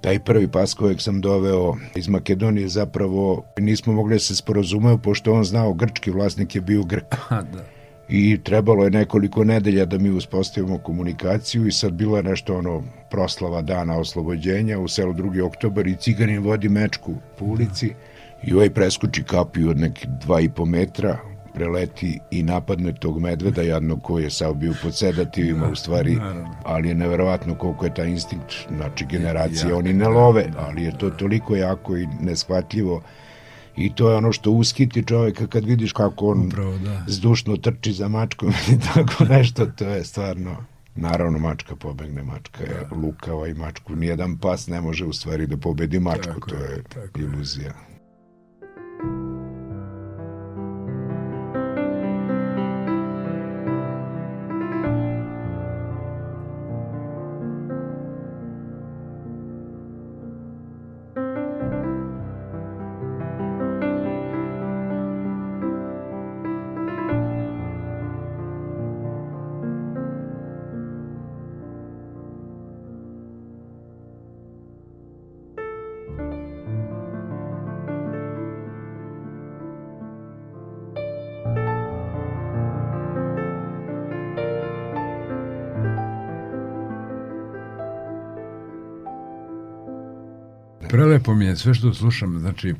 Taj 0.01 0.19
prvi 0.19 0.47
pas 0.47 0.73
kojeg 0.73 1.01
sam 1.01 1.21
doveo 1.21 1.75
iz 1.95 2.07
Makedonije 2.07 2.67
zapravo 2.67 3.43
nismo 3.59 3.93
mogli 3.93 4.15
da 4.15 4.19
se 4.19 4.35
sporozumeo, 4.35 4.97
pošto 4.97 5.33
on 5.33 5.43
znao 5.43 5.73
grčki 5.73 6.11
vlasnik 6.11 6.55
je 6.55 6.61
bio 6.61 6.83
Grk. 6.83 7.15
Ha, 7.27 7.41
da. 7.41 7.65
I 8.09 8.37
trebalo 8.43 8.83
je 8.83 8.91
nekoliko 8.91 9.43
nedelja 9.43 9.85
da 9.85 9.97
mi 9.97 10.09
uspostavimo 10.09 10.77
komunikaciju 10.77 11.67
i 11.67 11.71
sad 11.71 11.93
bila 11.93 12.21
nešto 12.21 12.57
ono 12.57 12.83
proslava 13.15 13.61
dana 13.61 13.97
oslobođenja 13.97 14.79
u 14.79 14.87
selu 14.87 15.13
2. 15.13 15.41
oktobar 15.41 15.87
i 15.87 15.95
ciganin 15.95 16.43
vodi 16.43 16.69
mečku 16.69 17.13
po 17.39 17.45
ulici 17.45 17.93
i 18.43 18.53
ovaj 18.53 18.69
preskuči 18.69 19.23
kapiju 19.23 19.69
od 19.69 19.77
i 20.41 20.49
po 20.49 20.65
metra 20.65 21.17
preleti 21.53 22.19
i 22.31 22.43
napadne 22.43 22.93
tog 22.93 23.19
medveda 23.19 23.61
jadnog 23.61 24.01
koji 24.01 24.23
je 24.23 24.29
sav 24.29 24.53
bio 24.53 24.73
pod 24.81 24.97
sedativima 24.97 25.69
u 25.71 25.75
stvari, 25.75 26.17
ali 26.63 26.87
je 26.87 26.95
neverovatno 26.95 27.55
koliko 27.55 27.85
je 27.85 27.93
taj 27.93 28.07
instinkt, 28.07 28.53
znači 28.77 29.05
generacije, 29.05 29.73
oni 29.73 29.93
ne 29.93 30.05
da, 30.05 30.09
love, 30.09 30.43
da, 30.43 30.65
ali 30.67 30.83
je 30.83 30.97
to 30.97 31.09
toliko 31.09 31.55
jako 31.55 31.97
i 31.97 32.07
neshvatljivo 32.21 33.01
i 33.77 33.95
to 33.95 34.09
je 34.09 34.15
ono 34.15 34.31
što 34.31 34.51
uskiti 34.51 35.05
čoveka 35.05 35.47
kad 35.47 35.65
vidiš 35.65 35.93
kako 35.93 36.27
on 36.27 36.47
Upravo, 36.47 36.77
da. 36.77 37.03
zdušno 37.07 37.57
trči 37.57 37.93
za 37.93 38.07
mačkom 38.07 38.53
ili 38.67 38.79
tako 38.93 39.23
nešto, 39.23 39.65
to 39.65 39.85
je 39.85 40.03
stvarno 40.03 40.74
Naravno, 40.95 41.39
mačka 41.39 41.75
pobegne, 41.75 42.23
mačka 42.23 42.63
je 42.63 42.87
lukava 42.91 43.47
i 43.47 43.53
mačku. 43.53 43.95
Nijedan 43.95 44.37
pas 44.37 44.67
ne 44.67 44.81
može 44.81 45.05
u 45.05 45.13
stvari 45.13 45.47
da 45.47 45.57
pobedi 45.57 45.99
mačku, 45.99 46.23
Tako 46.23 46.49
to 46.49 46.55
je, 46.55 46.71
je 46.71 46.83
tako 46.83 47.19
je. 47.19 47.94
Mi 91.35 91.45
je 91.45 91.55
sve 91.55 91.73
što 91.73 91.93
slušam, 91.93 92.39
znači 92.39 92.75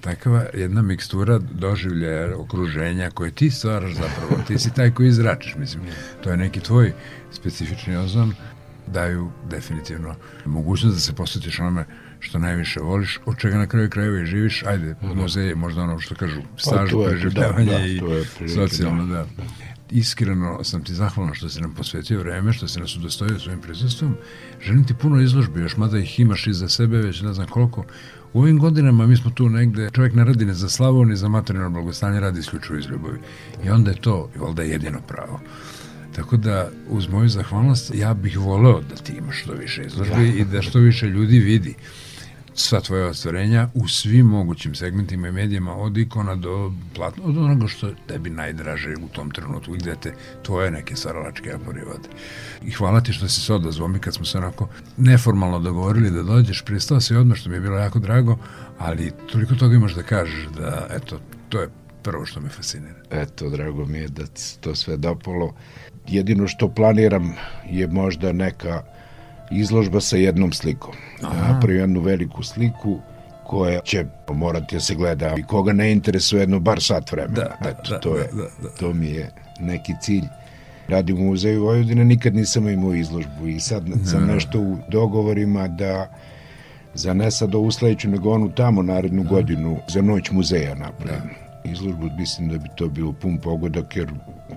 takva 0.00 0.44
jedna 0.54 0.82
mikstura 0.82 1.38
doživljaja, 1.38 2.36
okruženja 2.36 3.10
koje 3.10 3.30
ti 3.30 3.50
stvaraš 3.50 3.92
zapravo, 3.92 4.42
ti 4.46 4.58
si 4.58 4.74
taj 4.74 4.90
koji 4.90 5.08
izračiš, 5.08 5.54
mislim, 5.56 5.82
to 6.24 6.30
je 6.30 6.36
neki 6.36 6.60
tvoj 6.60 6.92
specifični 7.32 7.96
ozon, 7.96 8.34
daju 8.86 9.30
definitivno 9.50 10.14
mogućnost 10.44 10.94
da 10.94 11.00
se 11.00 11.12
posvetiš 11.12 11.60
onome 11.60 11.84
što 12.20 12.38
najviše 12.38 12.80
voliš, 12.80 13.20
od 13.24 13.38
čega 13.38 13.58
na 13.58 13.66
kraju 13.66 13.90
krajeva 13.90 14.20
i 14.20 14.26
živiš, 14.26 14.62
ajde, 14.66 14.94
muzej 15.02 15.48
je 15.48 15.54
možda 15.54 15.82
ono 15.82 16.00
što 16.00 16.14
kažu, 16.14 16.40
staž, 16.56 16.90
to 16.90 17.02
je, 17.02 17.08
preživljavanje 17.08 17.72
da, 17.72 17.78
da, 17.78 18.44
i 18.44 18.48
socijalno, 18.48 19.06
da. 19.06 19.26
Iskreno 19.90 20.64
sam 20.64 20.84
ti 20.84 20.94
zahvalan 20.94 21.34
što 21.34 21.48
si 21.48 21.60
nam 21.60 21.74
posvetio 21.74 22.20
vreme, 22.20 22.52
što 22.52 22.68
si 22.68 22.80
nas 22.80 22.96
udostojio 22.96 23.38
svojim 23.38 23.60
prisustvom. 23.60 24.16
Želim 24.62 24.84
ti 24.84 24.94
puno 24.94 25.20
izložbi, 25.20 25.60
još 25.60 25.76
mada 25.76 25.98
ih 25.98 26.20
imaš 26.20 26.46
iza 26.46 26.68
sebe, 26.68 26.96
već 26.96 27.22
ne 27.22 27.34
znam 27.34 27.46
koliko. 27.46 27.84
U 28.32 28.40
ovim 28.40 28.58
godinama 28.58 29.06
mi 29.06 29.16
smo 29.16 29.30
tu 29.30 29.48
negde, 29.48 29.90
čovjek 29.92 30.14
ne 30.14 30.24
radi 30.24 30.44
ne 30.44 30.54
za 30.54 30.68
slavu, 30.68 31.04
ni 31.04 31.16
za 31.16 31.28
materijalno 31.28 31.70
blagostanje, 31.70 32.20
radi 32.20 32.40
isključivo 32.40 32.78
iz 32.78 32.86
ljubavi. 32.86 33.18
I 33.64 33.70
onda 33.70 33.90
je 33.90 34.00
to, 34.00 34.30
i 34.36 34.38
valjda 34.38 34.62
jedino 34.62 35.00
pravo. 35.08 35.40
Tako 36.16 36.36
da, 36.36 36.70
uz 36.88 37.08
moju 37.08 37.28
zahvalnost, 37.28 37.94
ja 37.94 38.14
bih 38.14 38.38
voleo 38.38 38.80
da 38.80 38.96
ti 38.96 39.12
imaš 39.12 39.42
što 39.42 39.52
više 39.52 39.82
izložbi 39.82 40.28
i 40.28 40.44
da 40.44 40.62
što 40.62 40.78
više 40.78 41.06
ljudi 41.06 41.38
vidi 41.38 41.74
sva 42.54 42.80
tvoja 42.80 43.06
ostvarenja 43.06 43.68
u 43.74 43.88
svim 43.88 44.26
mogućim 44.26 44.74
segmentima 44.74 45.28
i 45.28 45.32
medijima, 45.32 45.76
od 45.76 45.96
ikona 45.96 46.34
do 46.34 46.72
platno, 46.94 47.24
od 47.24 47.38
onoga 47.38 47.66
što 47.66 47.90
tebi 48.06 48.30
najdraže 48.30 48.94
u 49.04 49.08
tom 49.08 49.30
trenutku, 49.30 49.72
gde 49.72 49.96
te 50.02 50.14
tvoje 50.42 50.70
neke 50.70 50.96
stvaralačke 50.96 51.52
apori 51.52 51.80
vode. 51.80 52.08
I 52.62 52.70
hvala 52.70 53.00
ti 53.00 53.12
što 53.12 53.28
si 53.28 53.40
se 53.40 53.54
odazvao 53.54 53.88
mi 53.88 53.98
kad 53.98 54.14
smo 54.14 54.24
se 54.24 54.38
onako 54.38 54.68
neformalno 54.96 55.58
dogovorili 55.58 56.10
da 56.10 56.22
dođeš, 56.22 56.62
pristao 56.62 57.00
si 57.00 57.14
odmah 57.14 57.36
što 57.36 57.50
mi 57.50 57.56
je 57.56 57.60
bilo 57.60 57.78
jako 57.78 57.98
drago, 57.98 58.38
ali 58.78 59.12
toliko 59.32 59.54
toga 59.54 59.74
imaš 59.74 59.94
da 59.94 60.02
kažeš 60.02 60.48
da, 60.58 60.86
eto, 60.90 61.20
to 61.48 61.60
je 61.60 61.68
prvo 62.02 62.26
što 62.26 62.40
me 62.40 62.48
fascinira. 62.48 63.00
Eto, 63.10 63.48
drago 63.48 63.86
mi 63.86 63.98
je 63.98 64.08
da 64.08 64.22
to 64.60 64.74
sve 64.74 64.96
dopolo. 64.96 65.54
Jedino 66.06 66.48
što 66.48 66.68
planiram 66.68 67.34
je 67.70 67.86
možda 67.86 68.32
neka 68.32 68.82
izložba 69.50 70.00
sa 70.00 70.16
jednom 70.16 70.52
slikom. 70.52 70.94
Napravio 71.22 71.80
jednu 71.80 72.00
veliku 72.00 72.42
sliku 72.42 72.98
koja 73.46 73.80
će 73.80 74.04
morati 74.28 74.74
da 74.76 74.80
se 74.80 74.94
gleda 74.94 75.34
i 75.38 75.42
koga 75.42 75.72
ne 75.72 75.92
interesuje 75.92 76.40
jedno 76.40 76.60
bar 76.60 76.82
sat 76.82 77.12
vremena. 77.12 77.34
Da, 77.34 77.70
Eto, 77.70 77.90
da, 77.90 78.00
to, 78.00 78.16
je, 78.16 78.28
da, 78.32 78.36
da, 78.36 78.48
da. 78.62 78.68
to 78.78 78.92
mi 78.92 79.06
je 79.06 79.30
neki 79.60 79.92
cilj. 80.00 80.24
Radim 80.88 81.20
u 81.20 81.24
muzeju 81.24 81.64
Vojvodine, 81.64 82.04
nikad 82.04 82.34
nisam 82.34 82.68
imao 82.68 82.94
izložbu 82.94 83.46
i 83.46 83.60
sad 83.60 83.84
sam 84.04 84.26
nešto 84.26 84.60
u 84.60 84.76
dogovorima 84.88 85.68
da 85.68 86.08
za 86.94 87.14
ne 87.14 87.30
sad 87.30 87.54
ovu 87.54 87.70
sledeću, 87.70 88.08
nego 88.08 88.30
onu 88.30 88.50
tamo 88.54 88.82
narednu 88.82 89.22
godinu 89.22 89.78
za 89.88 90.02
noć 90.02 90.30
muzeja 90.30 90.74
napravim. 90.74 91.30
Izložbu 91.64 92.10
mislim 92.18 92.48
da 92.48 92.58
bi 92.58 92.68
to 92.76 92.88
bilo 92.88 93.12
pun 93.12 93.38
pogodak, 93.38 93.96
jer 93.96 94.08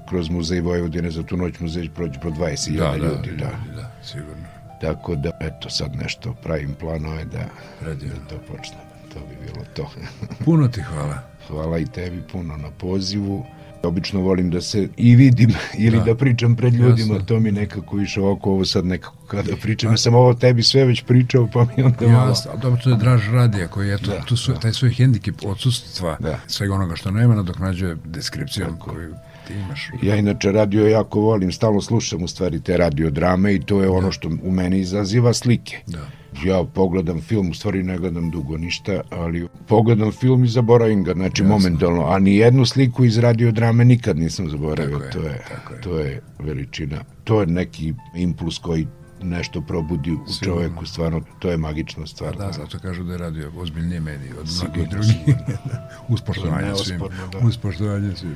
kroz 0.10 0.30
muzej 0.30 0.62
Vojvodine 0.62 1.12
za 1.12 1.24
tu 1.24 1.38
noć 1.38 1.60
muzej 1.60 1.90
prođe 1.90 2.20
pro 2.20 2.32
20.000 2.32 2.78
Da, 2.78 2.92
da, 2.92 2.96
ljudi. 2.98 3.32
Da. 3.38 3.52
da, 3.76 3.92
sigurno. 4.04 4.53
Tako 4.84 5.16
da, 5.16 5.32
eto, 5.42 5.70
sad 5.70 5.96
nešto 5.96 6.34
pravim 6.34 6.74
planove 6.74 7.26
da, 7.26 7.46
Predivno. 7.80 8.16
da 8.16 8.28
to 8.28 8.38
počnem. 8.48 8.80
To 9.14 9.20
bi 9.20 9.46
bilo 9.46 9.66
to. 9.74 9.90
Puno 10.46 10.68
ti 10.68 10.82
hvala. 10.82 11.18
Hvala 11.48 11.78
i 11.78 11.86
tebi 11.86 12.22
puno 12.24 12.58
na 12.58 12.72
pozivu. 12.72 13.46
Obično 13.84 14.22
volim 14.22 14.50
da 14.50 14.62
se 14.62 14.88
i 14.98 15.16
vidim 15.16 15.54
ili 15.78 15.98
da, 15.98 16.04
Da. 16.04 16.16
pričam 16.16 16.56
pred 16.56 16.74
ljudima, 16.74 17.14
Jasno. 17.14 17.20
to 17.20 17.40
mi 17.40 17.52
nekako 17.52 17.96
više 17.96 18.22
oko, 18.22 18.52
ovo 18.52 18.66
sad 18.66 18.86
nekako 18.86 19.26
kada 19.28 19.56
pričam. 19.58 19.92
Ja 19.92 19.98
sam 19.98 20.16
ovo 20.16 20.34
tebi 20.34 20.64
sve 20.64 20.86
već 20.86 21.04
pričao, 21.04 21.50
pa 21.54 21.66
mi 21.68 21.84
onda 21.84 22.08
malo... 22.08 22.30
Jasno, 22.30 22.52
dobro, 22.56 22.82
to 22.84 22.90
je 22.90 22.96
Draž 22.96 23.30
Radija 23.30 23.68
koji, 23.68 23.92
eto, 23.92 24.12
Da, 24.12 24.22
tu 24.22 24.38
su, 24.38 24.54
da. 24.54 24.60
taj 24.60 24.74
svoj 24.74 24.92
hendikep 24.92 25.36
odsustva 25.46 26.18
Da. 26.20 26.40
svega 26.48 26.74
onoga 26.74 26.96
što 26.96 27.12
nema 27.12 27.36
nadoknađuje 27.36 27.98
deskripcijom 28.06 28.78
koju 28.80 29.16
ti 29.48 29.54
imaš. 29.54 29.90
Ja 30.02 30.16
inače 30.16 30.52
radio 30.52 30.88
jako 30.88 31.20
volim, 31.20 31.52
stalno 31.52 31.82
slušam 31.82 32.24
u 32.24 32.28
stvari 32.28 32.60
te 32.62 32.78
radiodrame 32.78 33.54
i 33.56 33.60
to 33.60 33.82
je 33.82 33.90
ono 33.90 34.12
što 34.12 34.30
u 34.44 34.52
meni 34.52 34.80
izaziva 34.80 35.34
slike. 35.34 35.78
Da. 35.88 36.08
Ja 36.46 36.64
pogledam 36.64 37.22
film, 37.22 37.50
u 37.50 37.54
stvari 37.54 37.84
ne 37.84 37.98
gledam 37.98 38.32
dugo 38.32 38.58
ništa, 38.58 39.02
ali 39.10 39.48
pogledam 39.68 40.12
film 40.12 40.44
i 40.44 40.48
zaboravim 40.48 41.04
ga, 41.04 41.14
znači 41.14 41.44
momentalno, 41.44 42.06
a 42.06 42.20
ni 42.20 42.36
jednu 42.36 42.66
sliku 42.66 43.06
iz 43.06 43.18
radiodrame 43.18 43.86
nikad 43.86 44.18
nisam 44.18 44.50
zaboravio, 44.50 45.00
Tako 45.00 45.06
je, 45.06 45.12
to, 45.12 45.30
je, 45.30 45.42
tako 45.50 45.74
je. 45.74 45.82
to 45.82 46.00
je 46.00 46.22
veličina. 46.40 46.98
To 47.24 47.42
je 47.42 47.48
neki 47.48 47.94
impuls 48.16 48.58
koji 48.58 48.88
nešto 49.22 49.62
probudi 49.62 50.12
u 50.12 50.28
Sigurno. 50.28 50.56
čoveku, 50.56 50.86
stvarno, 50.86 51.22
to 51.40 51.52
je 51.52 51.58
magična 51.58 52.08
stvar. 52.08 52.38
Da, 52.38 52.52
zato 52.52 52.80
kažu 52.80 53.04
da 53.04 53.12
je 53.12 53.18
radio 53.18 53.52
ozbiljnije 53.58 54.00
mediji 54.00 54.32
od 54.42 54.48
mnogih 54.64 54.90
drugih. 54.90 55.16
uz 56.10 56.22
poštovanje 56.22 56.72
To 56.72 56.78
je 56.78 56.86
svim. 56.86 57.00
da. 57.32 57.48
Uz 57.48 57.58
poštovanje 57.58 58.16
svim. 58.16 58.36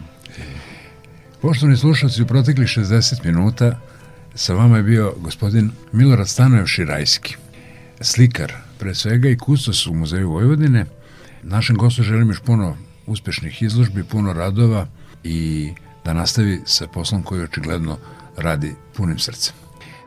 Poštovani 1.41 1.77
slušalci, 1.77 2.21
u 2.21 2.27
proteklih 2.27 2.67
60 2.67 3.25
minuta 3.25 3.79
sa 4.35 4.53
vama 4.53 4.77
je 4.77 4.83
bio 4.83 5.13
gospodin 5.17 5.71
Milorad 5.91 6.27
Stanojev 6.27 6.65
Širajski, 6.65 7.35
slikar, 8.01 8.53
pre 8.79 8.95
svega 8.95 9.29
i 9.29 9.37
kustos 9.37 9.87
u 9.87 9.93
Muzeju 9.93 10.29
Vojvodine. 10.29 10.85
Našem 11.43 11.77
gostu 11.77 12.03
želim 12.03 12.29
još 12.29 12.39
puno 12.39 12.77
uspešnih 13.05 13.61
izložbi, 13.61 14.03
puno 14.03 14.33
radova 14.33 14.87
i 15.23 15.69
da 16.05 16.13
nastavi 16.13 16.61
sa 16.65 16.87
poslom 16.87 17.23
koji 17.23 17.43
očigledno 17.43 17.97
radi 18.37 18.75
punim 18.95 19.19
srcem. 19.19 19.55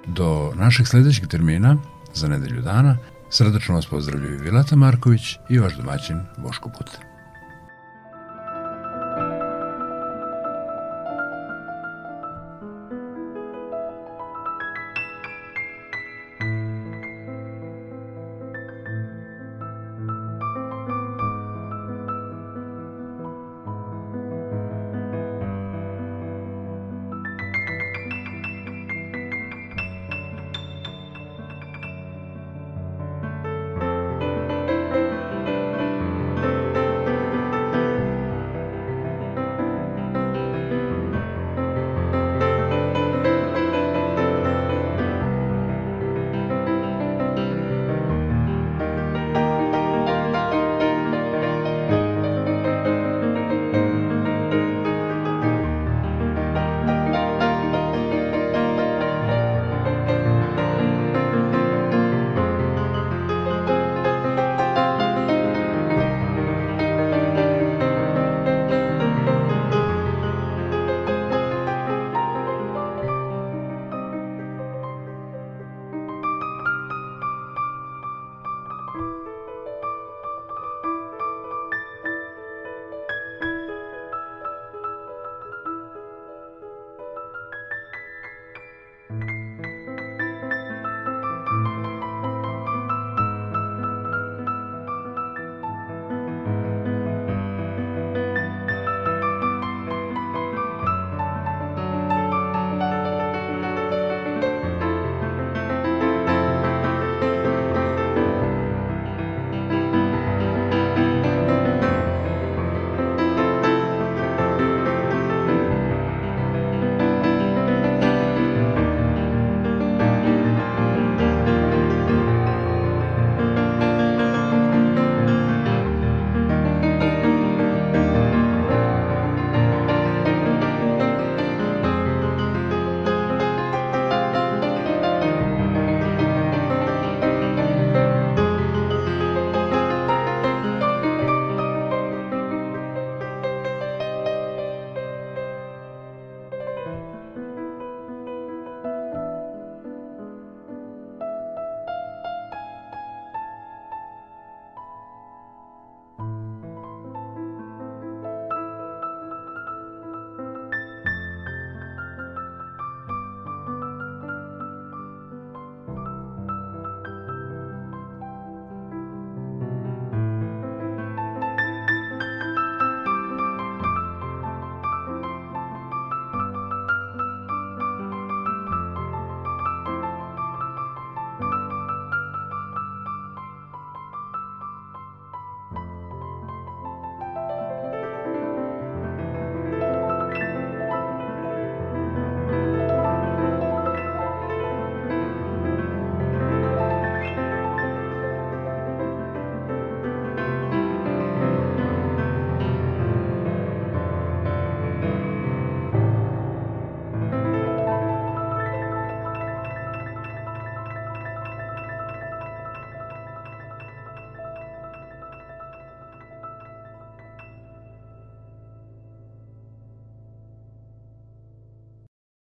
Do 0.07 0.53
našeg 0.57 0.87
sledećeg 0.87 1.29
termina, 1.29 1.77
za 2.15 2.29
nedelju 2.29 2.63
dana, 2.63 2.97
srdačno 3.31 3.75
vas 3.75 3.87
pozdravljaju 3.87 4.41
Vilata 4.41 4.77
Marković 4.77 5.37
i 5.51 5.59
vaš 5.59 5.77
domaćin 5.77 6.21
Boško 6.39 6.69
Putin. 6.79 7.10